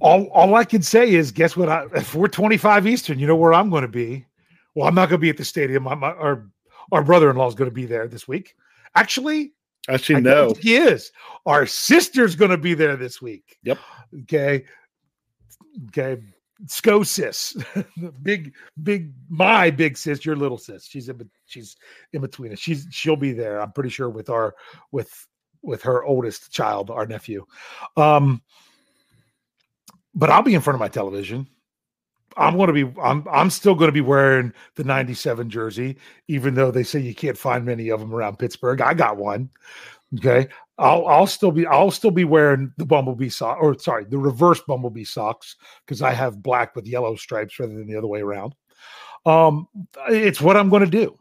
all 0.00 0.24
all 0.28 0.54
I 0.54 0.64
can 0.64 0.82
say 0.82 1.14
is, 1.14 1.30
guess 1.30 1.56
what? 1.56 1.68
I, 1.68 1.86
if 1.94 2.14
we're 2.14 2.28
25 2.28 2.86
Eastern, 2.86 3.18
you 3.18 3.26
know 3.26 3.36
where 3.36 3.54
I'm 3.54 3.70
going 3.70 3.82
to 3.82 3.88
be. 3.88 4.26
Well, 4.74 4.88
I'm 4.88 4.94
not 4.94 5.08
going 5.08 5.20
to 5.20 5.22
be 5.22 5.30
at 5.30 5.36
the 5.36 5.44
stadium. 5.44 5.84
My, 5.84 5.94
my, 5.94 6.12
our 6.12 6.48
our 6.92 7.02
brother-in-law 7.02 7.48
is 7.48 7.54
going 7.54 7.70
to 7.70 7.74
be 7.74 7.86
there 7.86 8.08
this 8.08 8.26
week. 8.26 8.54
Actually, 8.94 9.52
actually, 9.88 10.20
no, 10.20 10.54
he 10.60 10.76
is. 10.76 11.12
Our 11.46 11.66
sister's 11.66 12.36
going 12.36 12.50
to 12.50 12.58
be 12.58 12.74
there 12.74 12.96
this 12.96 13.20
week. 13.20 13.58
Yep. 13.64 13.78
Okay. 14.22 14.64
Okay. 15.88 16.22
Sco 16.66 17.02
sis, 17.02 17.56
big, 18.22 18.54
big, 18.82 19.12
my 19.28 19.70
big 19.70 19.98
sis, 19.98 20.24
your 20.24 20.36
little 20.36 20.56
sis. 20.56 20.86
She's 20.86 21.08
in, 21.08 21.28
she's 21.46 21.76
in 22.12 22.20
between 22.20 22.52
us. 22.52 22.60
She's 22.60 22.86
she'll 22.90 23.16
be 23.16 23.32
there. 23.32 23.60
I'm 23.60 23.72
pretty 23.72 23.90
sure 23.90 24.08
with 24.08 24.30
our 24.30 24.54
with 24.92 25.26
with 25.62 25.82
her 25.82 26.04
oldest 26.04 26.52
child, 26.52 26.90
our 26.90 27.06
nephew. 27.06 27.44
Um, 27.96 28.40
but 30.14 30.30
I'll 30.30 30.42
be 30.42 30.54
in 30.54 30.60
front 30.60 30.76
of 30.76 30.80
my 30.80 30.88
television. 30.88 31.48
I'm 32.36 32.56
going 32.56 32.72
to 32.72 32.72
be 32.86 33.00
I'm 33.00 33.26
I'm 33.30 33.50
still 33.50 33.74
going 33.74 33.88
to 33.88 33.92
be 33.92 34.00
wearing 34.00 34.52
the 34.76 34.84
97 34.84 35.50
jersey 35.50 35.96
even 36.28 36.54
though 36.54 36.70
they 36.70 36.82
say 36.82 36.98
you 36.98 37.14
can't 37.14 37.38
find 37.38 37.64
many 37.64 37.90
of 37.90 38.00
them 38.00 38.14
around 38.14 38.38
Pittsburgh. 38.38 38.80
I 38.80 38.94
got 38.94 39.16
one. 39.16 39.50
Okay. 40.16 40.48
I'll 40.78 41.06
I'll 41.06 41.26
still 41.26 41.52
be 41.52 41.66
I'll 41.66 41.90
still 41.90 42.10
be 42.10 42.24
wearing 42.24 42.72
the 42.78 42.86
bumblebee 42.86 43.28
sock 43.28 43.58
or 43.60 43.78
sorry, 43.78 44.04
the 44.04 44.18
reverse 44.18 44.60
bumblebee 44.66 45.04
socks 45.04 45.56
because 45.86 46.02
I 46.02 46.12
have 46.12 46.42
black 46.42 46.74
with 46.74 46.86
yellow 46.86 47.14
stripes 47.16 47.58
rather 47.58 47.74
than 47.74 47.86
the 47.86 47.96
other 47.96 48.08
way 48.08 48.20
around. 48.20 48.54
Um 49.24 49.68
it's 50.08 50.40
what 50.40 50.56
I'm 50.56 50.70
going 50.70 50.84
to 50.84 50.90
do. 50.90 51.18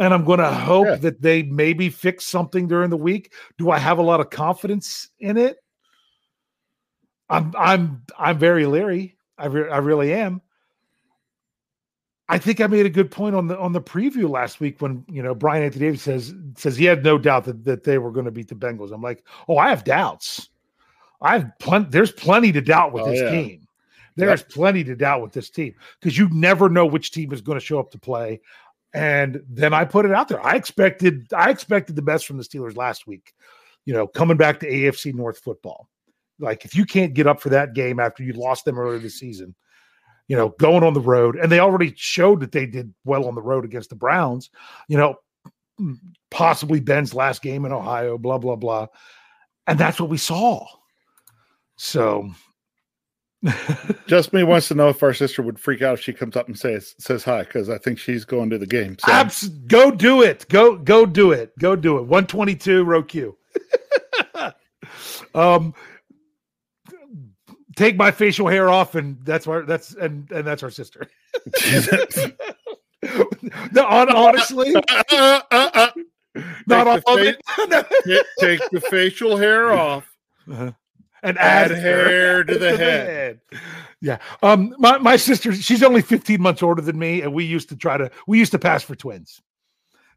And 0.00 0.14
I'm 0.14 0.24
going 0.24 0.38
to 0.38 0.50
hope 0.50 0.86
yeah. 0.86 0.94
that 0.96 1.20
they 1.20 1.42
maybe 1.42 1.90
fix 1.90 2.24
something 2.24 2.68
during 2.68 2.88
the 2.88 2.96
week. 2.96 3.32
Do 3.58 3.70
I 3.70 3.78
have 3.78 3.98
a 3.98 4.02
lot 4.02 4.20
of 4.20 4.30
confidence 4.30 5.10
in 5.18 5.36
it? 5.36 5.58
I'm 7.28 7.52
I'm 7.58 8.02
I'm 8.18 8.38
very 8.38 8.64
leery. 8.64 9.16
I, 9.36 9.46
re- 9.46 9.70
I 9.70 9.78
really 9.78 10.12
am. 10.14 10.40
I 12.30 12.38
think 12.38 12.60
I 12.60 12.66
made 12.66 12.84
a 12.84 12.90
good 12.90 13.10
point 13.10 13.34
on 13.34 13.46
the 13.46 13.58
on 13.58 13.72
the 13.72 13.80
preview 13.80 14.28
last 14.28 14.60
week 14.60 14.80
when 14.82 15.04
you 15.08 15.22
know 15.22 15.34
Brian 15.34 15.62
Anthony 15.62 15.86
Davis 15.86 16.02
says 16.02 16.34
says 16.56 16.76
he 16.76 16.84
had 16.84 17.02
no 17.02 17.16
doubt 17.16 17.44
that, 17.44 17.64
that 17.64 17.84
they 17.84 17.98
were 17.98 18.10
going 18.10 18.26
to 18.26 18.30
beat 18.30 18.48
the 18.48 18.54
Bengals. 18.54 18.92
I'm 18.92 19.02
like, 19.02 19.24
oh, 19.48 19.56
I 19.56 19.70
have 19.70 19.84
doubts. 19.84 20.50
I 21.20 21.38
have 21.38 21.50
plenty. 21.58 21.88
There's 21.90 22.12
plenty 22.12 22.52
to 22.52 22.60
doubt 22.60 22.92
with 22.92 23.04
oh, 23.04 23.10
this 23.10 23.20
yeah. 23.20 23.30
team. 23.30 23.68
There's 24.16 24.40
yep. 24.40 24.50
plenty 24.50 24.84
to 24.84 24.96
doubt 24.96 25.22
with 25.22 25.32
this 25.32 25.48
team 25.48 25.74
because 26.00 26.18
you 26.18 26.28
never 26.30 26.68
know 26.68 26.84
which 26.84 27.12
team 27.12 27.32
is 27.32 27.40
going 27.40 27.58
to 27.58 27.64
show 27.64 27.78
up 27.78 27.90
to 27.92 27.98
play. 27.98 28.40
And 28.92 29.42
then 29.48 29.72
I 29.72 29.84
put 29.84 30.06
it 30.06 30.12
out 30.12 30.28
there. 30.28 30.44
I 30.44 30.54
expected 30.54 31.32
I 31.32 31.50
expected 31.50 31.96
the 31.96 32.02
best 32.02 32.26
from 32.26 32.36
the 32.36 32.42
Steelers 32.42 32.76
last 32.76 33.06
week. 33.06 33.32
You 33.84 33.94
know, 33.94 34.06
coming 34.06 34.36
back 34.36 34.60
to 34.60 34.70
AFC 34.70 35.14
North 35.14 35.38
football. 35.38 35.88
Like 36.38 36.64
if 36.64 36.74
you 36.74 36.84
can't 36.84 37.14
get 37.14 37.26
up 37.26 37.40
for 37.40 37.48
that 37.50 37.74
game 37.74 37.98
after 37.98 38.22
you 38.22 38.32
lost 38.34 38.64
them 38.64 38.78
earlier 38.78 38.98
this 38.98 39.18
season, 39.18 39.54
you 40.28 40.36
know, 40.36 40.50
going 40.58 40.84
on 40.84 40.94
the 40.94 41.00
road, 41.00 41.36
and 41.36 41.50
they 41.50 41.58
already 41.58 41.92
showed 41.96 42.40
that 42.40 42.52
they 42.52 42.66
did 42.66 42.94
well 43.04 43.26
on 43.26 43.34
the 43.34 43.42
road 43.42 43.64
against 43.64 43.90
the 43.90 43.96
Browns, 43.96 44.50
you 44.86 44.96
know, 44.96 45.16
possibly 46.30 46.80
Ben's 46.80 47.14
last 47.14 47.42
game 47.42 47.64
in 47.64 47.72
Ohio, 47.72 48.18
blah, 48.18 48.38
blah, 48.38 48.56
blah. 48.56 48.86
And 49.66 49.78
that's 49.78 50.00
what 50.00 50.10
we 50.10 50.18
saw. 50.18 50.66
So 51.76 52.30
just 54.06 54.32
me 54.32 54.42
wants 54.42 54.68
to 54.68 54.74
know 54.74 54.88
if 54.88 55.02
our 55.02 55.14
sister 55.14 55.42
would 55.42 55.58
freak 55.58 55.80
out 55.80 55.94
if 55.94 56.00
she 56.00 56.12
comes 56.12 56.36
up 56.36 56.48
and 56.48 56.58
says 56.58 56.94
says 56.98 57.22
hi 57.22 57.44
because 57.44 57.70
I 57.70 57.78
think 57.78 57.98
she's 57.98 58.24
going 58.24 58.50
to 58.50 58.58
the 58.58 58.66
game. 58.66 58.96
So. 58.98 59.12
Abs- 59.12 59.48
go 59.48 59.90
do 59.90 60.22
it. 60.22 60.46
Go 60.48 60.76
go 60.76 61.06
do 61.06 61.30
it. 61.32 61.56
Go 61.58 61.76
do 61.76 61.98
it. 61.98 62.06
One 62.06 62.26
twenty 62.26 62.56
two 62.56 62.82
row 62.84 63.02
Q. 63.02 63.36
um, 65.34 65.72
take 67.78 67.96
my 67.96 68.10
facial 68.10 68.48
hair 68.48 68.68
off, 68.68 68.94
and 68.94 69.16
that's 69.24 69.46
why 69.46 69.60
that's 69.60 69.94
and 69.94 70.30
and 70.32 70.46
that's 70.46 70.62
our 70.62 70.70
sister. 70.70 71.06
no, 73.72 73.86
honestly, 73.86 74.74
uh, 74.74 74.80
uh, 75.10 75.40
uh, 75.50 75.90
not 76.66 76.86
all 76.86 77.18
of 77.18 77.20
it. 77.20 77.40
take 78.40 78.60
the 78.70 78.80
facial 78.90 79.36
hair 79.36 79.72
off. 79.72 80.10
Uh-huh. 80.50 80.72
And 81.22 81.36
add, 81.38 81.72
add 81.72 81.78
hair 81.78 82.44
to 82.44 82.52
the, 82.52 82.58
to 82.58 82.76
head. 82.76 82.78
the 82.78 83.56
head. 83.56 83.62
Yeah. 84.00 84.18
Um, 84.42 84.74
my, 84.78 84.98
my 84.98 85.16
sister, 85.16 85.52
she's 85.52 85.82
only 85.82 86.00
15 86.00 86.40
months 86.40 86.62
older 86.62 86.80
than 86.80 86.96
me, 86.96 87.22
and 87.22 87.34
we 87.34 87.44
used 87.44 87.68
to 87.70 87.76
try 87.76 87.96
to 87.96 88.10
we 88.26 88.38
used 88.38 88.52
to 88.52 88.58
pass 88.58 88.82
for 88.82 88.94
twins. 88.94 89.40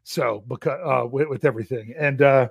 So 0.04 0.44
because 0.48 0.80
uh 0.84 1.06
with, 1.06 1.28
with 1.28 1.44
everything. 1.44 1.94
And 1.98 2.22
uh 2.22 2.48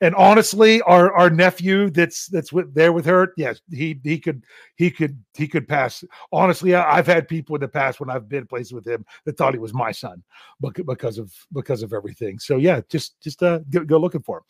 and 0.00 0.14
honestly, 0.14 0.80
our 0.82 1.12
our 1.12 1.30
nephew 1.30 1.90
that's 1.90 2.26
that's 2.26 2.52
with, 2.52 2.74
there 2.74 2.92
with 2.92 3.04
her, 3.06 3.32
yes, 3.36 3.60
he 3.70 4.00
he 4.02 4.18
could 4.18 4.44
he 4.76 4.90
could 4.90 5.22
he 5.34 5.46
could 5.46 5.68
pass. 5.68 6.04
Honestly, 6.32 6.74
I, 6.74 6.96
have 6.96 7.06
had 7.06 7.28
people 7.28 7.54
in 7.56 7.60
the 7.60 7.68
past 7.68 8.00
when 8.00 8.10
I've 8.10 8.28
been 8.28 8.46
places 8.46 8.72
with 8.72 8.86
him 8.86 9.04
that 9.24 9.36
thought 9.36 9.54
he 9.54 9.58
was 9.58 9.74
my 9.74 9.92
son, 9.92 10.22
because 10.60 11.18
of 11.18 11.32
because 11.52 11.82
of 11.82 11.92
everything. 11.92 12.38
So 12.38 12.56
yeah, 12.56 12.80
just 12.88 13.20
just 13.20 13.42
uh, 13.42 13.60
go, 13.70 13.84
go 13.84 13.98
looking 13.98 14.22
for 14.22 14.42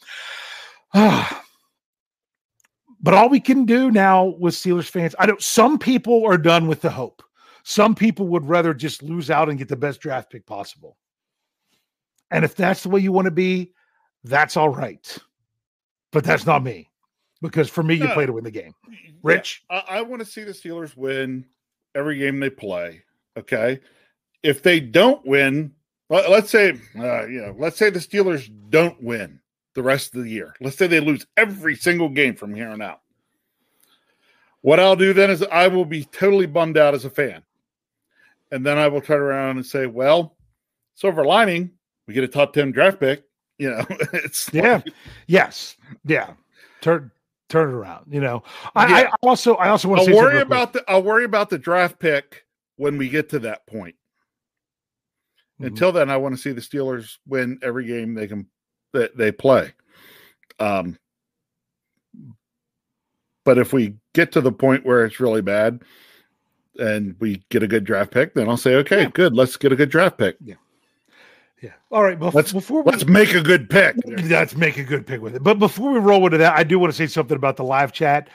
him. 0.95 1.25
but 3.01 3.15
all 3.15 3.29
we 3.29 3.41
can 3.41 3.65
do 3.65 3.91
now 3.91 4.35
with 4.39 4.55
Steelers 4.55 4.89
fans, 4.89 5.15
I 5.19 5.27
don't. 5.27 5.43
Some 5.43 5.79
people 5.79 6.25
are 6.27 6.39
done 6.39 6.69
with 6.69 6.81
the 6.81 6.91
hope. 6.91 7.23
Some 7.63 7.95
people 7.95 8.27
would 8.29 8.49
rather 8.49 8.75
just 8.75 9.03
lose 9.03 9.31
out 9.31 9.49
and 9.49 9.59
get 9.59 9.69
the 9.69 9.77
best 9.77 10.01
draft 10.01 10.31
pick 10.31 10.47
possible. 10.47 10.97
And 12.31 12.45
if 12.45 12.55
that's 12.55 12.83
the 12.83 12.89
way 12.89 13.01
you 13.01 13.13
want 13.13 13.27
to 13.27 13.33
be, 13.33 13.73
that's 14.25 14.57
all 14.57 14.69
right. 14.69 15.19
But 16.13 16.25
that's 16.25 16.47
not 16.47 16.63
me 16.63 16.89
because 17.41 17.71
for 17.71 17.83
me, 17.83 17.95
you 17.95 18.09
play 18.09 18.27
to 18.27 18.33
win 18.33 18.45
the 18.45 18.51
game. 18.51 18.75
Rich? 19.23 19.65
Yeah, 19.71 19.83
I, 19.89 19.99
I 19.99 20.03
want 20.03 20.21
to 20.21 20.27
see 20.27 20.45
the 20.45 20.53
Steelers 20.53 20.97
win 20.97 21.47
every 21.95 22.19
game 22.19 22.41
they 22.41 22.51
play. 22.51 23.03
Okay. 23.37 23.81
If 24.43 24.63
they 24.63 24.81
don't 24.81 25.25
win, 25.27 25.73
let, 26.09 26.27
us 26.27 26.51
say, 26.51 26.71
uh, 26.99 27.27
you 27.27 27.41
know, 27.43 27.55
let's 27.59 27.77
say 27.77 27.91
the 27.91 27.99
Steelers 27.99 28.51
don't 28.71 29.01
win 29.03 29.41
the 29.75 29.83
rest 29.83 30.15
of 30.15 30.25
the 30.25 30.31
year. 30.31 30.55
Let's 30.61 30.77
say 30.77 30.87
they 30.87 31.01
lose 31.01 31.27
every 31.37 31.77
single 31.77 32.09
game 32.09 32.35
from 32.35 32.55
here 32.55 32.69
on 32.69 32.83
out. 32.83 33.01
What 34.63 34.81
I'll 34.81 34.97
do 34.97 35.13
then 35.13 35.31
is 35.31 35.43
I 35.45 35.69
will 35.69 35.85
be 35.85 36.05
totally 36.05 36.47
bummed 36.47 36.77
out 36.77 36.95
as 36.95 37.05
a 37.05 37.11
fan. 37.11 37.43
And 38.51 38.67
then 38.67 38.79
I 38.79 38.89
will 38.89 39.01
turn 39.01 39.21
around 39.21 39.57
and 39.57 39.65
say, 39.65 39.87
well, 39.87 40.37
silver 40.97 41.25
lining, 41.25 41.71
we 42.07 42.15
get 42.15 42.25
a 42.25 42.29
top 42.29 42.53
10 42.53 42.73
draft 42.73 42.99
pick 42.99 43.25
you 43.61 43.71
know, 43.71 43.85
it's 44.15 44.49
yeah, 44.53 44.77
like, 44.77 44.95
yes, 45.27 45.77
yeah. 46.05 46.33
Turn 46.81 47.11
turn 47.51 47.69
it 47.69 47.75
around. 47.75 48.07
You 48.11 48.21
know, 48.21 48.43
I, 48.75 48.89
yeah. 49.03 49.11
I 49.11 49.27
also 49.27 49.55
I 49.57 49.69
also 49.69 49.89
want 49.89 50.07
to 50.07 50.15
worry 50.15 50.41
about 50.41 50.73
the 50.73 50.83
I'll 50.89 51.03
worry 51.03 51.25
about 51.25 51.51
the 51.51 51.59
draft 51.59 51.99
pick 51.99 52.47
when 52.77 52.97
we 52.97 53.11
get 53.11 53.29
to 53.31 53.39
that 53.41 53.67
point. 53.67 53.97
Mm-hmm. 55.57 55.67
Until 55.67 55.93
then, 55.93 56.09
I 56.09 56.17
want 56.17 56.35
to 56.35 56.41
see 56.41 56.53
the 56.53 56.63
Steelers 56.63 57.19
win 57.27 57.59
every 57.63 57.85
game 57.85 58.15
they 58.15 58.27
can 58.27 58.47
that 58.95 59.15
they 59.15 59.31
play. 59.31 59.73
Um, 60.59 60.99
but 63.45 63.59
if 63.59 63.75
we 63.75 63.97
get 64.15 64.33
to 64.33 64.41
the 64.41 64.53
point 64.53 64.87
where 64.87 65.05
it's 65.05 65.21
really 65.21 65.43
bad 65.43 65.83
and 66.79 67.15
we 67.21 67.43
get 67.51 67.63
a 67.63 67.69
good 67.69 67.85
draft 67.85 68.11
pick, 68.11 68.33
then 68.33 68.49
I'll 68.49 68.57
say, 68.57 68.77
okay, 68.77 69.03
yeah. 69.03 69.11
good, 69.13 69.35
let's 69.35 69.57
get 69.59 69.73
a 69.73 69.77
good 69.77 69.91
draft 69.91 70.17
pick. 70.17 70.37
Yeah. 70.43 70.55
Yeah. 71.61 71.73
All 71.91 72.03
right. 72.03 72.19
Bef- 72.19 72.33
let's 72.33 72.53
before 72.53 72.83
we, 72.83 72.91
let's 72.91 73.07
make 73.07 73.35
a 73.35 73.43
good 73.43 73.69
pick. 73.69 73.97
Let's 74.07 74.57
make 74.57 74.79
a 74.79 74.85
good 74.85 75.07
pick 75.07 75.21
with 75.21 75.35
it. 75.35 75.43
But 75.43 75.59
before 75.59 75.93
we 75.93 75.99
roll 75.99 76.25
into 76.25 76.39
that, 76.39 76.57
I 76.57 76.63
do 76.65 76.79
want 76.79 76.93
to 76.93 76.97
say 76.97 77.07
something 77.07 77.37
about 77.37 77.57
the 77.57 77.65
live 77.65 77.93
chat. 77.93 78.29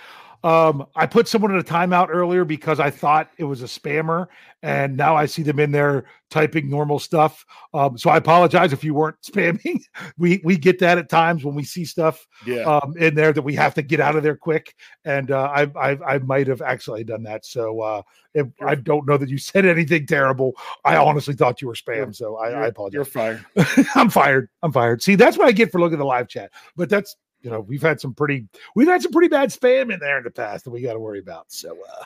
Um, 0.46 0.86
I 0.96 1.08
put 1.08 1.28
someone 1.28 1.52
in 1.52 1.58
a 1.58 1.64
timeout 1.64 2.10
earlier 2.12 2.46
because 2.46 2.80
I 2.80 2.92
thought 2.92 3.32
it 3.40 3.46
was 3.46 3.64
a 3.64 3.66
spammer, 3.66 4.28
and 4.62 4.96
now 4.96 5.16
I 5.16 5.26
see 5.26 5.42
them 5.42 5.60
in 5.60 5.72
there 5.72 6.06
typing 6.30 6.70
normal 6.70 7.00
stuff. 7.00 7.44
Um, 7.74 7.98
so 7.98 8.12
I 8.12 8.18
apologize 8.18 8.72
if 8.72 8.84
you 8.84 8.94
weren't 8.94 9.20
spamming. 9.26 9.82
we 10.20 10.42
we 10.44 10.56
get 10.56 10.78
that 10.80 11.00
at 11.00 11.10
times 11.10 11.44
when 11.44 11.56
we 11.56 11.64
see 11.64 11.84
stuff 11.84 12.28
yeah. 12.46 12.62
um, 12.62 12.94
in 12.96 13.16
there 13.16 13.34
that 13.34 13.42
we 13.42 13.56
have 13.56 13.74
to 13.74 13.82
get 13.82 14.00
out 14.00 14.16
of 14.16 14.22
there 14.22 14.38
quick, 14.38 14.76
and 15.04 15.32
uh, 15.32 15.52
I, 15.52 15.64
I 15.76 15.98
I 16.08 16.18
might 16.20 16.46
have 16.46 16.62
actually 16.62 17.04
done 17.04 17.24
that. 17.24 17.44
So 17.44 17.82
uh, 17.82 18.02
if, 18.36 18.46
I 18.64 18.76
don't 18.76 19.08
know 19.08 19.18
that 19.18 19.30
you 19.30 19.38
said 19.40 19.66
anything 19.66 20.06
terrible. 20.06 20.54
I 20.84 20.96
honestly 20.98 21.34
thought 21.34 21.60
you 21.60 21.70
were 21.70 21.74
spam, 21.74 22.16
so 22.16 22.36
I, 22.36 22.52
I 22.52 22.68
apologize. 22.68 22.94
You're 22.94 23.06
fired. 23.06 23.44
I'm 23.96 24.12
fired. 24.12 24.50
I'm 24.62 24.72
fired. 24.72 25.02
See, 25.02 25.16
that's 25.16 25.40
what 25.40 25.48
I 25.48 25.54
get 25.54 25.72
for 25.72 25.80
looking 25.80 25.96
at 25.96 26.00
the 26.00 26.06
live 26.06 26.28
chat. 26.28 26.52
But 26.76 26.90
that's 26.90 27.16
you 27.46 27.52
know 27.52 27.62
we've 27.62 27.84
had 27.84 28.02
some 28.02 28.16
pretty 28.16 28.48
we've 28.76 28.88
had 28.88 29.04
some 29.04 29.12
pretty 29.12 29.28
bad 29.28 29.50
spam 29.50 29.94
in 29.94 30.00
there 30.00 30.18
in 30.18 30.24
the 30.24 30.32
past 30.32 30.66
that 30.66 30.72
we 30.72 30.82
got 30.82 30.94
to 30.94 31.00
worry 31.00 31.20
about. 31.20 31.52
So, 31.52 31.78
uh, 31.88 32.04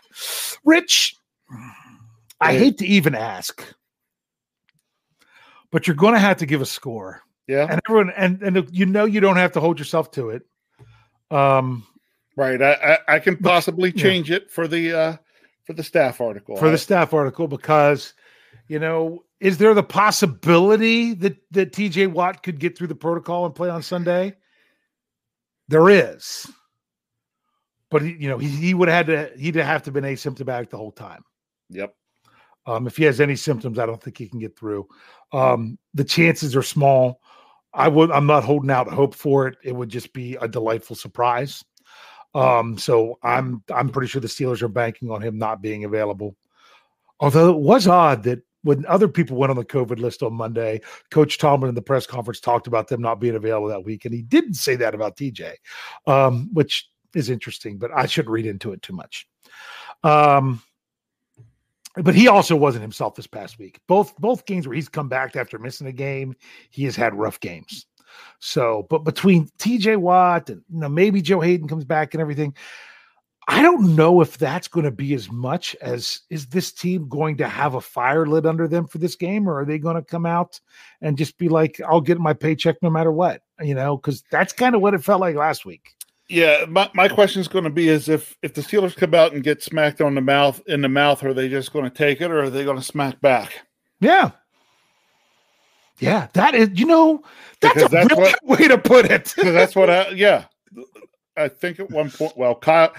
Rich, 0.66 1.16
I 2.42 2.58
hate 2.58 2.78
to 2.80 2.86
even 2.86 3.16
ask, 3.16 3.64
but 5.72 5.88
you're 5.88 5.96
going 5.96 6.14
to 6.14 6.20
have 6.20 6.38
to 6.38 6.46
give 6.46 6.62
a 6.62 6.66
score. 6.66 7.22
Yeah, 7.48 7.68
and 7.72 7.80
everyone 7.88 8.12
and 8.18 8.44
and 8.44 8.70
you 8.72 8.86
know 8.86 9.06
you 9.06 9.22
don't 9.22 9.38
have 9.38 9.54
to 9.54 9.62
hold 9.62 9.80
yourself 9.80 10.12
to 10.12 10.32
it. 10.32 10.44
Um, 11.32 11.88
right. 12.36 12.62
I 12.62 12.74
I, 12.74 13.16
I 13.16 13.20
can 13.20 13.38
possibly 13.42 13.94
change 13.94 14.30
yeah. 14.30 14.38
it 14.38 14.52
for 14.52 14.68
the 14.68 14.94
uh 14.94 15.18
for 15.64 15.72
the 15.72 15.84
staff 15.84 16.20
article. 16.20 16.58
For 16.58 16.70
the 16.70 16.78
staff 16.78 17.14
article 17.14 17.48
because 17.48 18.14
you 18.68 18.78
know 18.78 19.24
is 19.40 19.58
there 19.58 19.74
the 19.74 19.84
possibility 19.84 21.14
that 21.14 21.38
that 21.52 21.72
TJ 21.72 22.12
Watt 22.12 22.44
could 22.44 22.60
get 22.60 22.78
through 22.78 22.88
the 22.88 22.96
protocol 22.96 23.46
and 23.46 23.56
play 23.56 23.70
on 23.70 23.82
Sunday? 23.82 24.36
There 25.70 25.90
is. 25.90 26.52
but 27.90 28.02
he, 28.02 28.16
you 28.20 28.28
know, 28.28 28.38
he, 28.38 28.50
he 28.50 28.74
would 28.74 28.90
have 28.90 29.08
had 29.08 29.34
to 29.34 29.38
he'd 29.40 29.56
have 29.56 29.84
to 29.84 29.92
been 29.92 30.04
asymptomatic 30.04 30.70
the 30.70 30.78
whole 30.78 30.92
time. 30.92 31.24
Yep. 31.70 31.94
Um, 32.66 32.88
if 32.88 32.98
he 32.98 33.04
has 33.06 33.22
any 33.22 33.36
symptoms, 33.36 33.80
I 33.80 33.86
don't 33.86 34.02
think 34.02 34.18
he 34.18 34.28
can 34.28 34.40
get 34.40 34.58
through. 34.58 34.88
Um, 35.32 35.78
the 35.94 36.04
chances 36.04 36.56
are 36.56 36.64
small. 36.64 37.22
I 37.74 37.88
would. 37.88 38.12
I'm 38.12 38.26
not 38.26 38.44
holding 38.44 38.72
out 38.72 38.88
hope 38.88 39.16
for 39.16 39.48
it. 39.48 39.58
It 39.64 39.76
would 39.76 39.90
just 39.90 40.12
be 40.14 40.36
a 40.36 40.48
delightful 40.48 40.96
surprise. 40.96 41.64
Um, 42.36 42.78
so 42.78 43.18
I'm 43.24 43.64
I'm 43.74 43.90
pretty 43.90 44.08
sure 44.08 44.22
the 44.22 44.28
Steelers 44.28 44.62
are 44.62 44.68
banking 44.68 45.10
on 45.10 45.22
him 45.22 45.38
not 45.38 45.62
being 45.62 45.86
available. 45.86 46.36
Although 47.20 47.52
it 47.52 47.60
was 47.60 47.88
odd 47.88 48.24
that 48.24 48.42
when 48.64 48.86
other 48.88 49.08
people 49.08 49.38
went 49.38 49.52
on 49.52 49.58
the 49.58 49.66
COVID 49.66 50.00
list 50.00 50.24
on 50.24 50.34
Monday, 50.34 50.82
Coach 51.12 51.38
Tomlin 51.38 51.70
in 51.70 51.76
the 51.76 51.82
press 51.82 52.06
conference 52.06 52.40
talked 52.40 52.68
about 52.68 52.88
them 52.88 53.02
not 53.02 53.20
being 53.20 53.36
available 53.36 53.68
that 53.70 53.86
week, 53.86 54.06
and 54.06 54.14
he 54.14 54.22
didn't 54.22 54.56
say 54.56 54.76
that 54.76 54.96
about 54.96 55.16
TJ, 55.16 55.54
um, 56.08 56.50
which 56.54 56.90
is 57.16 57.30
interesting. 57.30 57.78
But 57.78 57.92
I 57.96 58.06
shouldn't 58.06 58.32
read 58.32 58.46
into 58.46 58.74
it 58.74 58.82
too 58.82 58.94
much. 58.94 59.28
Um, 60.04 60.62
but 61.96 62.16
he 62.16 62.28
also 62.28 62.56
wasn't 62.56 62.84
himself 62.84 63.16
this 63.16 63.28
past 63.28 63.60
week. 63.60 63.80
Both 63.88 64.16
both 64.18 64.46
games 64.46 64.68
where 64.68 64.76
he's 64.76 64.90
come 64.90 65.10
back 65.10 65.36
after 65.36 65.58
missing 65.58 65.88
a 65.88 65.94
game, 65.94 66.36
he 66.70 66.84
has 66.86 66.96
had 66.96 67.16
rough 67.16 67.40
games. 67.40 67.86
So, 68.40 68.88
but 68.90 69.00
between 69.00 69.48
TJ 69.60 69.98
Watt 69.98 70.50
and 70.50 70.62
you 70.72 70.80
know 70.80 70.90
maybe 70.90 71.22
Joe 71.22 71.40
Haden 71.40 71.68
comes 71.68 71.86
back 71.86 72.14
and 72.14 72.22
everything, 72.22 72.56
I 73.52 73.64
don't 73.64 73.96
know 73.96 74.22
if 74.22 74.38
that's 74.38 74.68
going 74.68 74.84
to 74.84 74.92
be 74.92 75.16
as 75.16 75.32
much 75.32 75.76
as 75.82 76.22
is 76.30 76.46
this 76.46 76.72
team 76.72 77.10
going 77.10 77.36
to 77.38 77.48
have 77.50 77.74
a 77.74 77.82
fire 77.82 78.28
lit 78.28 78.46
under 78.46 78.68
them 78.68 78.86
for 78.86 79.00
this 79.00 79.16
game, 79.16 79.50
or 79.50 79.60
are 79.60 79.66
they 79.66 79.80
going 79.80 79.96
to 79.96 80.04
come 80.04 80.28
out 80.28 80.60
and 81.02 81.18
just 81.18 81.36
be 81.40 81.50
like, 81.50 81.82
"I'll 81.82 82.00
get 82.00 82.20
my 82.20 82.34
paycheck 82.34 82.78
no 82.84 82.92
matter 82.92 83.12
what," 83.12 83.42
you 83.60 83.74
know? 83.74 83.98
Because 83.98 84.24
that's 84.30 84.54
kind 84.54 84.76
of 84.76 84.82
what 84.82 84.94
it 84.94 85.04
felt 85.04 85.20
like 85.20 85.36
last 85.36 85.66
week. 85.66 85.96
Yeah, 86.28 86.66
my, 86.70 86.92
my 86.94 87.08
question 87.08 87.42
is 87.42 87.48
going 87.48 87.64
to 87.64 87.72
be: 87.72 87.90
is 87.90 88.08
if 88.08 88.38
if 88.44 88.54
the 88.54 88.62
Steelers 88.62 88.96
come 88.96 89.16
out 89.16 89.34
and 89.34 89.44
get 89.44 89.64
smacked 89.64 90.00
on 90.00 90.14
the 90.14 90.22
mouth 90.22 90.62
in 90.68 90.82
the 90.84 90.90
mouth, 90.90 91.24
are 91.24 91.34
they 91.34 91.50
just 91.50 91.74
going 91.74 91.86
to 91.86 91.90
take 91.90 92.22
it, 92.22 92.30
or 92.30 92.44
are 92.44 92.50
they 92.52 92.64
going 92.64 92.78
to 92.78 92.84
smack 92.84 93.20
back? 93.20 93.62
Yeah, 94.00 94.30
yeah, 95.98 96.28
that 96.34 96.54
is. 96.54 96.70
You 96.80 96.86
know, 96.86 97.24
that's 97.62 97.74
Because 97.74 97.92
a 97.94 97.96
that's 98.08 98.16
what- 98.16 98.60
way 98.60 98.68
to 98.68 98.78
put 98.78 99.06
it. 99.06 99.34
That's 99.38 99.76
what 99.76 99.90
I 99.90 100.10
yeah. 100.10 100.46
I 101.36 101.48
think 101.48 101.80
at 101.80 101.90
one 101.90 102.12
point, 102.12 102.38
well, 102.38 102.54
Kyle. 102.54 102.94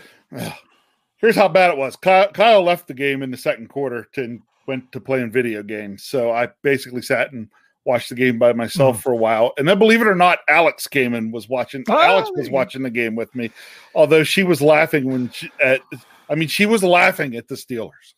Here's 1.16 1.36
how 1.36 1.48
bad 1.48 1.70
it 1.70 1.76
was. 1.76 1.96
Kyle, 1.96 2.28
Kyle 2.28 2.62
left 2.62 2.88
the 2.88 2.94
game 2.94 3.22
in 3.22 3.30
the 3.30 3.36
second 3.36 3.68
quarter 3.68 4.08
to 4.14 4.40
went 4.66 4.90
to 4.92 5.00
playing 5.00 5.30
video 5.30 5.62
games. 5.62 6.04
So 6.04 6.30
I 6.30 6.48
basically 6.62 7.02
sat 7.02 7.32
and 7.32 7.48
watched 7.84 8.08
the 8.08 8.14
game 8.14 8.38
by 8.38 8.52
myself 8.52 9.02
for 9.02 9.12
a 9.12 9.16
while. 9.16 9.52
And 9.58 9.68
then, 9.68 9.78
believe 9.78 10.00
it 10.00 10.06
or 10.06 10.14
not, 10.14 10.38
Alex 10.48 10.86
came 10.86 11.14
and 11.14 11.32
was 11.32 11.48
watching. 11.48 11.84
Oh, 11.88 12.00
Alex 12.00 12.30
was 12.34 12.50
watching 12.50 12.82
the 12.82 12.90
game 12.90 13.16
with 13.16 13.34
me, 13.34 13.50
although 13.94 14.22
she 14.22 14.42
was 14.42 14.62
laughing 14.62 15.04
when 15.10 15.30
she. 15.30 15.50
At, 15.62 15.82
I 16.28 16.34
mean, 16.36 16.48
she 16.48 16.66
was 16.66 16.82
laughing 16.82 17.36
at 17.36 17.48
the 17.48 17.56
Steelers. 17.56 18.14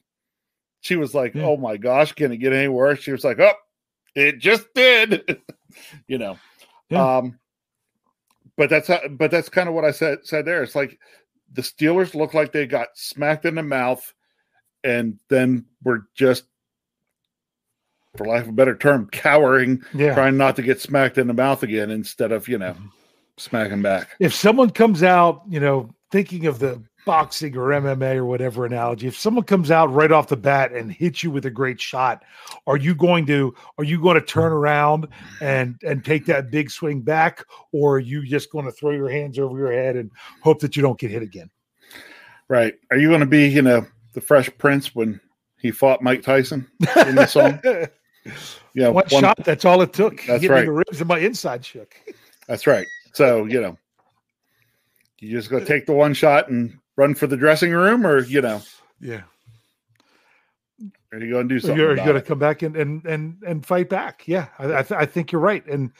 She 0.80 0.96
was 0.96 1.14
like, 1.14 1.34
Yeah. 1.34 1.44
"Oh 1.44 1.56
my 1.56 1.76
gosh, 1.76 2.12
can 2.12 2.32
it 2.32 2.38
get 2.38 2.52
any 2.52 2.68
worse?" 2.68 3.00
She 3.00 3.12
was 3.12 3.24
like, 3.24 3.40
"Oh, 3.40 3.54
it 4.14 4.38
just 4.38 4.66
did," 4.74 5.40
you 6.06 6.18
know. 6.18 6.38
Yeah. 6.90 7.18
Um, 7.18 7.38
but 8.56 8.68
that's 8.68 8.88
how, 8.88 9.00
but 9.08 9.30
that's 9.30 9.48
kind 9.48 9.68
of 9.68 9.74
what 9.74 9.84
I 9.84 9.92
said 9.92 10.18
said 10.24 10.44
there. 10.44 10.62
It's 10.62 10.74
like 10.74 10.98
the 11.52 11.62
Steelers 11.62 12.14
look 12.14 12.34
like 12.34 12.52
they 12.52 12.66
got 12.66 12.88
smacked 12.94 13.44
in 13.44 13.54
the 13.54 13.62
mouth, 13.62 14.12
and 14.84 15.18
then 15.28 15.66
were 15.84 16.06
just, 16.14 16.44
for 18.16 18.26
lack 18.26 18.42
of 18.42 18.48
a 18.48 18.52
better 18.52 18.76
term, 18.76 19.08
cowering, 19.10 19.82
Yeah. 19.94 20.14
trying 20.14 20.36
not 20.36 20.56
to 20.56 20.62
get 20.62 20.80
smacked 20.80 21.18
in 21.18 21.26
the 21.26 21.34
mouth 21.34 21.62
again 21.62 21.90
instead 21.90 22.32
of 22.32 22.48
you 22.48 22.58
know 22.58 22.72
mm-hmm. 22.72 22.86
smacking 23.36 23.82
back. 23.82 24.08
if 24.20 24.34
someone 24.34 24.70
comes 24.70 25.02
out, 25.02 25.42
you 25.48 25.60
know, 25.60 25.90
thinking 26.10 26.46
of 26.46 26.58
the 26.58 26.82
boxing 27.04 27.56
or 27.56 27.68
MMA 27.68 28.16
or 28.16 28.24
whatever 28.24 28.64
analogy, 28.64 29.06
if 29.06 29.18
someone 29.18 29.44
comes 29.44 29.70
out 29.70 29.92
right 29.92 30.12
off 30.12 30.28
the 30.28 30.36
bat 30.36 30.72
and 30.72 30.92
hits 30.92 31.22
you 31.22 31.30
with 31.30 31.46
a 31.46 31.50
great 31.50 31.80
shot, 31.80 32.24
are 32.66 32.76
you 32.76 32.94
going 32.94 33.26
to 33.26 33.54
are 33.78 33.84
you 33.84 34.00
going 34.00 34.14
to 34.14 34.24
turn 34.24 34.52
around 34.52 35.08
and 35.40 35.80
and 35.82 36.04
take 36.04 36.26
that 36.26 36.50
big 36.50 36.70
swing 36.70 37.00
back, 37.00 37.44
or 37.72 37.96
are 37.96 38.00
you 38.00 38.24
just 38.24 38.50
going 38.50 38.64
to 38.64 38.72
throw 38.72 38.90
your 38.90 39.08
hands 39.08 39.38
over 39.38 39.58
your 39.58 39.72
head 39.72 39.96
and 39.96 40.10
hope 40.42 40.60
that 40.60 40.76
you 40.76 40.82
don't 40.82 40.98
get 40.98 41.10
hit 41.10 41.22
again? 41.22 41.50
Right? 42.48 42.74
Are 42.90 42.96
you 42.96 43.08
going 43.08 43.20
to 43.20 43.26
be 43.26 43.48
you 43.48 43.62
know 43.62 43.86
the 44.12 44.20
Fresh 44.20 44.50
Prince 44.58 44.94
when 44.94 45.20
he 45.58 45.70
fought 45.70 46.02
Mike 46.02 46.22
Tyson 46.22 46.66
in 47.06 47.14
the 47.14 47.26
song? 47.26 47.60
Yeah, 48.74 48.88
one, 48.88 49.06
shot, 49.08 49.36
that's 49.44 49.64
all 49.64 49.82
it 49.82 49.92
took. 49.92 50.24
That's 50.26 50.42
Hit 50.42 50.42
me 50.42 50.46
in 50.46 50.52
right. 50.52 50.64
The 50.64 50.72
ribs 50.72 51.00
and 51.00 51.08
my 51.08 51.18
inside 51.18 51.64
shook. 51.64 51.94
That's 52.46 52.66
right. 52.66 52.86
So 53.12 53.44
you 53.44 53.60
know, 53.60 53.76
you 55.18 55.30
just 55.30 55.50
go 55.50 55.62
take 55.62 55.86
the 55.86 55.92
one 55.92 56.14
shot 56.14 56.48
and 56.48 56.78
run 56.96 57.14
for 57.14 57.26
the 57.26 57.36
dressing 57.36 57.72
room, 57.72 58.06
or 58.06 58.20
you 58.24 58.40
know, 58.40 58.60
Yeah. 59.00 59.22
are 61.12 61.18
you 61.18 61.30
going 61.30 61.48
to 61.48 61.54
do 61.54 61.60
something? 61.60 61.76
you're 61.78 61.92
about 61.92 62.06
going 62.06 62.20
to 62.20 62.26
come 62.26 62.38
back 62.38 62.62
and 62.62 62.76
and 62.76 63.04
and 63.06 63.36
and 63.46 63.64
fight 63.66 63.88
back. 63.88 64.22
Yeah, 64.26 64.48
I 64.58 64.78
I, 64.78 64.82
th- 64.82 65.00
I 65.00 65.06
think 65.06 65.32
you're 65.32 65.40
right. 65.40 65.66
And 65.66 65.90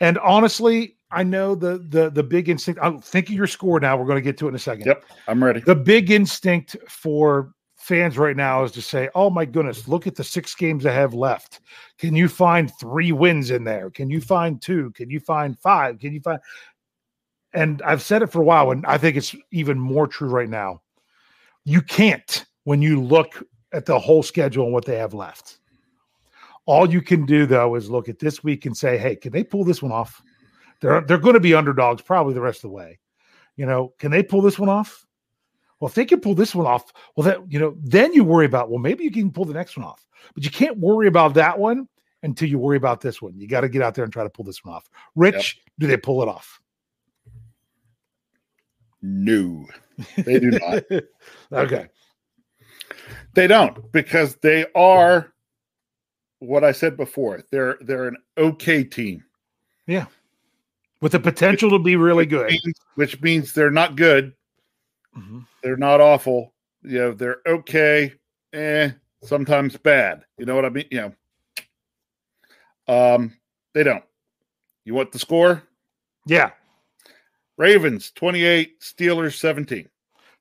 and 0.00 0.18
honestly, 0.18 0.96
I 1.10 1.22
know 1.22 1.54
the 1.54 1.78
the 1.88 2.10
the 2.10 2.22
big 2.22 2.48
instinct. 2.48 2.80
I'll 2.82 3.00
think 3.00 3.28
of 3.28 3.34
your 3.34 3.46
score 3.46 3.80
now. 3.80 3.96
We're 3.96 4.06
going 4.06 4.16
to 4.16 4.22
get 4.22 4.36
to 4.38 4.46
it 4.46 4.50
in 4.50 4.54
a 4.54 4.58
second. 4.58 4.86
Yep, 4.86 5.04
I'm 5.28 5.42
ready. 5.42 5.60
The 5.60 5.74
big 5.74 6.10
instinct 6.10 6.76
for 6.88 7.52
fans 7.76 8.18
right 8.18 8.36
now 8.36 8.62
is 8.62 8.72
to 8.72 8.82
say, 8.82 9.08
"Oh 9.14 9.30
my 9.30 9.44
goodness, 9.46 9.88
look 9.88 10.06
at 10.06 10.14
the 10.14 10.22
six 10.24 10.54
games 10.54 10.84
I 10.84 10.92
have 10.92 11.14
left. 11.14 11.60
Can 11.98 12.14
you 12.14 12.28
find 12.28 12.70
three 12.78 13.10
wins 13.12 13.50
in 13.50 13.64
there? 13.64 13.90
Can 13.90 14.10
you 14.10 14.20
find 14.20 14.60
two? 14.60 14.90
Can 14.92 15.08
you 15.10 15.18
find 15.20 15.58
five? 15.58 15.98
Can 15.98 16.12
you 16.12 16.20
find?" 16.20 16.38
And 17.52 17.82
I've 17.82 18.02
said 18.02 18.22
it 18.22 18.28
for 18.28 18.40
a 18.40 18.44
while, 18.44 18.70
and 18.70 18.84
I 18.86 18.96
think 18.98 19.16
it's 19.16 19.34
even 19.50 19.78
more 19.78 20.06
true 20.06 20.28
right 20.28 20.48
now. 20.48 20.82
You 21.64 21.82
can't 21.82 22.44
when 22.64 22.80
you 22.80 23.02
look 23.02 23.42
at 23.72 23.86
the 23.86 23.98
whole 23.98 24.22
schedule 24.22 24.64
and 24.64 24.72
what 24.72 24.84
they 24.84 24.98
have 24.98 25.14
left. 25.14 25.58
All 26.66 26.90
you 26.90 27.02
can 27.02 27.26
do 27.26 27.46
though 27.46 27.74
is 27.74 27.90
look 27.90 28.08
at 28.08 28.18
this 28.18 28.44
week 28.44 28.66
and 28.66 28.76
say, 28.76 28.98
"Hey, 28.98 29.16
can 29.16 29.32
they 29.32 29.42
pull 29.42 29.64
this 29.64 29.82
one 29.82 29.92
off?" 29.92 30.22
They're 30.80 31.00
they're 31.00 31.18
going 31.18 31.34
to 31.34 31.40
be 31.40 31.54
underdogs 31.54 32.02
probably 32.02 32.34
the 32.34 32.40
rest 32.40 32.58
of 32.58 32.70
the 32.70 32.76
way. 32.76 32.98
You 33.56 33.66
know, 33.66 33.92
can 33.98 34.10
they 34.10 34.22
pull 34.22 34.42
this 34.42 34.58
one 34.58 34.68
off? 34.68 35.06
Well, 35.78 35.88
if 35.88 35.94
they 35.94 36.04
can 36.04 36.20
pull 36.20 36.34
this 36.34 36.54
one 36.54 36.66
off, 36.66 36.92
well, 37.16 37.24
that 37.24 37.40
you 37.50 37.58
know, 37.58 37.74
then 37.82 38.12
you 38.12 38.22
worry 38.22 38.46
about 38.46 38.70
well, 38.70 38.78
maybe 38.78 39.04
you 39.04 39.10
can 39.10 39.32
pull 39.32 39.44
the 39.46 39.54
next 39.54 39.76
one 39.76 39.86
off, 39.86 40.06
but 40.34 40.44
you 40.44 40.50
can't 40.50 40.78
worry 40.78 41.08
about 41.08 41.34
that 41.34 41.58
one 41.58 41.88
until 42.22 42.48
you 42.48 42.58
worry 42.58 42.76
about 42.76 43.00
this 43.00 43.20
one. 43.20 43.38
You 43.38 43.48
got 43.48 43.62
to 43.62 43.68
get 43.68 43.82
out 43.82 43.94
there 43.94 44.04
and 44.04 44.12
try 44.12 44.22
to 44.22 44.30
pull 44.30 44.44
this 44.44 44.64
one 44.64 44.74
off. 44.74 44.88
Rich, 45.14 45.60
do 45.78 45.86
they 45.86 45.96
pull 45.96 46.22
it 46.22 46.28
off? 46.28 46.60
No, 49.02 49.66
they 50.16 50.38
do 50.38 50.50
not. 50.50 50.82
okay. 51.52 51.88
They 53.34 53.46
don't 53.46 53.90
because 53.92 54.36
they 54.36 54.66
are 54.74 55.32
what 56.40 56.64
I 56.64 56.72
said 56.72 56.96
before. 56.96 57.42
They're 57.50 57.78
they're 57.80 58.08
an 58.08 58.16
okay 58.36 58.84
team, 58.84 59.24
Yeah. 59.86 60.06
With 61.00 61.12
the 61.12 61.20
potential 61.20 61.70
to 61.70 61.78
be 61.78 61.96
really 61.96 62.26
good. 62.26 62.50
Means- 62.50 62.80
which 62.96 63.20
means 63.22 63.52
they're 63.54 63.70
not 63.70 63.96
good. 63.96 64.34
Mhm. 65.16 65.46
They're 65.62 65.76
not 65.76 66.00
awful. 66.00 66.52
You 66.82 66.98
know, 66.98 67.12
they're 67.12 67.38
okay. 67.46 68.12
Eh, 68.52 68.90
sometimes 69.22 69.76
bad. 69.76 70.24
You 70.38 70.44
know 70.46 70.54
what 70.54 70.64
I 70.64 70.70
mean? 70.70 70.86
You 70.90 71.12
know. 72.88 73.14
Um, 73.14 73.36
they 73.72 73.82
don't. 73.82 74.04
You 74.84 74.94
want 74.94 75.12
the 75.12 75.18
score? 75.18 75.62
Yeah. 76.26 76.50
Ravens 77.60 78.10
28, 78.12 78.80
Steelers 78.80 79.34
17. 79.38 79.86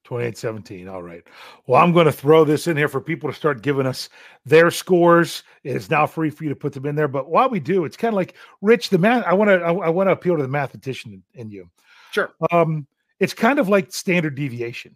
28 0.06 0.38
17. 0.38 0.88
All 0.88 1.04
right. 1.04 1.22
Well, 1.68 1.84
I'm 1.84 1.92
going 1.92 2.06
to 2.06 2.14
throw 2.14 2.46
this 2.46 2.66
in 2.66 2.78
here 2.78 2.88
for 2.88 3.02
people 3.02 3.30
to 3.30 3.36
start 3.36 3.62
giving 3.62 3.86
us 3.86 4.08
their 4.46 4.72
scores. 4.72 5.44
It 5.66 5.76
is 5.76 5.90
now 5.90 6.08
free 6.08 6.30
for 6.30 6.46
you 6.46 6.50
to 6.50 6.56
put 6.56 6.72
them 6.72 6.86
in 6.86 6.96
there. 6.96 7.10
But 7.10 7.30
while 7.30 7.50
we 7.50 7.60
do, 7.60 7.84
it's 7.84 7.98
kind 7.98 8.14
of 8.14 8.16
like 8.16 8.36
Rich, 8.62 8.90
the 8.90 8.98
math. 8.98 9.26
I 9.26 9.34
want 9.34 9.50
to, 9.50 9.56
I, 9.60 9.74
I 9.74 9.90
want 9.90 10.08
to 10.08 10.14
appeal 10.14 10.38
to 10.38 10.42
the 10.42 10.48
mathematician 10.48 11.22
in, 11.34 11.52
you. 11.52 11.70
Sure. 12.12 12.32
Um, 12.52 12.88
it's 13.20 13.34
kind 13.34 13.60
of 13.60 13.68
like 13.68 13.92
standard 13.92 14.36
deviation, 14.36 14.96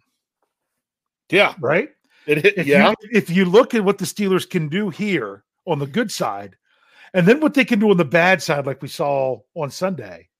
Yeah. 1.30 1.54
right? 1.60 1.90
It 2.26 2.38
hit, 2.42 2.56
If 2.56 2.66
yeah. 2.66 2.88
you 2.88 3.08
if 3.12 3.28
you 3.28 3.44
look 3.44 3.74
at 3.74 3.84
what 3.84 3.98
the 3.98 4.06
Steelers 4.06 4.48
can 4.48 4.70
do 4.70 4.88
here 4.88 5.44
on 5.66 5.78
the 5.78 5.86
good 5.86 6.10
side, 6.10 6.56
and 7.12 7.28
then 7.28 7.40
what 7.40 7.52
they 7.52 7.66
can 7.66 7.78
do 7.78 7.90
on 7.90 7.98
the 7.98 8.04
bad 8.06 8.42
side, 8.42 8.64
like 8.64 8.80
we 8.80 8.88
saw 8.88 9.40
on 9.54 9.70
Sunday, 9.70 10.30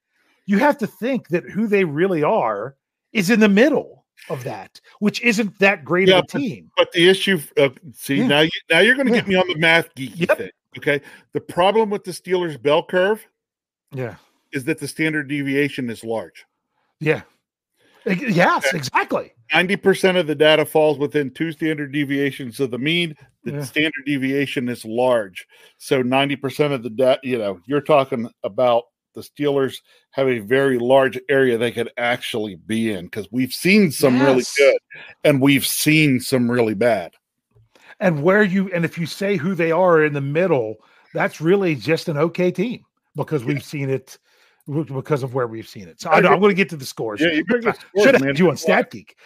you 0.47 0.59
have 0.59 0.79
to 0.79 0.87
think 0.87 1.29
that 1.29 1.45
who 1.45 1.67
they 1.67 1.85
really 1.85 2.23
are 2.23 2.77
is 3.13 3.31
in 3.31 3.41
the 3.41 3.49
middle 3.49 4.05
of 4.31 4.45
that, 4.45 4.81
which 5.01 5.21
isn't 5.23 5.59
that 5.59 5.85
great 5.85 6.09
Yeah, 6.09 6.19
of 6.19 6.25
a 6.25 6.39
team. 6.39 6.71
But 6.77 6.93
the 6.93 7.09
issue, 7.09 7.41
uh, 7.59 7.71
see 7.93 8.17
Yeah. 8.17 8.27
now, 8.27 8.41
you, 8.41 8.51
now 8.71 8.79
you're 8.81 8.95
going 8.95 9.09
to 9.09 9.13
get 9.13 9.27
me 9.27 9.35
on 9.35 9.47
the 9.49 9.57
math 9.57 9.95
geeky 9.95 10.29
Yep. 10.29 10.39
thing. 10.39 10.51
Okay, 10.79 11.01
the 11.33 11.41
problem 11.41 11.91
with 11.91 12.03
the 12.05 12.11
Steelers 12.11 12.61
bell 12.61 12.85
curve 12.85 13.25
Yeah. 13.93 14.17
is 14.53 14.65
that 14.65 14.79
the 14.79 14.89
standard 14.89 15.29
deviation 15.29 15.89
is 15.91 16.03
large. 16.03 16.45
Yeah. 17.01 17.23
Yes, 18.07 18.75
exactly. 18.75 19.33
Ninety 19.53 19.77
percent 19.77 20.19
of 20.19 20.27
the 20.27 20.35
data 20.35 20.67
falls 20.67 20.99
within 20.99 21.31
two 21.31 21.53
standard 21.53 21.93
deviations 21.93 22.61
of 22.61 22.71
the 22.71 22.79
mean. 22.79 23.17
The 23.45 23.53
Yeah. 23.53 23.63
standard 23.63 24.05
deviation 24.05 24.69
is 24.69 24.85
large, 24.85 25.47
so 25.79 26.03
ninety 26.03 26.37
percent 26.37 26.73
of 26.75 26.83
the 26.83 26.91
data. 26.91 27.21
You 27.23 27.39
know, 27.39 27.61
you're 27.67 27.81
talking 27.81 28.29
about 28.43 28.85
the 29.15 29.21
Steelers 29.21 29.77
have 30.11 30.29
a 30.29 30.41
very 30.41 30.79
large 30.79 31.19
area 31.29 31.57
they 31.57 31.73
could 31.73 31.91
actually 31.97 32.57
be 32.57 32.93
in 32.93 33.07
because 33.07 33.29
we've 33.31 33.53
seen 33.53 33.91
some 33.91 34.17
yes. 34.17 34.27
really 34.27 34.45
good 34.57 34.79
and 35.25 35.41
we've 35.41 35.67
seen 35.67 36.21
some 36.21 36.51
really 36.51 36.75
bad. 36.75 37.13
And 38.01 38.23
where 38.23 38.43
you 38.43 38.71
and 38.73 38.85
if 38.85 38.99
you 38.99 39.07
say 39.07 39.37
who 39.37 39.55
they 39.55 39.71
are 39.71 40.05
in 40.05 40.13
the 40.13 40.21
middle, 40.21 40.77
that's 41.13 41.41
really 41.41 41.75
just 41.75 42.09
an 42.09 42.17
okay 42.17 42.51
team 42.51 42.85
because 43.17 43.45
we've 43.45 43.65
seen 43.65 43.89
it 43.89 44.19
because 44.67 45.23
of 45.23 45.35
where 45.35 45.47
we've 45.47 45.69
seen 45.69 45.89
it. 45.89 46.01
So 46.01 46.11
I, 46.11 46.19
am 46.19 46.41
going 46.41 46.49
to 46.49 46.55
get 46.55 46.69
to 46.71 46.77
the 46.77 46.87
scores. 46.87 47.21
Yeah, 47.21 47.33
you 47.33 47.45
should 48.03 48.15
have 48.15 48.39
you 48.39 48.51
on 48.51 48.57
Stat 48.57 48.91
Geek. 48.91 49.17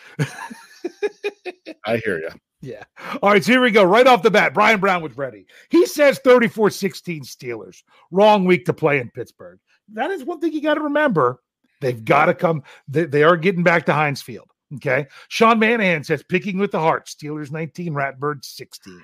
I 1.84 1.96
hear 1.98 2.18
you. 2.18 2.30
Yeah. 2.60 2.82
All 3.22 3.30
right. 3.30 3.44
So 3.44 3.52
here 3.52 3.60
we 3.60 3.70
go. 3.70 3.84
Right 3.84 4.08
off 4.08 4.24
the 4.24 4.32
bat, 4.32 4.52
Brian 4.52 4.80
Brown 4.80 5.00
was 5.00 5.16
ready. 5.16 5.46
He 5.68 5.86
says 5.86 6.18
34 6.24 6.70
16 6.70 7.22
Steelers. 7.22 7.84
Wrong 8.10 8.44
week 8.44 8.64
to 8.64 8.72
play 8.72 8.98
in 8.98 9.10
Pittsburgh. 9.10 9.60
That 9.92 10.10
is 10.10 10.24
one 10.24 10.40
thing 10.40 10.52
you 10.52 10.62
got 10.62 10.74
to 10.74 10.82
remember. 10.82 11.40
They've 11.80 12.04
got 12.04 12.26
to 12.26 12.34
come. 12.34 12.62
They, 12.88 13.04
they, 13.04 13.22
are 13.22 13.36
getting 13.36 13.62
back 13.62 13.86
to 13.86 13.92
Heinz 13.92 14.20
Field. 14.20 14.50
Okay. 14.74 15.06
Sean 15.28 15.58
Manahan 15.58 16.04
says 16.04 16.22
picking 16.22 16.58
with 16.58 16.72
the 16.72 16.80
heart. 16.80 17.06
Steelers 17.06 17.50
19, 17.50 17.94
Ratbird 17.94 18.44
16. 18.44 19.00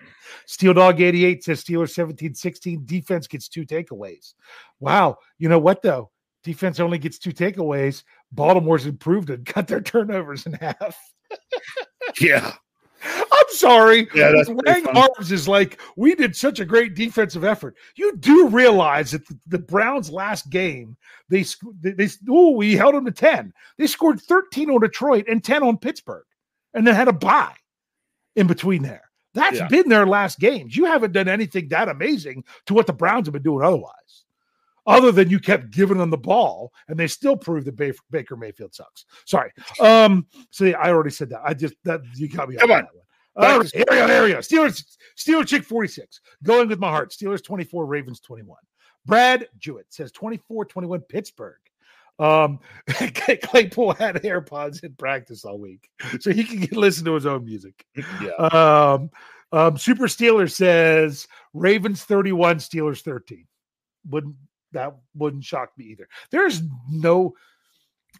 Steel 0.47 0.75
Dog 0.75 1.01
88 1.01 1.45
says 1.45 1.65
Steelers 1.65 1.91
17 1.91 2.35
16. 2.35 2.83
Defense 2.85 3.27
gets 3.27 3.49
two 3.49 3.65
takeaways. 3.65 4.35
Wow. 4.81 5.19
You 5.39 5.49
know 5.49 5.59
what, 5.59 5.83
though? 5.83 6.11
Defense 6.43 6.81
only 6.81 6.99
gets 6.99 7.19
two 7.19 7.33
takeaways. 7.33 8.03
Baltimore's 8.33 8.87
improved 8.87 9.31
and 9.31 9.47
cut 9.47 9.67
their 9.67 9.81
turnovers 9.81 10.45
in 10.47 10.53
half. 10.55 10.99
yeah. 12.21 12.53
I'm 13.45 13.55
sorry. 13.55 14.09
Yeah, 14.15 14.33
that's 14.33 14.49
Wang 14.49 14.87
Arms 14.89 15.33
is 15.33 15.49
like, 15.49 15.81
we 15.97 16.15
did 16.15 16.35
such 16.35 16.61
a 16.61 16.65
great 16.65 16.95
defensive 16.95 17.45
effort. 17.45 17.77
You 17.97 18.17
do 18.17 18.49
realize 18.49 19.11
that 19.11 19.27
the, 19.27 19.39
the 19.47 19.59
Browns' 19.59 20.11
last 20.11 20.51
game, 20.51 20.97
they 21.29 21.45
they, 21.81 21.93
they 21.93 22.09
oh, 22.29 22.51
we 22.51 22.75
held 22.75 22.95
them 22.95 23.05
to 23.05 23.11
10. 23.11 23.53
They 23.79 23.87
scored 23.87 24.21
13 24.21 24.71
on 24.71 24.81
Detroit 24.81 25.27
and 25.29 25.43
10 25.43 25.63
on 25.63 25.79
Pittsburgh, 25.79 26.25
and 26.73 26.87
then 26.87 26.95
had 26.95 27.09
a 27.09 27.13
bye 27.13 27.55
in 28.37 28.47
between 28.47 28.83
there. 28.83 29.11
That's 29.35 29.59
yeah. 29.59 29.69
been 29.69 29.89
their 29.89 30.07
last 30.07 30.39
games. 30.39 30.77
You 30.77 30.85
haven't 30.85 31.13
done 31.13 31.29
anything 31.29 31.69
that 31.69 31.89
amazing 31.89 32.45
to 32.67 32.75
what 32.75 32.87
the 32.87 32.93
Browns 32.93 33.27
have 33.27 33.33
been 33.33 33.43
doing 33.43 33.65
otherwise 33.65 34.25
other 34.87 35.13
than 35.13 35.31
you 35.31 35.41
kept 35.41 35.71
giving 35.71 35.99
them 35.99 36.11
the 36.11 36.17
ball 36.17 36.73
and 36.89 36.99
they 36.99 37.07
still 37.07 37.37
proved 37.37 37.67
that 37.67 37.95
Baker 38.11 38.37
Mayfield 38.37 38.75
sucks. 38.75 39.07
Sorry. 39.25 39.51
Um, 39.81 40.27
so 40.51 40.65
yeah, 40.67 40.79
I 40.79 40.91
already 40.91 41.11
said 41.11 41.31
that. 41.31 41.41
I 41.45 41.55
just 41.55 41.75
that 41.85 42.01
you 42.17 42.29
got 42.29 42.49
me. 42.49 42.57
Come 42.57 42.71
on. 42.71 42.87
All 43.37 43.59
right, 43.59 43.71
here 43.73 43.85
we 43.91 43.97
go. 43.97 44.07
Here 44.07 44.23
we 44.23 44.33
go. 44.33 44.39
Steelers, 44.39 44.97
Steelers 45.17 45.49
chick 45.49 45.65
46. 45.65 46.21
Going 46.43 46.69
with 46.69 46.79
my 46.79 46.91
heart. 46.91 47.11
Steelers 47.11 47.43
24, 47.43 47.87
Ravens 47.87 48.21
21. 48.21 48.57
Brad 49.07 49.49
Jewett 49.59 49.87
says 49.91 50.13
24 50.13 50.65
21 50.65 51.01
Pittsburgh. 51.01 51.57
Um, 52.19 52.61
Claypool 52.89 53.95
had 53.95 54.17
AirPods 54.17 54.85
in 54.85 54.95
practice 54.95 55.45
all 55.45 55.59
week, 55.59 55.91
so 56.21 56.33
he 56.33 56.45
can 56.45 56.79
listen 56.79 57.05
to 57.07 57.15
his 57.15 57.27
own 57.27 57.45
music. 57.45 57.85
Yeah. 58.23 58.31
Um, 58.39 59.11
um, 59.53 59.77
Super 59.77 60.07
Steelers 60.07 60.53
says 60.53 61.27
Ravens 61.53 62.05
31, 62.05 62.57
Steelers 62.59 63.03
13. 63.03 63.47
Wouldn't 64.11 64.37
that 64.73 64.97
wouldn't 65.15 65.45
shock 65.45 65.71
me 65.79 65.87
either. 65.87 66.09
There's 66.31 66.63
no 66.91 67.35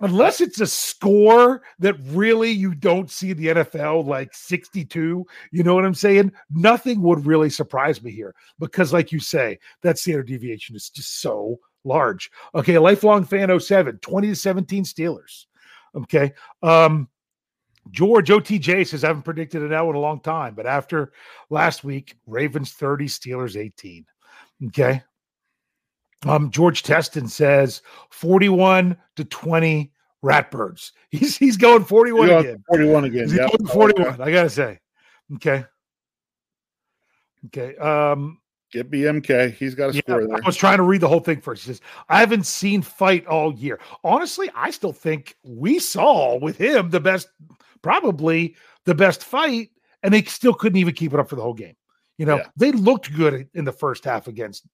unless 0.01 0.41
it's 0.41 0.61
a 0.61 0.67
score 0.67 1.63
that 1.79 1.97
really 2.07 2.51
you 2.51 2.75
don't 2.75 3.11
see 3.11 3.33
the 3.33 3.47
NFL 3.47 4.07
like 4.07 4.35
62, 4.35 5.25
you 5.53 5.63
know 5.63 5.75
what 5.75 5.85
I'm 5.85 5.95
saying? 5.95 6.33
Nothing 6.51 7.03
would 7.03 7.27
really 7.27 7.51
surprise 7.51 8.03
me 8.03 8.11
here 8.11 8.35
because, 8.59 8.93
like 8.93 9.13
you 9.13 9.21
say, 9.21 9.59
that 9.83 9.99
standard 9.99 10.27
deviation 10.27 10.77
is 10.77 10.91
just 10.91 11.21
so 11.21 11.59
large. 11.85 12.31
Okay, 12.55 12.79
lifelong 12.79 13.25
fan 13.25 13.59
07, 13.59 13.99
20 13.99 14.29
to 14.29 14.37
17 14.37 14.85
Steelers. 14.85 15.47
Okay. 15.95 16.33
Um, 16.63 17.09
George 17.91 18.31
OTJ 18.31 18.87
says, 18.87 19.05
I 19.05 19.09
haven't 19.09 19.23
predicted 19.23 19.63
an 19.63 19.73
L 19.73 19.91
in 19.91 19.97
a 19.97 20.01
long 20.01 20.21
time, 20.21 20.55
but 20.55 20.67
after 20.67 21.13
last 21.51 21.85
week, 21.85 22.17
Ravens 22.27 22.73
30, 22.73 23.07
Steelers 23.07 23.57
18. 23.57 24.07
Okay. 24.69 25.03
Um, 26.27 26.51
George 26.51 26.83
Teston 26.83 27.29
says 27.29 27.83
41 28.11 28.97
to 29.17 29.25
20 29.25 29.93
Ratbirds. 30.25 30.93
He's 31.11 31.37
he's 31.37 31.57
going 31.57 31.85
41 31.85 32.29
he's 32.29 32.39
again. 32.39 32.65
41 32.69 33.05
again. 33.05 33.29
He's 33.29 33.37
going 33.37 33.67
41. 33.67 34.21
I 34.21 34.33
gotta 34.33 34.51
say. 34.51 34.81
Okay. 35.35 35.65
Okay. 37.47 37.77
Um 37.77 38.41
get 38.73 38.91
BMK. 38.91 39.55
He's 39.55 39.75
got 39.75 39.91
a 39.91 39.95
yeah, 39.95 40.01
score 40.01 40.27
there. 40.27 40.37
I 40.37 40.47
was 40.47 40.57
trying 40.57 40.79
to 40.79 40.83
read 40.83 41.03
the 41.03 41.09
whole 41.09 41.21
thing 41.21 41.41
first. 41.41 41.63
He 41.63 41.69
says, 41.69 41.81
I 42.09 42.19
haven't 42.19 42.47
seen 42.47 42.83
fight 42.83 43.27
all 43.27 43.55
year. 43.55 43.79
Honestly, 44.03 44.51
I 44.55 44.71
still 44.71 44.93
think 44.93 45.37
we 45.45 45.79
saw 45.79 46.37
with 46.39 46.59
him 46.59 46.91
the 46.91 47.01
best, 47.01 47.29
probably 47.83 48.57
the 48.85 48.95
best 48.95 49.23
fight, 49.23 49.71
and 50.03 50.13
they 50.13 50.23
still 50.23 50.55
couldn't 50.55 50.79
even 50.79 50.95
keep 50.95 51.15
it 51.15 51.21
up 51.21 51.29
for 51.29 51.37
the 51.37 51.43
whole 51.43 51.55
game. 51.55 51.77
You 52.19 52.27
know, 52.27 52.37
yeah. 52.37 52.47
they 52.57 52.73
looked 52.73 53.15
good 53.15 53.49
in 53.55 53.65
the 53.65 53.73
first 53.73 54.05
half 54.05 54.27
against 54.27 54.67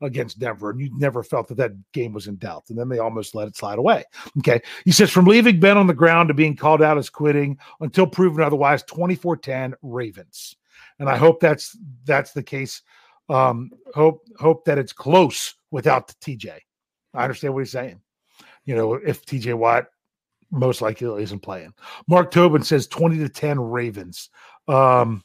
against 0.00 0.38
Denver, 0.38 0.70
and 0.70 0.80
you 0.80 0.90
never 0.98 1.22
felt 1.22 1.48
that 1.48 1.56
that 1.56 1.72
game 1.92 2.12
was 2.12 2.26
in 2.26 2.36
doubt. 2.36 2.64
And 2.68 2.78
then 2.78 2.88
they 2.88 2.98
almost 2.98 3.34
let 3.34 3.48
it 3.48 3.56
slide 3.56 3.78
away. 3.78 4.04
Okay. 4.38 4.60
He 4.84 4.92
says, 4.92 5.10
from 5.10 5.26
leaving 5.26 5.60
Ben 5.60 5.78
on 5.78 5.86
the 5.86 5.94
ground 5.94 6.28
to 6.28 6.34
being 6.34 6.56
called 6.56 6.82
out 6.82 6.98
as 6.98 7.10
quitting 7.10 7.58
until 7.80 8.06
proven 8.06 8.42
otherwise, 8.42 8.82
24 8.84 9.36
10 9.38 9.74
Ravens. 9.82 10.56
And 10.98 11.08
I 11.08 11.16
hope 11.16 11.40
that's 11.40 11.76
that's 12.04 12.32
the 12.32 12.42
case. 12.42 12.82
Um, 13.28 13.70
hope 13.94 14.26
hope 14.38 14.64
that 14.66 14.78
it's 14.78 14.92
close 14.92 15.54
without 15.70 16.08
the 16.08 16.14
TJ. 16.14 16.58
I 17.14 17.22
understand 17.22 17.54
what 17.54 17.60
he's 17.60 17.72
saying. 17.72 18.00
You 18.64 18.76
know, 18.76 18.94
if 18.94 19.24
TJ 19.24 19.54
Watt 19.54 19.86
most 20.50 20.80
likely 20.80 21.22
isn't 21.22 21.40
playing. 21.40 21.74
Mark 22.08 22.30
Tobin 22.30 22.62
says 22.62 22.86
20 22.86 23.18
to 23.18 23.28
10 23.28 23.58
Ravens. 23.60 24.30
Um, 24.68 25.22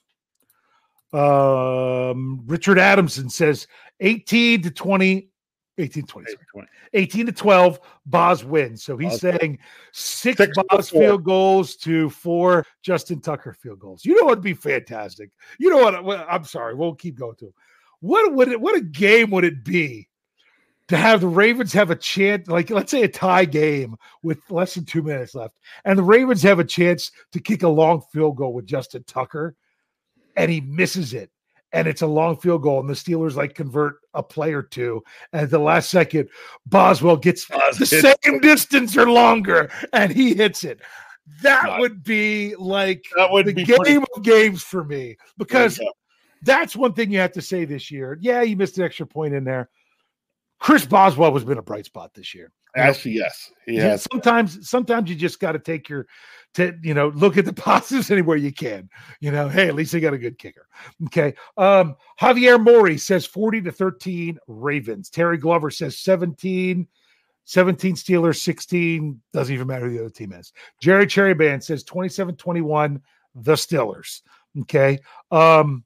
um, 1.13 2.41
Richard 2.45 2.79
Adamson 2.79 3.29
says 3.29 3.67
18 3.99 4.61
to 4.63 4.71
20, 4.71 5.29
18 5.77 6.05
20, 6.05 6.33
20. 6.51 6.67
18 6.93 7.25
to 7.27 7.31
12, 7.31 7.79
Boz 8.05 8.43
wins. 8.43 8.83
So 8.83 8.97
he's 8.97 9.11
Boz 9.11 9.21
saying 9.21 9.59
six, 9.91 10.37
six 10.37 10.57
Boz 10.69 10.89
field 10.89 11.23
goals 11.23 11.75
to 11.77 12.09
four 12.09 12.65
Justin 12.81 13.21
Tucker 13.21 13.53
field 13.53 13.79
goals. 13.79 14.05
You 14.05 14.15
know 14.15 14.25
what 14.25 14.37
would 14.37 14.43
be 14.43 14.53
fantastic? 14.53 15.31
You 15.59 15.69
know 15.69 16.01
what? 16.01 16.25
I'm 16.29 16.43
sorry, 16.43 16.75
we'll 16.75 16.95
keep 16.95 17.17
going 17.17 17.35
to. 17.37 17.53
What 17.99 18.33
would 18.33 18.47
it, 18.47 18.59
what 18.59 18.75
a 18.75 18.81
game 18.81 19.29
would 19.31 19.43
it 19.43 19.63
be 19.63 20.07
to 20.87 20.97
have 20.97 21.21
the 21.21 21.27
Ravens 21.27 21.71
have 21.71 21.89
a 21.89 21.95
chance, 21.95 22.47
like 22.47 22.69
let's 22.69 22.91
say 22.91 23.03
a 23.03 23.07
tie 23.07 23.45
game 23.45 23.95
with 24.23 24.39
less 24.49 24.75
than 24.75 24.85
two 24.85 25.01
minutes 25.01 25.35
left, 25.35 25.55
and 25.85 25.97
the 25.97 26.03
Ravens 26.03 26.41
have 26.43 26.59
a 26.59 26.65
chance 26.65 27.11
to 27.31 27.39
kick 27.39 27.63
a 27.63 27.69
long 27.69 28.01
field 28.11 28.35
goal 28.35 28.53
with 28.53 28.65
Justin 28.65 29.03
Tucker 29.07 29.55
and 30.35 30.51
he 30.51 30.61
misses 30.61 31.13
it 31.13 31.31
and 31.73 31.87
it's 31.87 32.01
a 32.01 32.07
long 32.07 32.37
field 32.37 32.63
goal, 32.63 32.79
and 32.79 32.89
the 32.89 32.93
Steelers 32.93 33.35
like 33.35 33.55
convert 33.55 33.95
a 34.13 34.21
play 34.21 34.53
or 34.53 34.61
two. 34.61 35.03
And 35.31 35.43
at 35.43 35.49
the 35.49 35.59
last 35.59 35.89
second, 35.89 36.29
Boswell 36.65 37.17
gets 37.17 37.45
Bos 37.45 37.77
the 37.77 37.85
same 37.85 38.39
distance 38.39 38.97
or 38.97 39.09
longer, 39.09 39.71
and 39.93 40.11
he 40.11 40.33
hits 40.33 40.63
it. 40.63 40.81
That 41.41 41.79
would 41.79 42.03
be 42.03 42.55
like 42.57 43.05
that 43.15 43.31
would 43.31 43.45
the 43.45 43.53
game 43.53 43.77
pretty- 43.77 43.95
of 43.95 44.23
games 44.23 44.63
for 44.63 44.83
me 44.83 45.17
because 45.37 45.79
that's 46.41 46.75
one 46.75 46.93
thing 46.93 47.11
you 47.11 47.19
have 47.19 47.31
to 47.33 47.41
say 47.41 47.63
this 47.65 47.89
year. 47.89 48.17
Yeah, 48.19 48.41
you 48.41 48.57
missed 48.57 48.77
an 48.77 48.83
extra 48.83 49.05
point 49.05 49.33
in 49.33 49.43
there. 49.43 49.69
Chris 50.59 50.85
Boswell 50.85 51.33
has 51.33 51.43
been 51.43 51.57
a 51.57 51.63
bright 51.63 51.85
spot 51.85 52.13
this 52.13 52.35
year. 52.35 52.51
Actually, 52.75 53.13
yes, 53.13 53.51
he 53.65 53.75
has. 53.77 54.07
Sometimes, 54.11 54.69
sometimes 54.69 55.09
you 55.09 55.15
just 55.15 55.39
got 55.39 55.53
to 55.53 55.59
take 55.59 55.89
your, 55.89 56.07
to 56.55 56.77
you 56.83 56.93
know, 56.93 57.09
look 57.09 57.37
at 57.37 57.45
the 57.45 57.53
positives 57.69 58.11
anywhere 58.11 58.37
you 58.37 58.51
can. 58.51 58.89
You 59.19 59.31
know, 59.31 59.49
hey, 59.49 59.67
at 59.67 59.75
least 59.75 59.91
they 59.91 59.99
got 59.99 60.13
a 60.13 60.17
good 60.17 60.37
kicker. 60.37 60.67
Okay. 61.07 61.33
Um, 61.57 61.95
Javier 62.19 62.61
Mori 62.61 62.97
says 62.97 63.25
forty 63.25 63.61
to 63.61 63.71
thirteen 63.71 64.37
Ravens. 64.47 65.09
Terry 65.09 65.37
Glover 65.37 65.69
says 65.71 65.97
17, 65.99 66.87
17 67.45 67.95
Steelers, 67.95 68.37
sixteen. 68.37 69.21
Doesn't 69.33 69.53
even 69.53 69.67
matter 69.67 69.87
who 69.87 69.93
the 69.93 70.05
other 70.05 70.09
team 70.09 70.33
is. 70.33 70.53
Jerry 70.81 71.07
Cherry 71.07 71.33
Band 71.33 71.63
says 71.63 71.83
27-21 71.83 73.01
the 73.35 73.53
Steelers. 73.53 74.21
Okay. 74.61 74.99
Um, 75.31 75.83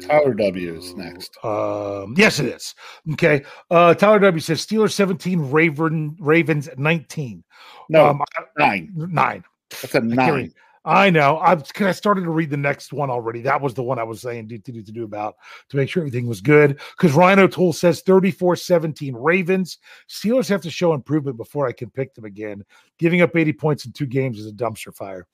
Tyler 0.00 0.34
W 0.34 0.74
is 0.76 0.94
next. 0.94 1.36
Um, 1.44 2.14
yes, 2.16 2.38
it 2.38 2.46
is. 2.46 2.74
Okay. 3.12 3.44
Uh, 3.70 3.94
Tyler 3.94 4.18
W 4.20 4.40
says 4.40 4.64
Steelers 4.64 4.92
17, 4.92 5.50
Raven, 5.50 6.16
Ravens 6.20 6.68
19. 6.76 7.44
No, 7.88 8.06
um, 8.06 8.22
nine. 8.58 8.92
Nine. 8.94 9.44
That's 9.70 9.94
a 9.94 10.00
nine. 10.00 10.52
I, 10.84 11.06
I 11.06 11.10
know. 11.10 11.38
I've 11.38 11.64
I 11.80 11.92
started 11.92 12.22
to 12.22 12.30
read 12.30 12.50
the 12.50 12.56
next 12.56 12.92
one 12.92 13.08
already. 13.08 13.40
That 13.42 13.60
was 13.60 13.74
the 13.74 13.82
one 13.82 13.98
I 13.98 14.02
was 14.02 14.20
saying 14.20 14.48
do, 14.48 14.58
to 14.58 14.72
do 14.72 14.82
do 14.82 15.04
about 15.04 15.36
to 15.68 15.76
make 15.76 15.88
sure 15.88 16.02
everything 16.02 16.26
was 16.26 16.40
good. 16.40 16.80
Because 16.96 17.14
Ryan 17.14 17.38
O'Toole 17.38 17.72
says 17.72 18.02
34 18.02 18.56
17 18.56 19.14
Ravens. 19.14 19.78
Steelers 20.08 20.48
have 20.48 20.62
to 20.62 20.70
show 20.70 20.92
improvement 20.92 21.36
before 21.36 21.68
I 21.68 21.72
can 21.72 21.90
pick 21.90 22.14
them 22.14 22.24
again. 22.24 22.64
Giving 22.98 23.22
up 23.22 23.36
80 23.36 23.52
points 23.52 23.84
in 23.84 23.92
two 23.92 24.06
games 24.06 24.40
is 24.40 24.46
a 24.46 24.52
dumpster 24.52 24.94
fire. 24.94 25.26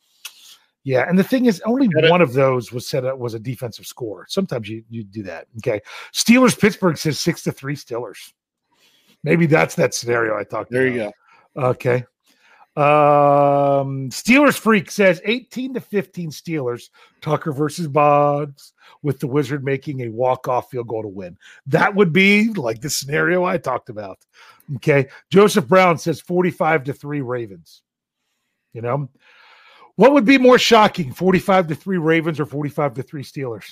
Yeah, 0.88 1.06
and 1.06 1.18
the 1.18 1.22
thing 1.22 1.44
is, 1.44 1.60
only 1.66 1.86
one 2.08 2.22
of 2.22 2.32
those 2.32 2.72
was 2.72 2.88
set 2.88 3.04
up 3.04 3.18
was 3.18 3.34
a 3.34 3.38
defensive 3.38 3.86
score. 3.86 4.24
Sometimes 4.26 4.70
you 4.70 4.82
you 4.88 5.04
do 5.04 5.22
that. 5.24 5.46
Okay, 5.58 5.82
Steelers 6.14 6.58
Pittsburgh 6.58 6.96
says 6.96 7.20
six 7.20 7.42
to 7.42 7.52
three 7.52 7.76
Steelers. 7.76 8.32
Maybe 9.22 9.44
that's 9.44 9.74
that 9.74 9.92
scenario 9.92 10.34
I 10.34 10.44
talked. 10.44 10.70
There 10.70 10.86
about. 10.86 10.94
you 10.96 11.12
go. 11.56 11.68
Okay. 11.68 11.96
Um, 12.74 14.08
Steelers 14.08 14.58
Freak 14.58 14.90
says 14.90 15.20
18 15.26 15.74
to 15.74 15.80
15 15.82 16.30
Steelers. 16.30 16.88
Tucker 17.20 17.52
versus 17.52 17.86
Bonds 17.86 18.72
with 19.02 19.20
the 19.20 19.26
Wizard 19.26 19.64
making 19.64 20.00
a 20.00 20.08
walk-off 20.08 20.70
field 20.70 20.88
goal 20.88 21.02
to 21.02 21.08
win. 21.08 21.36
That 21.66 21.94
would 21.96 22.14
be 22.14 22.50
like 22.54 22.80
the 22.80 22.88
scenario 22.88 23.44
I 23.44 23.58
talked 23.58 23.90
about. 23.90 24.24
Okay. 24.76 25.08
Joseph 25.28 25.68
Brown 25.68 25.98
says 25.98 26.22
45 26.22 26.84
to 26.84 26.92
3 26.94 27.20
Ravens. 27.20 27.82
You 28.72 28.82
know, 28.82 29.10
what 29.98 30.12
would 30.12 30.24
be 30.24 30.38
more 30.38 30.58
shocking, 30.60 31.12
45 31.12 31.66
to 31.66 31.74
3 31.74 31.98
Ravens 31.98 32.38
or 32.38 32.46
45 32.46 32.94
to 32.94 33.02
3 33.02 33.24
Steelers? 33.24 33.64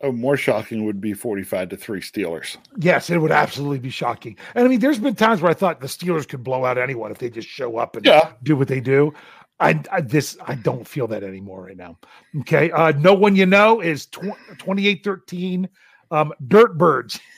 Oh, 0.00 0.10
more 0.10 0.36
shocking 0.36 0.84
would 0.84 1.00
be 1.00 1.12
45 1.12 1.68
to 1.68 1.76
3 1.76 2.00
Steelers. 2.00 2.56
Yes, 2.78 3.08
it 3.08 3.18
would 3.18 3.30
absolutely 3.30 3.78
be 3.78 3.88
shocking. 3.88 4.36
And 4.56 4.64
I 4.64 4.68
mean, 4.68 4.80
there's 4.80 4.98
been 4.98 5.14
times 5.14 5.40
where 5.40 5.50
I 5.50 5.54
thought 5.54 5.80
the 5.80 5.86
Steelers 5.86 6.28
could 6.28 6.42
blow 6.42 6.64
out 6.64 6.76
anyone 6.76 7.12
if 7.12 7.18
they 7.18 7.30
just 7.30 7.46
show 7.46 7.76
up 7.78 7.94
and 7.94 8.04
Yeah. 8.04 8.32
do 8.42 8.56
what 8.56 8.66
they 8.66 8.80
do. 8.80 9.14
I, 9.60 9.80
I 9.92 10.00
this 10.00 10.36
I 10.44 10.56
don't 10.56 10.86
feel 10.86 11.06
that 11.06 11.22
anymore 11.22 11.62
right 11.66 11.76
now. 11.76 11.98
Okay. 12.40 12.70
Uh 12.72 12.90
no 12.98 13.14
one 13.14 13.36
you 13.36 13.46
know 13.46 13.80
is 13.80 14.06
tw- 14.06 14.36
2813 14.58 15.68
um 16.10 16.32
Dirt 16.48 16.76
Birds. 16.76 17.18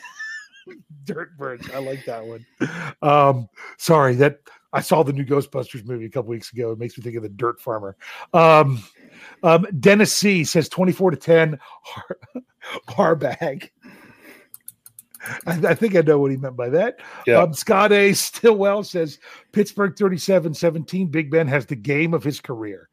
Dirt 1.14 1.36
Birds. 1.38 1.68
I 1.74 1.78
like 1.80 2.04
that 2.06 2.24
one. 2.24 2.46
Um 3.02 3.48
sorry 3.78 4.14
that 4.16 4.38
I 4.72 4.80
saw 4.80 5.02
the 5.02 5.12
new 5.12 5.24
Ghostbusters 5.24 5.86
movie 5.86 6.06
a 6.06 6.10
couple 6.10 6.30
weeks 6.30 6.52
ago. 6.52 6.72
It 6.72 6.78
makes 6.78 6.96
me 6.98 7.04
think 7.04 7.16
of 7.16 7.22
the 7.22 7.28
Dirt 7.28 7.60
Farmer. 7.60 7.96
Um 8.32 8.82
um 9.42 9.66
Dennis 9.80 10.12
C 10.12 10.44
says 10.44 10.68
24 10.68 11.12
to 11.12 11.16
10 11.16 11.58
Har- 11.82 12.18
Harbag. 12.88 13.70
I, 15.46 15.52
I 15.68 15.74
think 15.74 15.96
I 15.96 16.00
know 16.00 16.18
what 16.18 16.30
he 16.30 16.36
meant 16.36 16.56
by 16.56 16.68
that. 16.70 17.00
Yeah. 17.26 17.38
Um, 17.42 17.52
Scott 17.52 17.92
A. 17.92 18.12
Stillwell 18.12 18.84
says 18.84 19.18
Pittsburgh 19.52 19.96
37 19.96 20.54
17. 20.54 21.08
Big 21.08 21.30
Ben 21.30 21.46
has 21.48 21.66
the 21.66 21.76
game 21.76 22.14
of 22.14 22.22
his 22.24 22.40
career. 22.40 22.88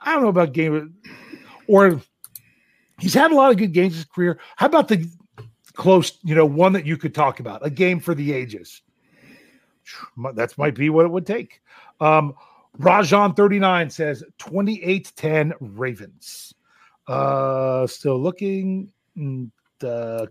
I 0.00 0.12
don't 0.14 0.22
know 0.22 0.28
about 0.28 0.52
game, 0.52 0.74
of- 0.74 0.90
or 1.68 2.00
he's 2.98 3.14
had 3.14 3.30
a 3.30 3.34
lot 3.34 3.50
of 3.52 3.56
good 3.58 3.72
games 3.72 3.92
in 3.94 3.98
his 3.98 4.04
career. 4.06 4.38
How 4.56 4.66
about 4.66 4.88
the 4.88 5.08
close, 5.70 6.18
you 6.22 6.34
know, 6.34 6.46
one 6.46 6.72
that 6.72 6.86
you 6.86 6.96
could 6.96 7.14
talk 7.14 7.40
about, 7.40 7.64
a 7.64 7.70
game 7.70 8.00
for 8.00 8.14
the 8.14 8.32
ages? 8.32 8.82
That 10.34 10.56
might 10.58 10.74
be 10.74 10.90
what 10.90 11.06
it 11.06 11.10
would 11.10 11.26
take. 11.26 11.62
Um, 12.00 12.34
Rajan 12.78 13.36
39 13.36 13.90
says 13.90 14.22
28 14.38 15.12
10 15.16 15.52
Ravens. 15.60 16.54
Uh, 17.06 17.86
still 17.86 18.20
looking. 18.20 18.92
Uh, 19.82 20.26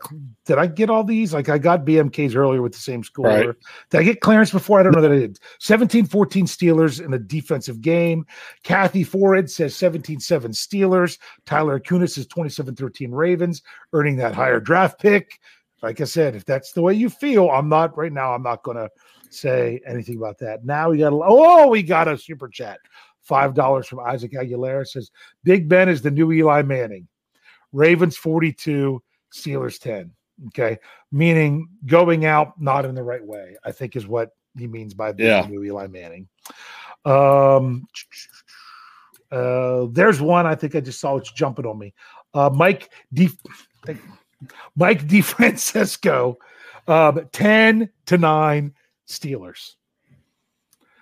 did 0.46 0.58
I 0.58 0.68
get 0.68 0.90
all 0.90 1.04
these? 1.04 1.34
Like 1.34 1.50
I 1.50 1.58
got 1.58 1.86
BMKs 1.86 2.36
earlier 2.36 2.62
with 2.62 2.74
the 2.74 2.80
same 2.80 3.04
score. 3.04 3.26
Right. 3.26 3.56
Did 3.90 4.00
I 4.00 4.04
get 4.04 4.22
Clarence 4.22 4.52
before? 4.52 4.80
I 4.80 4.84
don't 4.84 4.94
know 4.94 5.02
that 5.02 5.12
I 5.12 5.20
did. 5.20 5.40
17 5.60 6.06
14 6.06 6.46
Steelers 6.46 7.04
in 7.04 7.14
a 7.14 7.20
defensive 7.20 7.82
game. 7.82 8.26
Kathy 8.64 9.04
Forred 9.04 9.50
says 9.50 9.76
17 9.76 10.20
7 10.20 10.52
Steelers. 10.52 11.18
Tyler 11.46 11.80
Kunis 11.80 12.18
is 12.18 12.28
27 12.28 12.76
13 12.76 13.12
Ravens, 13.12 13.62
earning 13.94 14.16
that 14.18 14.36
higher 14.36 14.60
draft 14.60 15.00
pick. 15.00 15.40
Like 15.82 16.02
I 16.02 16.06
said, 16.06 16.36
if 16.36 16.46
that's 16.46 16.74
the 16.74 16.82
way 16.82 16.94
you 16.94 17.10
feel, 17.10 17.50
I'm 17.50 17.70
not 17.70 17.98
right 17.98 18.12
now. 18.12 18.34
I'm 18.34 18.44
not 18.44 18.64
going 18.64 18.78
to 18.78 18.90
say 19.30 19.80
anything 19.88 20.18
about 20.18 20.38
that. 20.40 20.66
Now 20.66 20.90
we 20.90 20.98
got, 20.98 21.14
a, 21.14 21.20
oh, 21.24 21.68
we 21.68 21.84
got 21.84 22.08
a 22.08 22.18
super 22.18 22.50
chat. 22.50 22.80
$5 23.30 23.86
from 23.86 24.00
Isaac 24.00 24.34
Aguilera 24.34 24.88
says 24.88 25.12
Big 25.44 25.70
Ben 25.70 25.88
is 25.88 26.02
the 26.02 26.12
new 26.12 26.32
Eli 26.32 26.64
Manning. 26.64 27.08
Ravens 27.72 28.18
42, 28.18 29.02
Steelers 29.34 29.80
10. 29.80 30.12
Okay. 30.48 30.78
Meaning 31.12 31.68
going 31.86 32.26
out 32.26 32.60
not 32.62 32.86
in 32.86 32.96
the 32.96 33.04
right 33.04 33.24
way, 33.26 33.58
I 33.64 33.72
think 33.72 33.96
is 33.96 34.08
what 34.08 34.32
he 34.58 34.68
means 34.68 34.94
by 34.94 35.12
being 35.12 35.30
Yeah. 35.30 35.42
the 35.44 35.50
new 35.50 35.64
Eli 35.64 35.88
Manning. 35.88 36.28
Um, 37.06 37.86
uh, 39.32 39.86
there's 39.92 40.22
one 40.22 40.46
I 40.46 40.56
think 40.56 40.76
I 40.76 40.80
just 40.80 41.00
saw 41.00 41.18
it's 41.18 41.32
jumping 41.32 41.66
on 41.66 41.78
me. 41.78 41.94
Uh, 42.34 42.50
Mike 42.54 42.92
D. 43.14 43.30
Mike 44.76 45.06
DeFrancesco, 45.08 46.36
um, 46.88 47.28
10 47.34 47.90
to 48.06 48.18
9 48.18 48.74
Steelers. 49.08 49.76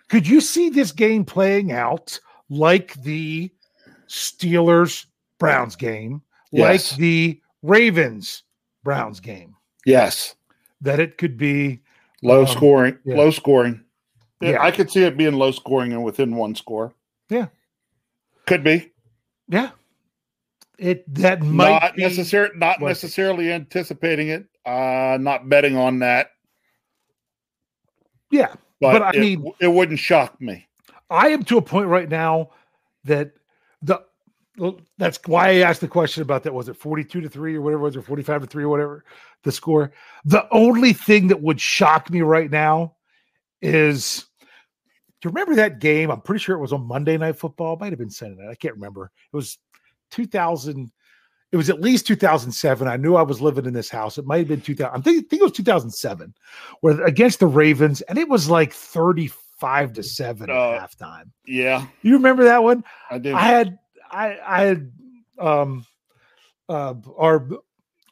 Could 0.10 0.28
you 0.28 0.42
see 0.42 0.70
this 0.70 0.92
game 0.92 1.24
playing 1.26 1.72
out 1.72 2.20
like 2.50 2.94
the 3.04 3.52
Steelers 4.08 5.06
Browns 5.38 5.76
game, 5.76 6.22
Yes. 6.52 6.92
like 6.92 7.00
the 7.00 7.42
Ravens 7.64 8.44
Browns 8.84 9.20
game? 9.20 9.56
Yes. 9.86 10.36
That 10.82 11.00
it 11.00 11.18
could 11.18 11.38
be, 11.38 11.82
Low 12.24 12.42
Um, 12.42 12.48
scoring. 12.48 12.98
yeah. 13.06 13.16
Low 13.16 13.30
scoring. 13.32 13.84
Yeah, 14.42 14.52
Yeah. 14.52 14.64
I 14.64 14.72
could 14.72 14.90
see 14.90 15.04
it 15.04 15.18
being 15.18 15.34
low 15.36 15.52
scoring 15.52 15.94
and 15.94 16.04
within 16.04 16.36
one 16.36 16.56
score. 16.56 16.94
Yeah. 17.30 17.48
Could 18.48 18.64
be. 18.64 18.92
yeah, 19.48 19.72
it 20.80 21.04
that 21.16 21.42
might 21.44 21.80
not 21.82 21.96
be, 21.96 22.02
necessarily 22.04 22.56
not 22.58 22.80
What? 22.82 22.88
necessarily 22.90 23.52
anticipating 23.52 24.30
it. 24.30 24.46
Uh 24.66 25.18
not 25.22 25.48
betting 25.50 25.76
on 25.78 26.00
that. 26.00 26.32
yeah. 28.32 28.54
But, 28.80 28.94
But 28.94 29.02
I 29.02 29.10
it, 29.12 29.20
mean- 29.20 29.54
it 29.60 29.68
wouldn't 29.68 30.00
shock 30.00 30.40
me. 30.42 30.68
I 31.10 31.30
am 31.30 31.44
to 31.46 31.58
a 31.58 31.62
point 31.62 31.88
right 31.88 32.10
now 32.10 32.50
that 33.06 33.32
the 33.82 34.04
well, 34.58 34.80
that's 34.98 35.20
why 35.26 35.50
I 35.50 35.56
asked 35.58 35.82
the 35.82 35.88
question 35.88 36.22
about 36.24 36.44
that. 36.44 36.54
Was 36.54 36.70
it 36.70 36.76
42 36.78 37.22
to 37.22 37.30
3 37.30 37.56
or 37.56 37.62
whatever 37.62 37.82
it 37.82 37.86
was, 37.86 37.98
or 37.98 38.02
45 38.02 38.42
to 38.42 38.48
3 38.48 38.64
or 38.64 38.70
whatever 38.70 39.06
the 39.44 39.52
score? 39.52 39.92
The 40.26 40.48
only 40.52 40.94
thing 40.94 41.28
that 41.28 41.42
would 41.42 41.62
shock 41.62 42.10
me 42.10 42.22
right 42.22 42.50
now 42.50 42.96
is 43.62 44.26
do 45.22 45.30
you 45.30 45.32
remember 45.32 45.56
that 45.56 45.80
game? 45.80 46.12
I'm 46.12 46.22
pretty 46.22 46.40
sure 46.40 46.56
it 46.56 46.62
was 46.62 46.74
on 46.74 46.88
Monday 46.88 47.18
Night 47.18 47.38
Football. 47.38 47.74
It 47.74 47.80
might 47.80 47.92
have 47.92 48.00
been 48.00 48.10
Sunday 48.10 48.36
night. 48.42 48.52
I 48.52 48.56
can't 48.56 48.76
remember. 48.76 49.12
It 49.32 49.36
was 49.36 49.58
2000. 50.12 50.92
It 51.52 51.58
was 51.58 51.70
at 51.70 51.82
least 51.82 52.06
2007. 52.08 52.88
I 52.88 52.98
knew 52.98 53.16
I 53.16 53.22
was 53.24 53.42
living 53.42 53.66
in 53.66 53.74
this 53.74 53.90
house. 53.90 54.18
It 54.18 54.26
might 54.26 54.40
have 54.40 54.48
been 54.48 54.62
2000. 54.62 54.94
I'm 54.94 55.02
thinking, 55.02 55.24
I 55.26 55.28
think 55.30 55.42
it 55.42 55.46
was 55.46 55.54
2007, 55.54 56.34
where 56.82 57.04
against 57.06 57.40
the 57.40 57.48
Ravens, 57.48 58.02
and 58.02 58.18
it 58.18 58.28
was 58.30 58.50
like 58.50 58.74
35 58.74 59.94
to 59.94 60.04
7 60.04 60.50
Uh, 60.50 60.54
at 60.54 60.82
halftime. 60.92 61.32
Yeah, 61.46 61.88
You 62.02 62.14
remember 62.14 62.44
that 62.44 62.62
one? 62.64 62.84
I 63.10 63.18
do. 63.18 63.34
I 63.34 63.42
had 63.42 63.80
I 64.12 64.78
I 65.40 65.44
um 65.44 65.86
uh 66.70 66.96
our 67.18 67.48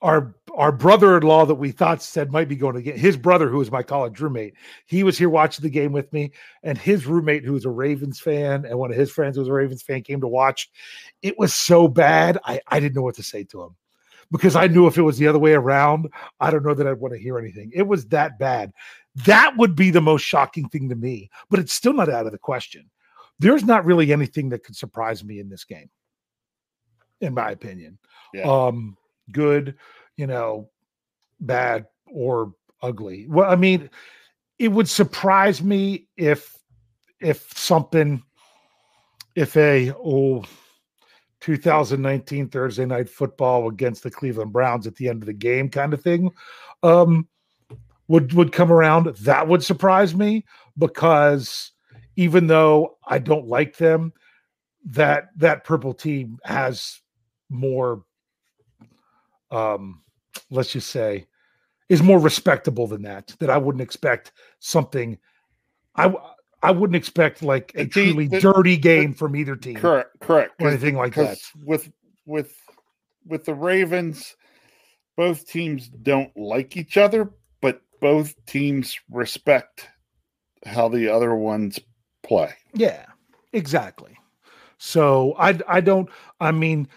our 0.02 0.36
our 0.56 0.72
brother-in-law 0.72 1.46
that 1.48 1.56
we 1.56 1.72
thought 1.72 2.02
said 2.02 2.32
might 2.32 2.48
be 2.48 2.56
going 2.56 2.76
to 2.76 2.82
get 2.82 2.98
his 2.98 3.18
brother 3.18 3.50
who 3.50 3.58
was 3.58 3.72
my 3.72 3.84
college 3.84 4.20
roommate. 4.20 4.54
He 4.86 5.04
was 5.04 5.18
here 5.18 5.30
watching 5.30 5.64
the 5.64 5.70
game 5.70 5.92
with 5.92 6.12
me, 6.14 6.32
and 6.64 6.78
his 6.78 7.06
roommate 7.06 7.44
who 7.44 7.54
was 7.54 7.66
a 7.66 7.70
Ravens 7.70 8.20
fan 8.20 8.66
and 8.66 8.78
one 8.78 8.92
of 8.92 8.98
his 8.98 9.12
friends 9.12 9.36
who 9.36 9.42
was 9.42 9.50
a 9.50 9.54
Ravens 9.54 9.82
fan 9.84 10.04
came 10.04 10.22
to 10.22 10.28
watch. 10.28 10.70
It 11.22 11.38
was 11.38 11.54
so 11.54 11.88
bad, 11.88 12.38
I 12.46 12.62
I 12.68 12.80
didn't 12.80 12.96
know 12.96 13.02
what 13.02 13.16
to 13.16 13.24
say 13.24 13.44
to 13.46 13.64
him. 13.64 13.76
Because 14.32 14.56
I 14.56 14.66
knew 14.66 14.88
if 14.88 14.98
it 14.98 15.04
was 15.04 15.20
the 15.20 15.28
other 15.28 15.38
way 15.38 15.54
around, 15.54 16.10
I 16.40 16.50
don't 16.50 16.66
know 16.66 16.74
that 16.74 16.88
I'd 16.88 17.00
want 17.00 17.14
to 17.14 17.20
hear 17.20 17.38
anything. 17.38 17.72
It 17.76 17.84
was 17.84 18.08
that 18.08 18.40
bad. 18.40 18.74
That 19.26 19.56
would 19.58 19.76
be 19.76 19.92
the 19.92 20.02
most 20.02 20.24
shocking 20.24 20.68
thing 20.68 20.90
to 20.90 20.96
me, 20.96 21.30
but 21.50 21.60
it's 21.60 21.74
still 21.74 21.94
not 21.94 22.10
out 22.10 22.26
of 22.26 22.32
the 22.32 22.40
question 22.40 22.90
there's 23.40 23.64
not 23.64 23.86
really 23.86 24.12
anything 24.12 24.50
that 24.50 24.64
could 24.64 24.76
surprise 24.76 25.24
me 25.24 25.40
in 25.40 25.50
this 25.50 25.64
game, 25.64 25.90
in 27.22 27.34
my 27.34 27.52
opinion. 27.52 27.98
Yeah. 28.34 28.44
Um, 28.44 28.98
good, 29.32 29.76
you 30.18 30.28
know, 30.28 30.70
bad 31.40 31.86
or 32.08 32.54
ugly. 32.82 33.28
Well, 33.28 33.50
I 33.50 33.56
mean, 33.56 33.90
it 34.60 34.70
would 34.70 34.90
surprise 34.90 35.62
me 35.62 36.08
if 36.18 36.56
if 37.20 37.58
something 37.58 38.24
if 39.36 39.56
a 39.58 39.92
oh 39.94 40.44
2019 41.42 42.50
Thursday 42.50 42.86
night 42.86 43.10
football 43.10 43.70
against 43.70 44.04
the 44.04 44.12
Cleveland 44.12 44.54
Browns 44.54 44.88
at 44.88 44.96
the 44.96 45.10
end 45.10 45.22
of 45.22 45.28
the 45.28 45.34
game 45.34 45.70
kind 45.70 45.94
of 45.94 46.02
thing 46.02 46.32
um 46.84 47.28
would 48.08 48.34
would 48.34 48.52
come 48.52 48.72
around 48.72 49.08
that 49.18 49.48
would 49.48 49.64
surprise 49.64 50.16
me 50.16 50.46
because 50.78 51.72
even 52.16 52.48
though 52.48 52.98
I 53.08 53.20
don't 53.20 53.48
like 53.48 53.78
them, 53.78 54.14
that 54.86 55.30
that 55.38 55.64
purple 55.64 55.94
team 55.94 56.38
has 56.44 57.00
more 57.50 58.04
um 59.52 60.02
let's 60.50 60.72
just 60.72 60.90
say 60.90 61.26
is 61.90 62.02
more 62.02 62.20
respectable 62.20 62.88
than 62.88 63.04
that 63.04 63.36
that 63.40 63.50
I 63.50 63.58
wouldn't 63.58 63.82
expect 63.82 64.32
something 64.60 65.18
I 65.96 66.14
I 66.64 66.72
wouldn't 66.72 66.96
expect 66.96 67.44
like 67.44 67.72
a 67.76 67.84
The 67.84 67.90
team- 67.90 68.14
truly 68.14 68.28
the- 68.28 68.40
dirty 68.42 68.78
game 68.78 69.14
from 69.14 69.36
either 69.36 69.56
team 69.56 69.76
correct, 69.76 70.20
correct. 70.20 70.62
or 70.62 70.70
anything 70.70 70.96
like 70.96 71.14
that. 71.16 71.38
With 71.64 71.92
with 72.26 72.56
with 73.26 73.46
the 73.46 73.54
Ravens, 73.54 74.36
both 75.16 75.48
teams 75.48 75.88
don't 75.90 76.36
like 76.36 76.76
each 76.76 76.98
other, 76.98 77.32
but 77.62 77.82
both 78.02 78.34
teams 78.46 79.00
respect 79.10 79.88
how 80.66 80.90
the 80.90 81.10
other 81.10 81.36
ones 81.36 81.80
play. 82.26 82.54
Yeah, 82.74 83.06
exactly. 83.54 84.18
So 84.78 85.36
I 85.38 85.60
I 85.68 85.82
don't. 85.82 86.10
I 86.40 86.52
mean, 86.52 86.88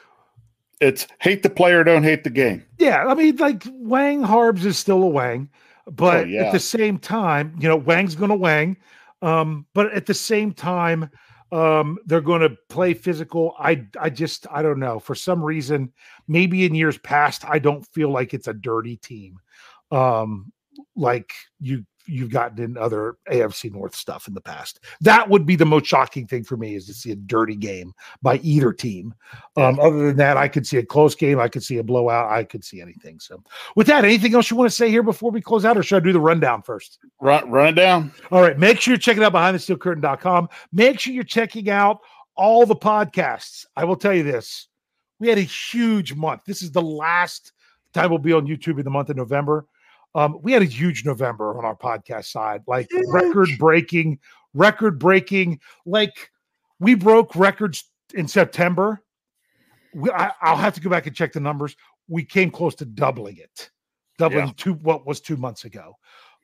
it's 0.80 1.06
hate 1.20 1.42
the 1.42 1.50
player, 1.50 1.84
don't 1.84 2.02
hate 2.02 2.24
the 2.24 2.30
game. 2.30 2.64
Yeah, 2.78 3.06
I 3.06 3.14
mean, 3.14 3.36
like 3.36 3.64
Wang 3.70 4.22
Harbs 4.22 4.64
is 4.64 4.78
still 4.78 5.02
a 5.02 5.08
Wang, 5.08 5.48
but 5.86 6.24
oh, 6.24 6.26
yeah. 6.26 6.44
at 6.44 6.52
the 6.52 6.60
same 6.60 6.98
time, 6.98 7.56
you 7.58 7.68
know, 7.68 7.76
Wang's 7.76 8.14
going 8.14 8.30
to 8.30 8.36
Wang. 8.36 8.76
Um, 9.20 9.66
but 9.74 9.92
at 9.92 10.06
the 10.06 10.14
same 10.14 10.52
time, 10.52 11.10
um, 11.50 11.98
they're 12.06 12.20
going 12.20 12.42
to 12.42 12.56
play 12.68 12.94
physical. 12.94 13.54
I 13.58 13.86
I 13.98 14.10
just 14.10 14.46
I 14.50 14.62
don't 14.62 14.78
know. 14.78 15.00
For 15.00 15.14
some 15.14 15.42
reason, 15.42 15.92
maybe 16.28 16.64
in 16.64 16.74
years 16.74 16.98
past, 16.98 17.44
I 17.44 17.58
don't 17.58 17.86
feel 17.88 18.10
like 18.10 18.34
it's 18.34 18.48
a 18.48 18.54
dirty 18.54 18.96
team. 18.96 19.38
Um, 19.90 20.52
like 20.94 21.32
you 21.60 21.84
you've 22.08 22.30
gotten 22.30 22.62
in 22.62 22.76
other 22.76 23.16
AFC 23.30 23.70
North 23.70 23.94
stuff 23.94 24.26
in 24.26 24.34
the 24.34 24.40
past. 24.40 24.80
That 25.00 25.28
would 25.28 25.46
be 25.46 25.56
the 25.56 25.66
most 25.66 25.86
shocking 25.86 26.26
thing 26.26 26.44
for 26.44 26.56
me 26.56 26.74
is 26.74 26.86
to 26.86 26.94
see 26.94 27.12
a 27.12 27.16
dirty 27.16 27.54
game 27.54 27.92
by 28.22 28.36
either 28.38 28.72
team. 28.72 29.14
Um, 29.56 29.78
other 29.78 30.06
than 30.06 30.16
that, 30.16 30.36
I 30.36 30.48
could 30.48 30.66
see 30.66 30.78
a 30.78 30.84
close 30.84 31.14
game. 31.14 31.38
I 31.38 31.48
could 31.48 31.62
see 31.62 31.78
a 31.78 31.82
blowout. 31.82 32.30
I 32.30 32.44
could 32.44 32.64
see 32.64 32.80
anything. 32.80 33.20
So, 33.20 33.42
with 33.76 33.86
that, 33.88 34.04
anything 34.04 34.34
else 34.34 34.50
you 34.50 34.56
want 34.56 34.70
to 34.70 34.74
say 34.74 34.90
here 34.90 35.02
before 35.02 35.30
we 35.30 35.40
close 35.40 35.64
out, 35.64 35.76
or 35.76 35.82
should 35.82 36.02
I 36.02 36.04
do 36.04 36.12
the 36.12 36.20
rundown 36.20 36.62
first? 36.62 36.98
Run, 37.20 37.50
run 37.50 37.68
it 37.68 37.72
down. 37.72 38.12
All 38.30 38.40
right. 38.40 38.58
Make 38.58 38.80
sure 38.80 38.92
you're 38.92 38.98
checking 38.98 39.22
out 39.22 39.32
behindthesteelcurtain.com. 39.32 40.48
Make 40.72 40.98
sure 41.00 41.12
you're 41.12 41.24
checking 41.24 41.68
out 41.70 42.00
all 42.34 42.64
the 42.64 42.76
podcasts. 42.76 43.66
I 43.76 43.84
will 43.84 43.96
tell 43.96 44.14
you 44.14 44.22
this 44.22 44.68
we 45.18 45.28
had 45.28 45.38
a 45.38 45.42
huge 45.42 46.14
month. 46.14 46.42
This 46.46 46.62
is 46.62 46.70
the 46.70 46.82
last 46.82 47.52
time 47.92 48.10
we'll 48.10 48.18
be 48.18 48.32
on 48.32 48.46
YouTube 48.46 48.78
in 48.78 48.84
the 48.84 48.90
month 48.90 49.10
of 49.10 49.16
November. 49.16 49.66
Um, 50.14 50.38
we 50.42 50.52
had 50.52 50.62
a 50.62 50.66
huge 50.66 51.04
November 51.04 51.56
on 51.58 51.64
our 51.64 51.76
podcast 51.76 52.26
side, 52.26 52.62
like 52.66 52.88
record 53.08 53.50
breaking, 53.58 54.18
record 54.54 54.98
breaking. 54.98 55.60
Like 55.86 56.30
we 56.80 56.94
broke 56.94 57.34
records 57.36 57.84
in 58.14 58.26
September. 58.28 59.00
We, 59.94 60.10
I, 60.10 60.32
will 60.42 60.56
have 60.56 60.74
to 60.74 60.80
go 60.80 60.90
back 60.90 61.06
and 61.06 61.14
check 61.14 61.32
the 61.32 61.40
numbers. 61.40 61.76
We 62.08 62.24
came 62.24 62.50
close 62.50 62.74
to 62.76 62.84
doubling 62.84 63.36
it, 63.36 63.70
doubling 64.18 64.46
yeah. 64.46 64.52
two 64.56 64.74
what 64.74 65.06
was 65.06 65.20
two 65.20 65.36
months 65.36 65.64
ago. 65.64 65.94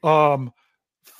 Um, 0.02 0.52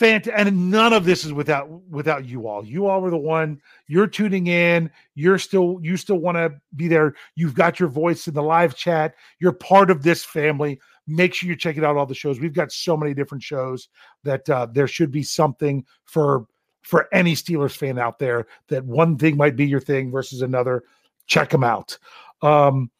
fant- 0.00 0.32
and 0.34 0.70
none 0.70 0.92
of 0.92 1.04
this 1.04 1.24
is 1.24 1.32
without 1.32 1.70
without 1.88 2.26
you 2.26 2.46
all. 2.46 2.64
You 2.64 2.86
all 2.86 3.00
were 3.00 3.10
the 3.10 3.16
one. 3.16 3.60
You're 3.86 4.06
tuning 4.06 4.46
in. 4.48 4.90
You're 5.14 5.38
still 5.38 5.78
you 5.82 5.96
still 5.96 6.18
want 6.18 6.36
to 6.36 6.54
be 6.76 6.88
there. 6.88 7.14
You've 7.36 7.54
got 7.54 7.80
your 7.80 7.88
voice 7.88 8.26
in 8.26 8.34
the 8.34 8.42
live 8.42 8.76
chat. 8.76 9.14
You're 9.38 9.52
part 9.52 9.90
of 9.90 10.02
this 10.02 10.24
family 10.24 10.80
make 11.06 11.34
sure 11.34 11.46
you're 11.46 11.56
checking 11.56 11.84
out 11.84 11.96
all 11.96 12.06
the 12.06 12.14
shows. 12.14 12.40
We've 12.40 12.52
got 12.52 12.72
so 12.72 12.96
many 12.96 13.14
different 13.14 13.42
shows 13.42 13.88
that 14.22 14.48
uh, 14.48 14.66
there 14.66 14.88
should 14.88 15.10
be 15.10 15.22
something 15.22 15.84
for 16.04 16.46
for 16.82 17.08
any 17.14 17.34
Steelers 17.34 17.74
fan 17.74 17.98
out 17.98 18.18
there 18.18 18.46
that 18.68 18.84
one 18.84 19.16
thing 19.16 19.36
might 19.38 19.56
be 19.56 19.66
your 19.66 19.80
thing 19.80 20.10
versus 20.10 20.42
another. 20.42 20.84
Check 21.26 21.48
them 21.48 21.64
out. 21.64 21.96
Um, 22.42 22.90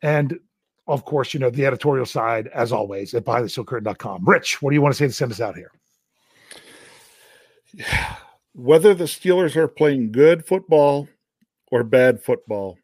and 0.00 0.38
of 0.86 1.04
course, 1.04 1.34
you 1.34 1.40
know, 1.40 1.50
the 1.50 1.66
editorial 1.66 2.06
side, 2.06 2.48
as 2.48 2.72
always, 2.72 3.12
at 3.12 3.24
behindthesteelcurtain.com. 3.24 4.24
Rich, 4.24 4.62
what 4.62 4.70
do 4.70 4.74
you 4.74 4.80
want 4.80 4.94
to 4.94 4.98
say 4.98 5.06
to 5.06 5.12
send 5.12 5.32
us 5.32 5.40
out 5.40 5.56
here? 5.56 5.70
Whether 8.54 8.94
the 8.94 9.04
Steelers 9.04 9.54
are 9.54 9.68
playing 9.68 10.12
good 10.12 10.46
football 10.46 11.08
or 11.70 11.84
bad 11.84 12.22
football, 12.22 12.78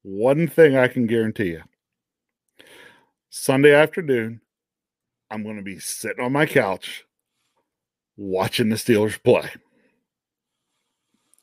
one 0.00 0.48
thing 0.48 0.76
I 0.76 0.88
can 0.88 1.06
guarantee 1.06 1.50
you 1.50 1.62
Sunday 3.36 3.74
afternoon, 3.74 4.40
I'm 5.28 5.42
going 5.42 5.56
to 5.56 5.62
be 5.62 5.80
sitting 5.80 6.24
on 6.24 6.30
my 6.30 6.46
couch 6.46 7.04
watching 8.16 8.68
the 8.68 8.76
Steelers 8.76 9.20
play. 9.20 9.50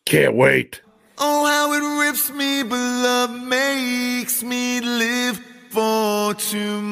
Can't 0.06 0.34
wait. 0.34 0.82
Oh, 1.18 1.46
how 1.46 1.74
it 1.74 1.82
rips 2.08 2.32
me, 2.32 2.64
but 2.64 2.78
love 2.78 3.32
makes 3.46 4.42
me 4.42 4.80
live 4.80 5.38
for 5.70 6.34
tomorrow. 6.36 6.92